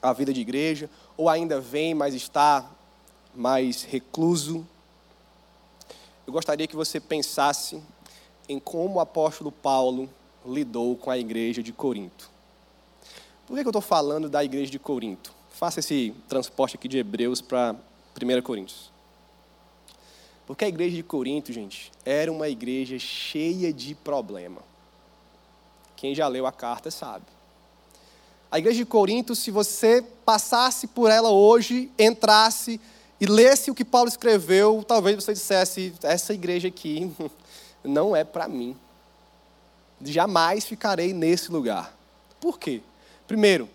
a 0.00 0.12
vida 0.12 0.32
de 0.32 0.40
igreja, 0.40 0.90
ou 1.16 1.28
ainda 1.28 1.60
vem, 1.60 1.94
mas 1.94 2.14
está 2.14 2.70
mais 3.34 3.82
recluso. 3.82 4.66
Eu 6.26 6.32
gostaria 6.32 6.66
que 6.66 6.76
você 6.76 7.00
pensasse 7.00 7.82
em 8.48 8.58
como 8.58 8.96
o 8.96 9.00
apóstolo 9.00 9.50
Paulo 9.50 10.08
lidou 10.46 10.96
com 10.96 11.10
a 11.10 11.18
igreja 11.18 11.62
de 11.62 11.72
Corinto. 11.72 12.30
Por 13.46 13.54
que 13.54 13.64
eu 13.64 13.70
estou 13.70 13.82
falando 13.82 14.28
da 14.28 14.42
igreja 14.44 14.70
de 14.70 14.78
Corinto? 14.78 15.32
Faça 15.50 15.80
esse 15.80 16.14
transporte 16.28 16.76
aqui 16.76 16.88
de 16.88 16.98
Hebreus 16.98 17.40
para 17.40 17.76
1 18.20 18.42
Coríntios. 18.42 18.90
Porque 20.46 20.64
a 20.64 20.68
igreja 20.68 20.96
de 20.96 21.02
Corinto, 21.02 21.52
gente, 21.52 21.90
era 22.04 22.30
uma 22.30 22.48
igreja 22.48 22.98
cheia 22.98 23.72
de 23.72 23.94
problema. 23.94 24.62
Quem 25.96 26.14
já 26.14 26.28
leu 26.28 26.46
a 26.46 26.52
carta 26.52 26.90
sabe. 26.90 27.24
A 28.50 28.58
igreja 28.58 28.78
de 28.78 28.84
Corinto, 28.84 29.34
se 29.34 29.50
você 29.50 30.02
passasse 30.24 30.86
por 30.86 31.10
ela 31.10 31.30
hoje, 31.30 31.90
entrasse 31.98 32.80
e 33.20 33.26
lesse 33.26 33.70
o 33.70 33.74
que 33.74 33.84
Paulo 33.84 34.08
escreveu, 34.08 34.84
talvez 34.86 35.16
você 35.16 35.32
dissesse: 35.32 35.94
essa 36.02 36.34
igreja 36.34 36.68
aqui 36.68 37.10
não 37.82 38.14
é 38.14 38.22
para 38.22 38.46
mim. 38.46 38.76
Jamais 40.02 40.64
ficarei 40.64 41.12
nesse 41.12 41.50
lugar. 41.50 41.94
Por 42.40 42.58
quê? 42.58 42.82
Primeiro, 43.26 43.68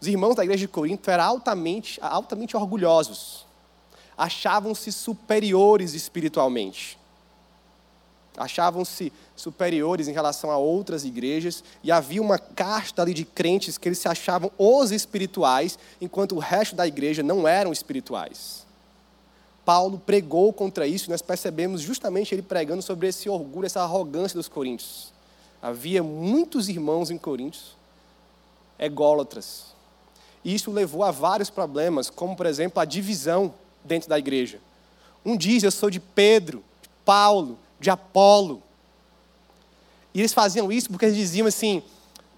os 0.00 0.06
irmãos 0.06 0.34
da 0.34 0.44
igreja 0.44 0.60
de 0.60 0.68
Corinto 0.68 1.10
eram 1.10 1.24
altamente, 1.24 1.98
altamente 2.02 2.56
orgulhosos 2.56 3.46
achavam-se 4.16 4.90
superiores 4.90 5.92
espiritualmente. 5.92 6.98
Achavam-se 8.36 9.12
superiores 9.34 10.08
em 10.08 10.12
relação 10.12 10.50
a 10.50 10.58
outras 10.58 11.04
igrejas 11.04 11.64
e 11.82 11.90
havia 11.90 12.20
uma 12.20 12.38
casta 12.38 13.02
ali 13.02 13.14
de 13.14 13.24
crentes 13.24 13.78
que 13.78 13.88
eles 13.88 13.98
se 13.98 14.08
achavam 14.08 14.50
os 14.58 14.90
espirituais, 14.90 15.78
enquanto 16.00 16.36
o 16.36 16.38
resto 16.38 16.74
da 16.74 16.86
igreja 16.86 17.22
não 17.22 17.46
eram 17.46 17.72
espirituais. 17.72 18.66
Paulo 19.64 19.98
pregou 19.98 20.52
contra 20.52 20.86
isso 20.86 21.06
e 21.06 21.10
nós 21.10 21.22
percebemos 21.22 21.80
justamente 21.80 22.34
ele 22.34 22.42
pregando 22.42 22.82
sobre 22.82 23.08
esse 23.08 23.28
orgulho, 23.28 23.66
essa 23.66 23.82
arrogância 23.82 24.36
dos 24.36 24.48
coríntios. 24.48 25.12
Havia 25.66 26.00
muitos 26.00 26.68
irmãos 26.68 27.10
em 27.10 27.18
Coríntios 27.18 27.74
ególatras. 28.78 29.74
E 30.44 30.54
isso 30.54 30.70
levou 30.70 31.02
a 31.02 31.10
vários 31.10 31.50
problemas, 31.50 32.08
como 32.08 32.36
por 32.36 32.46
exemplo 32.46 32.80
a 32.80 32.84
divisão 32.84 33.52
dentro 33.84 34.08
da 34.08 34.16
igreja. 34.16 34.60
Um 35.24 35.36
diz: 35.36 35.64
Eu 35.64 35.72
sou 35.72 35.90
de 35.90 35.98
Pedro, 35.98 36.62
de 36.80 36.88
Paulo, 37.04 37.58
de 37.80 37.90
Apolo. 37.90 38.62
E 40.14 40.20
eles 40.20 40.32
faziam 40.32 40.70
isso 40.70 40.88
porque 40.88 41.06
eles 41.06 41.16
diziam 41.16 41.48
assim: 41.48 41.82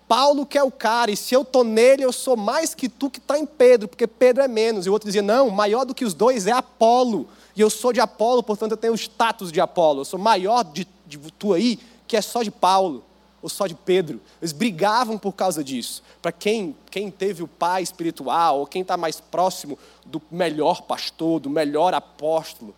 Paulo 0.09 0.47
que 0.47 0.57
é 0.57 0.63
o 0.63 0.71
cara, 0.71 1.11
e 1.11 1.17
se 1.17 1.35
eu 1.35 1.43
estou 1.43 1.65
nele, 1.65 2.03
eu 2.03 2.13
sou 2.15 2.35
mais 2.35 2.75
que 2.75 2.89
tu 2.89 3.11
que 3.11 3.19
está 3.19 3.39
em 3.39 3.45
Pedro, 3.45 3.89
porque 3.89 4.07
Pedro 4.07 4.43
é 4.43 4.49
menos. 4.49 4.87
E 4.87 4.89
o 4.89 4.93
outro 4.95 5.07
dizia: 5.07 5.21
Não, 5.21 5.51
maior 5.51 5.85
do 5.85 5.95
que 5.95 6.07
os 6.07 6.15
dois 6.15 6.47
é 6.47 6.53
Apolo. 6.53 7.29
E 7.55 7.61
eu 7.61 7.69
sou 7.69 7.93
de 7.93 8.01
Apolo, 8.01 8.43
portanto 8.43 8.71
eu 8.71 8.79
tenho 8.79 8.95
o 8.95 8.97
status 8.97 9.53
de 9.53 9.61
Apolo. 9.61 10.01
Eu 10.01 10.07
sou 10.07 10.19
maior 10.19 10.65
de, 10.65 10.89
de 11.07 11.19
tu 11.39 11.53
aí, 11.53 11.79
que 12.07 12.17
é 12.17 12.23
só 12.23 12.43
de 12.43 12.51
Paulo 12.51 13.05
ou 13.43 13.49
só 13.49 13.67
de 13.67 13.75
Pedro. 13.75 14.21
Eles 14.41 14.53
brigavam 14.53 15.19
por 15.19 15.33
causa 15.33 15.63
disso. 15.63 16.03
Para 16.21 16.33
quem, 16.33 16.77
quem 16.91 17.11
teve 17.11 17.43
o 17.43 17.49
pai 17.49 17.83
espiritual, 17.83 18.61
ou 18.61 18.67
quem 18.67 18.83
está 18.83 18.97
mais 18.97 19.21
próximo 19.21 19.79
do 20.05 20.21
melhor 20.31 20.83
pastor, 20.83 21.41
do 21.41 21.51
melhor 21.51 21.95
apóstolo. 21.95 22.75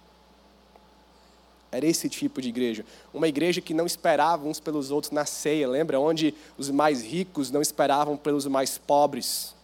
Era 1.72 1.86
esse 1.86 2.08
tipo 2.08 2.42
de 2.42 2.48
igreja. 2.48 2.84
Uma 3.14 3.28
igreja 3.28 3.60
que 3.60 3.72
não 3.72 3.86
esperava 3.86 4.46
uns 4.46 4.58
pelos 4.58 4.90
outros 4.90 5.12
na 5.12 5.24
ceia, 5.24 5.68
lembra? 5.68 6.00
Onde 6.00 6.34
os 6.58 6.68
mais 6.68 7.02
ricos 7.02 7.50
não 7.50 7.62
esperavam 7.62 8.16
pelos 8.16 8.46
mais 8.46 8.76
pobres. 8.76 9.54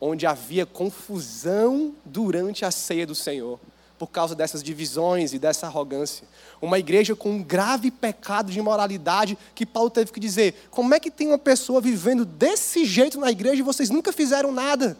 Onde 0.00 0.26
havia 0.26 0.66
confusão 0.66 1.94
durante 2.04 2.64
a 2.64 2.70
ceia 2.70 3.06
do 3.06 3.14
Senhor 3.14 3.60
por 4.00 4.06
causa 4.06 4.34
dessas 4.34 4.62
divisões 4.62 5.34
e 5.34 5.38
dessa 5.38 5.66
arrogância. 5.66 6.26
Uma 6.58 6.78
igreja 6.78 7.14
com 7.14 7.32
um 7.32 7.42
grave 7.42 7.90
pecado 7.90 8.50
de 8.50 8.58
imoralidade 8.58 9.36
que 9.54 9.66
Paulo 9.66 9.90
teve 9.90 10.10
que 10.10 10.18
dizer: 10.18 10.54
como 10.70 10.94
é 10.94 10.98
que 10.98 11.10
tem 11.10 11.26
uma 11.26 11.38
pessoa 11.38 11.82
vivendo 11.82 12.24
desse 12.24 12.86
jeito 12.86 13.20
na 13.20 13.30
igreja 13.30 13.56
e 13.56 13.62
vocês 13.62 13.90
nunca 13.90 14.10
fizeram 14.10 14.52
nada? 14.52 14.96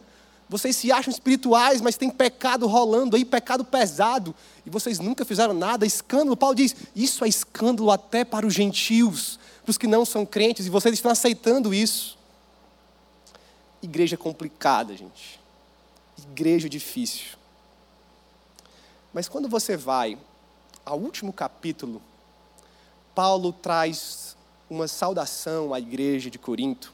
Vocês 0.50 0.76
se 0.76 0.92
acham 0.92 1.10
espirituais, 1.10 1.80
mas 1.80 1.96
tem 1.96 2.10
pecado 2.10 2.66
rolando 2.66 3.16
aí, 3.16 3.24
pecado 3.24 3.64
pesado, 3.64 4.34
e 4.66 4.68
vocês 4.68 4.98
nunca 4.98 5.24
fizeram 5.24 5.54
nada, 5.54 5.86
escândalo. 5.86 6.36
Paulo 6.36 6.54
diz: 6.54 6.76
isso 6.94 7.24
é 7.24 7.28
escândalo 7.28 7.90
até 7.90 8.22
para 8.22 8.46
os 8.46 8.52
gentios, 8.52 9.40
para 9.62 9.70
os 9.70 9.78
que 9.78 9.86
não 9.86 10.04
são 10.04 10.26
crentes, 10.26 10.66
e 10.66 10.70
vocês 10.70 10.92
estão 10.92 11.10
aceitando 11.10 11.72
isso. 11.72 12.18
Igreja 13.82 14.18
complicada, 14.18 14.94
gente. 14.94 15.40
Igreja 16.18 16.68
difícil. 16.68 17.39
Mas 19.12 19.28
quando 19.28 19.48
você 19.48 19.76
vai 19.76 20.16
ao 20.84 20.98
último 20.98 21.32
capítulo, 21.32 22.00
Paulo 23.14 23.52
traz 23.52 24.36
uma 24.68 24.86
saudação 24.86 25.74
à 25.74 25.80
igreja 25.80 26.30
de 26.30 26.38
Corinto. 26.38 26.92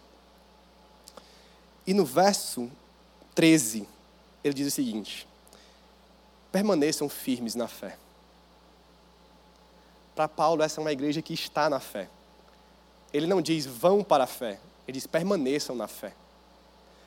E 1.87 1.93
no 1.93 2.05
verso 2.05 2.71
13, 3.35 3.87
ele 4.43 4.55
diz 4.55 4.67
o 4.69 4.71
seguinte: 4.71 5.29
permaneçam 6.51 7.09
firmes 7.09 7.55
na 7.55 7.69
fé. 7.69 7.99
Para 10.15 10.27
Paulo, 10.27 10.63
essa 10.63 10.81
é 10.81 10.83
uma 10.83 10.93
igreja 10.93 11.21
que 11.21 11.35
está 11.35 11.69
na 11.69 11.79
fé. 11.79 12.09
Ele 13.13 13.27
não 13.27 13.43
diz 13.43 13.67
vão 13.67 14.03
para 14.03 14.25
a 14.25 14.27
fé, 14.27 14.59
ele 14.89 14.97
diz 14.97 15.07
permaneçam 15.07 15.77
na 15.77 15.87
fé. 15.87 16.15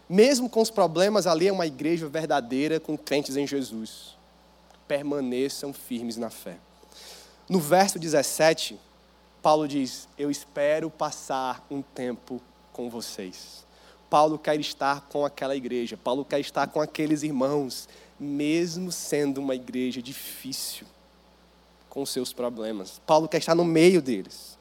Mesmo 0.07 0.49
com 0.49 0.62
os 0.62 0.70
problemas, 0.70 1.26
ali 1.26 1.47
é 1.47 1.51
uma 1.51 1.66
igreja 1.66 2.07
verdadeira 2.07 2.80
com 2.80 2.97
crentes 2.97 3.36
em 3.36 3.45
Jesus 3.45 4.18
permaneçam 4.89 5.71
firmes 5.71 6.17
na 6.17 6.31
fé. 6.31 6.57
No 7.47 7.59
verso 7.59 7.99
17, 7.99 8.77
Paulo 9.39 9.67
diz: 9.67 10.09
Eu 10.17 10.31
espero 10.31 10.89
passar 10.89 11.63
um 11.69 11.81
tempo 11.81 12.41
com 12.73 12.89
vocês. 12.89 13.63
Paulo 14.09 14.39
quer 14.39 14.59
estar 14.59 15.01
com 15.01 15.23
aquela 15.23 15.55
igreja, 15.55 15.95
Paulo 15.95 16.25
quer 16.25 16.39
estar 16.39 16.65
com 16.67 16.81
aqueles 16.81 17.21
irmãos, 17.21 17.87
mesmo 18.19 18.91
sendo 18.91 19.37
uma 19.37 19.53
igreja 19.53 20.01
difícil, 20.01 20.87
com 21.87 22.03
seus 22.03 22.33
problemas. 22.33 22.99
Paulo 23.05 23.27
quer 23.27 23.37
estar 23.37 23.53
no 23.53 23.63
meio 23.63 24.01
deles. 24.01 24.57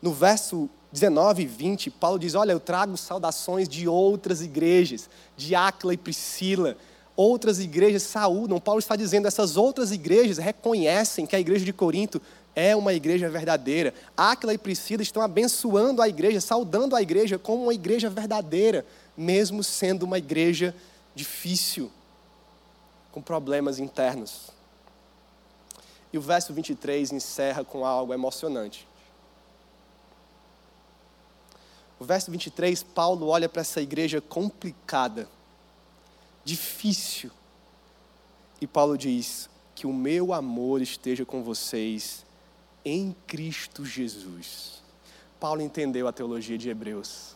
No 0.00 0.12
verso 0.12 0.70
19 0.92 1.42
e 1.42 1.46
20, 1.46 1.90
Paulo 1.90 2.20
diz: 2.20 2.36
Olha, 2.36 2.52
eu 2.52 2.60
trago 2.60 2.96
saudações 2.96 3.68
de 3.68 3.88
outras 3.88 4.40
igrejas, 4.40 5.10
de 5.36 5.56
Áquila 5.56 5.92
e 5.92 5.96
Priscila, 5.96 6.76
outras 7.20 7.58
igrejas 7.58 8.04
saúdam. 8.04 8.58
Paulo 8.58 8.78
está 8.78 8.96
dizendo, 8.96 9.28
essas 9.28 9.58
outras 9.58 9.92
igrejas 9.92 10.38
reconhecem 10.38 11.26
que 11.26 11.36
a 11.36 11.40
igreja 11.40 11.66
de 11.66 11.72
Corinto 11.72 12.20
é 12.56 12.74
uma 12.74 12.94
igreja 12.94 13.28
verdadeira. 13.28 13.92
Áquila 14.16 14.54
e 14.54 14.58
Priscila 14.58 15.02
estão 15.02 15.22
abençoando 15.22 16.00
a 16.00 16.08
igreja, 16.08 16.40
saudando 16.40 16.96
a 16.96 17.02
igreja 17.02 17.38
como 17.38 17.64
uma 17.64 17.74
igreja 17.74 18.08
verdadeira, 18.08 18.86
mesmo 19.14 19.62
sendo 19.62 20.04
uma 20.04 20.16
igreja 20.16 20.74
difícil, 21.14 21.90
com 23.12 23.20
problemas 23.20 23.78
internos. 23.78 24.50
E 26.10 26.16
o 26.16 26.22
verso 26.22 26.54
23 26.54 27.12
encerra 27.12 27.62
com 27.62 27.84
algo 27.84 28.14
emocionante. 28.14 28.88
O 31.98 32.04
verso 32.04 32.30
23, 32.30 32.82
Paulo 32.82 33.28
olha 33.28 33.46
para 33.46 33.60
essa 33.60 33.82
igreja 33.82 34.22
complicada 34.22 35.28
difícil. 36.44 37.30
E 38.60 38.66
Paulo 38.66 38.96
diz: 38.98 39.48
que 39.80 39.86
o 39.86 39.94
meu 39.94 40.34
amor 40.34 40.82
esteja 40.82 41.24
com 41.24 41.42
vocês 41.42 42.26
em 42.84 43.16
Cristo 43.26 43.82
Jesus. 43.82 44.82
Paulo 45.40 45.62
entendeu 45.62 46.06
a 46.06 46.12
teologia 46.12 46.58
de 46.58 46.68
Hebreus. 46.68 47.34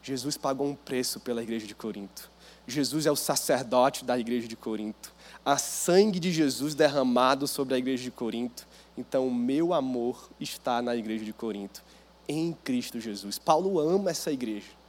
Jesus 0.00 0.36
pagou 0.36 0.68
um 0.68 0.74
preço 0.76 1.18
pela 1.18 1.42
igreja 1.42 1.66
de 1.66 1.74
Corinto. 1.74 2.30
Jesus 2.64 3.06
é 3.06 3.10
o 3.10 3.16
sacerdote 3.16 4.04
da 4.04 4.16
igreja 4.16 4.46
de 4.46 4.54
Corinto. 4.54 5.12
Há 5.44 5.58
sangue 5.58 6.20
de 6.20 6.30
Jesus 6.30 6.76
derramado 6.76 7.48
sobre 7.48 7.74
a 7.74 7.78
igreja 7.78 8.04
de 8.04 8.12
Corinto. 8.12 8.64
Então, 8.96 9.26
o 9.26 9.34
meu 9.34 9.74
amor 9.74 10.30
está 10.38 10.80
na 10.80 10.94
igreja 10.94 11.24
de 11.24 11.32
Corinto, 11.32 11.82
em 12.28 12.52
Cristo 12.52 13.00
Jesus. 13.00 13.36
Paulo 13.36 13.80
ama 13.80 14.10
essa 14.10 14.30
igreja. 14.30 14.79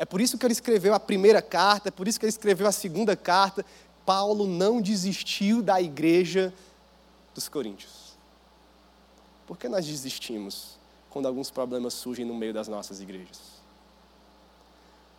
É 0.00 0.06
por 0.06 0.18
isso 0.18 0.38
que 0.38 0.46
ele 0.46 0.54
escreveu 0.54 0.94
a 0.94 0.98
primeira 0.98 1.42
carta, 1.42 1.88
é 1.88 1.90
por 1.90 2.08
isso 2.08 2.18
que 2.18 2.24
ele 2.24 2.30
escreveu 2.30 2.66
a 2.66 2.72
segunda 2.72 3.14
carta. 3.14 3.66
Paulo 4.06 4.46
não 4.46 4.80
desistiu 4.80 5.60
da 5.60 5.78
igreja 5.78 6.54
dos 7.34 7.50
Coríntios. 7.50 8.14
Por 9.46 9.58
que 9.58 9.68
nós 9.68 9.84
desistimos 9.84 10.78
quando 11.10 11.26
alguns 11.26 11.50
problemas 11.50 11.92
surgem 11.92 12.24
no 12.24 12.34
meio 12.34 12.54
das 12.54 12.66
nossas 12.66 12.98
igrejas? 13.02 13.60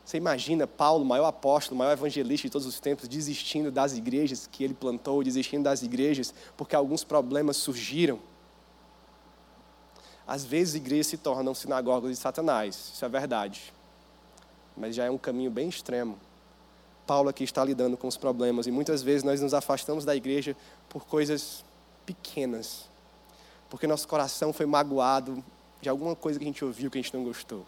Você 0.03 0.17
imagina 0.17 0.65
Paulo, 0.65 1.05
maior 1.05 1.27
apóstolo, 1.27 1.77
maior 1.77 1.91
evangelista 1.91 2.47
de 2.47 2.51
todos 2.51 2.65
os 2.65 2.79
tempos, 2.79 3.07
desistindo 3.07 3.71
das 3.71 3.95
igrejas 3.95 4.49
que 4.51 4.63
ele 4.63 4.73
plantou, 4.73 5.23
desistindo 5.23 5.65
das 5.65 5.83
igrejas 5.83 6.33
porque 6.57 6.75
alguns 6.75 7.03
problemas 7.03 7.55
surgiram? 7.55 8.19
Às 10.25 10.43
vezes, 10.43 10.73
igrejas 10.73 11.05
se 11.05 11.17
tornam 11.19 11.53
sinagogas 11.53 12.09
de 12.09 12.17
Satanás, 12.17 12.93
isso 12.95 13.05
é 13.05 13.09
verdade. 13.09 13.71
Mas 14.75 14.95
já 14.95 15.05
é 15.05 15.11
um 15.11 15.17
caminho 15.17 15.51
bem 15.51 15.69
extremo. 15.69 16.17
Paulo 17.05 17.29
aqui 17.29 17.43
está 17.43 17.63
lidando 17.63 17.97
com 17.97 18.07
os 18.07 18.17
problemas 18.17 18.67
e 18.67 18.71
muitas 18.71 19.03
vezes 19.03 19.23
nós 19.23 19.41
nos 19.41 19.53
afastamos 19.53 20.05
da 20.05 20.15
igreja 20.15 20.55
por 20.87 21.05
coisas 21.05 21.63
pequenas, 22.05 22.85
porque 23.69 23.87
nosso 23.87 24.07
coração 24.07 24.53
foi 24.53 24.65
magoado 24.65 25.43
de 25.81 25.89
alguma 25.89 26.15
coisa 26.15 26.37
que 26.37 26.45
a 26.45 26.47
gente 26.47 26.63
ouviu 26.63 26.91
que 26.91 26.99
a 26.99 27.01
gente 27.01 27.13
não 27.13 27.23
gostou. 27.23 27.65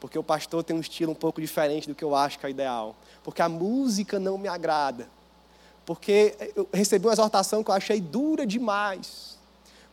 Porque 0.00 0.18
o 0.18 0.22
pastor 0.22 0.64
tem 0.64 0.74
um 0.74 0.80
estilo 0.80 1.12
um 1.12 1.14
pouco 1.14 1.40
diferente 1.40 1.86
do 1.86 1.94
que 1.94 2.02
eu 2.02 2.14
acho 2.14 2.38
que 2.38 2.46
é 2.46 2.50
ideal. 2.50 2.96
Porque 3.22 3.42
a 3.42 3.48
música 3.48 4.18
não 4.18 4.38
me 4.38 4.48
agrada. 4.48 5.06
Porque 5.84 6.34
eu 6.56 6.66
recebi 6.72 7.06
uma 7.06 7.12
exortação 7.12 7.62
que 7.62 7.70
eu 7.70 7.74
achei 7.74 8.00
dura 8.00 8.46
demais. 8.46 9.38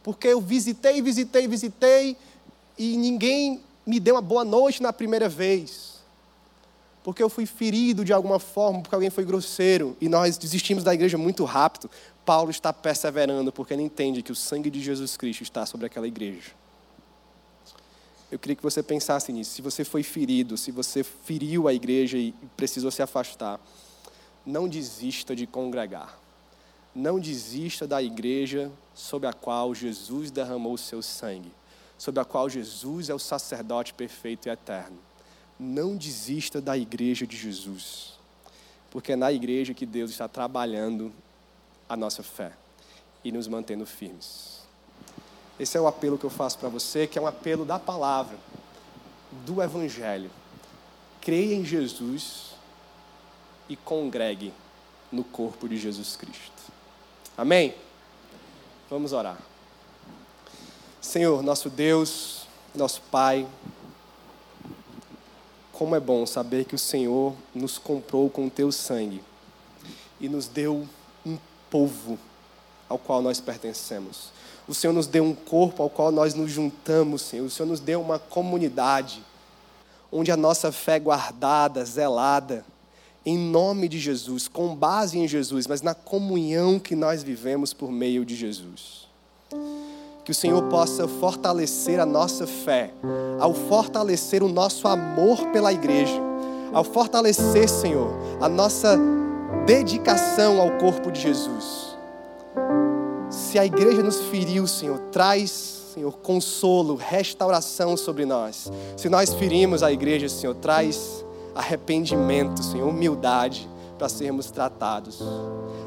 Porque 0.01 0.29
eu 0.29 0.39
visitei, 0.39 1.01
visitei, 1.01 1.47
visitei 1.47 2.17
e 2.77 2.95
ninguém 2.95 3.61
me 3.85 3.99
deu 3.99 4.15
uma 4.15 4.21
boa 4.21 4.45
noite 4.45 4.81
na 4.81 4.93
primeira 4.93 5.27
vez. 5.27 5.96
Porque 7.07 7.23
eu 7.23 7.29
fui 7.29 7.45
ferido 7.45 8.03
de 8.03 8.11
alguma 8.11 8.37
forma, 8.37 8.81
porque 8.81 8.93
alguém 8.93 9.09
foi 9.09 9.23
grosseiro 9.23 9.95
e 10.01 10.09
nós 10.09 10.37
desistimos 10.37 10.83
da 10.83 10.93
igreja 10.93 11.17
muito 11.17 11.45
rápido. 11.45 11.89
Paulo 12.25 12.51
está 12.51 12.73
perseverando 12.73 13.49
porque 13.49 13.73
ele 13.73 13.83
entende 13.83 14.21
que 14.21 14.33
o 14.33 14.35
sangue 14.35 14.69
de 14.69 14.81
Jesus 14.81 15.15
Cristo 15.15 15.41
está 15.41 15.65
sobre 15.65 15.85
aquela 15.85 16.05
igreja. 16.05 16.51
Eu 18.29 18.37
queria 18.37 18.57
que 18.57 18.61
você 18.61 18.83
pensasse 18.83 19.31
nisso. 19.31 19.51
Se 19.51 19.61
você 19.61 19.85
foi 19.85 20.03
ferido, 20.03 20.57
se 20.57 20.69
você 20.69 21.01
feriu 21.01 21.69
a 21.69 21.73
igreja 21.73 22.17
e 22.17 22.33
precisou 22.57 22.91
se 22.91 23.01
afastar, 23.01 23.57
não 24.45 24.67
desista 24.67 25.33
de 25.33 25.47
congregar. 25.47 26.19
Não 26.93 27.21
desista 27.21 27.87
da 27.87 28.03
igreja 28.03 28.69
sobre 28.93 29.29
a 29.29 29.31
qual 29.31 29.73
Jesus 29.73 30.29
derramou 30.29 30.73
o 30.73 30.77
seu 30.77 31.01
sangue, 31.01 31.53
sobre 31.97 32.19
a 32.19 32.25
qual 32.25 32.49
Jesus 32.49 33.09
é 33.09 33.13
o 33.13 33.19
sacerdote 33.19 33.93
perfeito 33.93 34.49
e 34.49 34.51
eterno. 34.51 35.06
Não 35.59 35.95
desista 35.95 36.61
da 36.61 36.77
igreja 36.77 37.25
de 37.25 37.35
Jesus, 37.35 38.13
porque 38.91 39.13
é 39.13 39.15
na 39.15 39.31
igreja 39.31 39.73
que 39.73 39.85
Deus 39.85 40.11
está 40.11 40.27
trabalhando 40.27 41.11
a 41.89 41.95
nossa 41.95 42.21
fé 42.21 42.51
e 43.23 43.31
nos 43.31 43.47
mantendo 43.47 43.85
firmes. 43.85 44.61
Esse 45.59 45.77
é 45.77 45.81
o 45.81 45.87
apelo 45.87 46.17
que 46.17 46.25
eu 46.25 46.29
faço 46.29 46.57
para 46.59 46.69
você, 46.69 47.07
que 47.07 47.17
é 47.17 47.21
um 47.21 47.27
apelo 47.27 47.65
da 47.65 47.79
palavra, 47.79 48.37
do 49.45 49.61
Evangelho. 49.61 50.29
Creia 51.19 51.55
em 51.55 51.65
Jesus 51.65 52.51
e 53.67 53.75
congregue 53.75 54.53
no 55.11 55.23
corpo 55.23 55.67
de 55.67 55.77
Jesus 55.77 56.15
Cristo. 56.15 56.71
Amém? 57.35 57.73
Vamos 58.89 59.13
orar. 59.13 59.37
Senhor, 61.01 61.41
nosso 61.41 61.69
Deus, 61.69 62.47
nosso 62.75 63.01
Pai, 63.11 63.47
como 65.77 65.95
é 65.95 65.99
bom 65.99 66.25
saber 66.25 66.65
que 66.65 66.73
o 66.73 66.79
Senhor 66.79 67.35
nos 67.53 67.77
comprou 67.77 68.31
com 68.31 68.47
o 68.47 68.49
teu 68.49 68.71
sangue 68.71 69.21
e 70.19 70.27
nos 70.27 70.47
deu 70.47 70.87
povo 71.69 72.17
ao 72.89 72.97
qual 72.97 73.21
nós 73.21 73.39
pertencemos. 73.39 74.31
O 74.67 74.73
Senhor 74.73 74.93
nos 74.93 75.07
deu 75.07 75.23
um 75.23 75.35
corpo 75.35 75.83
ao 75.83 75.89
qual 75.89 76.11
nós 76.11 76.33
nos 76.33 76.51
juntamos, 76.51 77.21
Senhor. 77.21 77.45
O 77.45 77.49
Senhor 77.49 77.67
nos 77.67 77.79
deu 77.79 78.01
uma 78.01 78.17
comunidade 78.17 79.23
onde 80.11 80.31
a 80.31 80.37
nossa 80.37 80.71
fé 80.71 80.95
é 80.95 80.99
guardada, 80.99 81.83
zelada, 81.85 82.65
em 83.25 83.37
nome 83.37 83.87
de 83.87 83.99
Jesus, 83.99 84.47
com 84.47 84.73
base 84.73 85.19
em 85.19 85.27
Jesus, 85.27 85.67
mas 85.67 85.81
na 85.81 85.93
comunhão 85.93 86.79
que 86.79 86.95
nós 86.95 87.21
vivemos 87.21 87.73
por 87.73 87.91
meio 87.91 88.25
de 88.25 88.35
Jesus. 88.35 89.07
Que 90.27 90.31
o 90.31 90.35
Senhor 90.35 90.61
possa 90.63 91.07
fortalecer 91.07 92.01
a 92.01 92.05
nossa 92.05 92.45
fé, 92.45 92.91
ao 93.39 93.53
fortalecer 93.53 94.43
o 94.43 94.49
nosso 94.49 94.85
amor 94.85 95.37
pela 95.53 95.71
igreja, 95.71 96.21
ao 96.73 96.83
fortalecer, 96.83 97.69
Senhor, 97.69 98.11
a 98.41 98.49
nossa 98.49 98.99
dedicação 99.65 100.59
ao 100.59 100.71
corpo 100.79 101.13
de 101.13 101.21
Jesus. 101.21 101.95
Se 103.29 103.57
a 103.57 103.65
igreja 103.65 104.03
nos 104.03 104.19
feriu, 104.23 104.67
Senhor, 104.67 104.99
traz, 105.13 105.93
Senhor, 105.93 106.11
consolo, 106.17 106.95
restauração 106.95 107.95
sobre 107.95 108.25
nós. 108.25 108.69
Se 108.97 109.07
nós 109.07 109.33
ferimos 109.33 109.81
a 109.81 109.93
igreja, 109.93 110.27
Senhor, 110.27 110.55
traz 110.55 111.23
arrependimento, 111.55 112.61
Senhor, 112.61 112.89
humildade 112.89 113.65
para 113.97 114.09
sermos 114.09 114.51
tratados. 114.51 115.21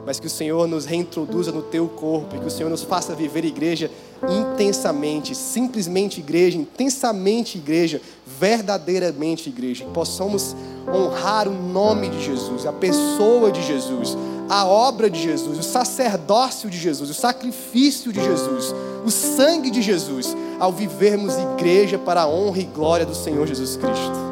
Mas 0.06 0.18
que 0.18 0.26
o 0.26 0.30
Senhor 0.30 0.66
nos 0.66 0.84
reintroduza 0.86 1.52
no 1.52 1.62
teu 1.62 1.88
corpo 1.88 2.34
e 2.36 2.40
que 2.40 2.46
o 2.46 2.50
Senhor 2.50 2.70
nos 2.70 2.82
faça 2.82 3.14
viver 3.14 3.44
igreja 3.44 3.90
intensamente, 4.28 5.34
simplesmente 5.34 6.20
igreja, 6.20 6.58
intensamente 6.58 7.56
igreja, 7.56 8.00
verdadeiramente 8.38 9.48
igreja. 9.48 9.84
Que 9.84 9.90
possamos 9.90 10.54
honrar 10.92 11.48
o 11.48 11.52
nome 11.52 12.10
de 12.10 12.22
Jesus, 12.22 12.66
a 12.66 12.72
pessoa 12.72 13.50
de 13.50 13.62
Jesus, 13.62 14.16
a 14.48 14.66
obra 14.66 15.08
de 15.08 15.22
Jesus, 15.22 15.58
o 15.58 15.62
sacerdócio 15.62 16.68
de 16.68 16.78
Jesus, 16.78 17.08
o 17.08 17.14
sacrifício 17.14 18.12
de 18.12 18.22
Jesus, 18.22 18.74
o 19.04 19.10
sangue 19.10 19.70
de 19.70 19.80
Jesus, 19.80 20.36
ao 20.58 20.72
vivermos 20.72 21.34
igreja 21.38 21.98
para 21.98 22.22
a 22.22 22.28
honra 22.28 22.58
e 22.58 22.64
glória 22.64 23.06
do 23.06 23.14
Senhor 23.14 23.46
Jesus 23.46 23.76
Cristo. 23.76 24.30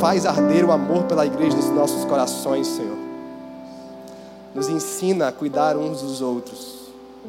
Faz 0.00 0.26
arder 0.26 0.64
o 0.64 0.72
amor 0.72 1.04
pela 1.04 1.24
igreja 1.24 1.56
nos 1.56 1.70
nossos 1.70 2.04
corações, 2.04 2.66
Senhor. 2.66 2.96
Nos 4.54 4.68
ensina 4.68 5.28
a 5.28 5.32
cuidar 5.32 5.76
uns 5.76 6.00
dos 6.00 6.20
outros 6.20 6.75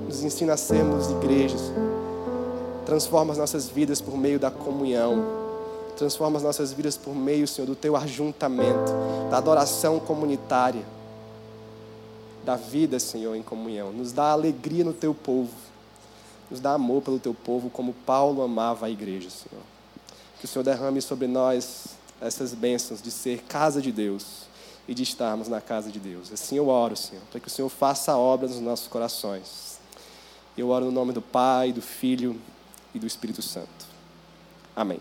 nos 0.06 0.24
ensina 0.24 0.54
a 0.54 0.58
sermos 0.58 1.10
igrejas. 1.10 1.62
Transforma 2.86 3.34
as 3.34 3.38
nossas 3.38 3.68
vidas 3.68 4.00
por 4.00 4.18
meio 4.18 4.40
da 4.40 4.50
comunhão. 4.50 5.24
Transforma 5.98 6.38
as 6.38 6.44
nossas 6.44 6.72
vidas 6.72 6.96
por 6.96 7.16
meio, 7.16 7.48
Senhor, 7.48 7.68
do 7.68 7.76
teu 7.76 7.96
ajuntamento, 7.96 8.92
da 9.30 9.38
adoração 9.38 10.00
comunitária, 10.00 10.86
da 12.46 12.56
vida, 12.56 13.00
Senhor, 13.00 13.36
em 13.36 13.44
comunhão. 13.44 13.92
Nos 13.92 14.12
dá 14.12 14.32
alegria 14.32 14.84
no 14.84 14.94
teu 14.94 15.14
povo. 15.14 15.52
Nos 16.50 16.60
dá 16.60 16.74
amor 16.74 17.02
pelo 17.02 17.20
teu 17.20 17.34
povo, 17.34 17.70
como 17.70 17.94
Paulo 18.06 18.42
amava 18.42 18.86
a 18.86 18.90
igreja, 18.90 19.30
Senhor. 19.30 19.64
Que 20.40 20.46
o 20.46 20.48
Senhor 20.48 20.64
derrame 20.64 21.02
sobre 21.02 21.28
nós 21.28 21.88
essas 22.22 22.54
bênçãos 22.54 23.02
de 23.02 23.12
ser 23.12 23.44
casa 23.44 23.82
de 23.82 23.92
Deus 23.92 24.48
e 24.88 24.94
de 24.94 25.04
estarmos 25.04 25.48
na 25.48 25.60
casa 25.60 25.92
de 25.92 26.00
Deus. 26.00 26.32
Assim 26.32 26.56
eu 26.56 26.70
oro, 26.70 26.96
Senhor, 26.96 27.22
para 27.30 27.40
que 27.40 27.48
o 27.48 27.52
Senhor 27.52 27.70
faça 27.70 28.14
a 28.14 28.18
obra 28.18 28.48
nos 28.48 28.60
nossos 28.60 28.88
corações. 28.88 29.67
Eu 30.58 30.70
oro 30.70 30.86
no 30.86 30.92
nome 30.92 31.14
do 31.14 31.22
Pai, 31.22 31.72
do 31.72 31.82
Filho 31.82 32.42
e 32.94 32.98
do 32.98 33.06
Espírito 33.06 33.44
Santo. 33.44 33.86
Amém. 34.76 35.00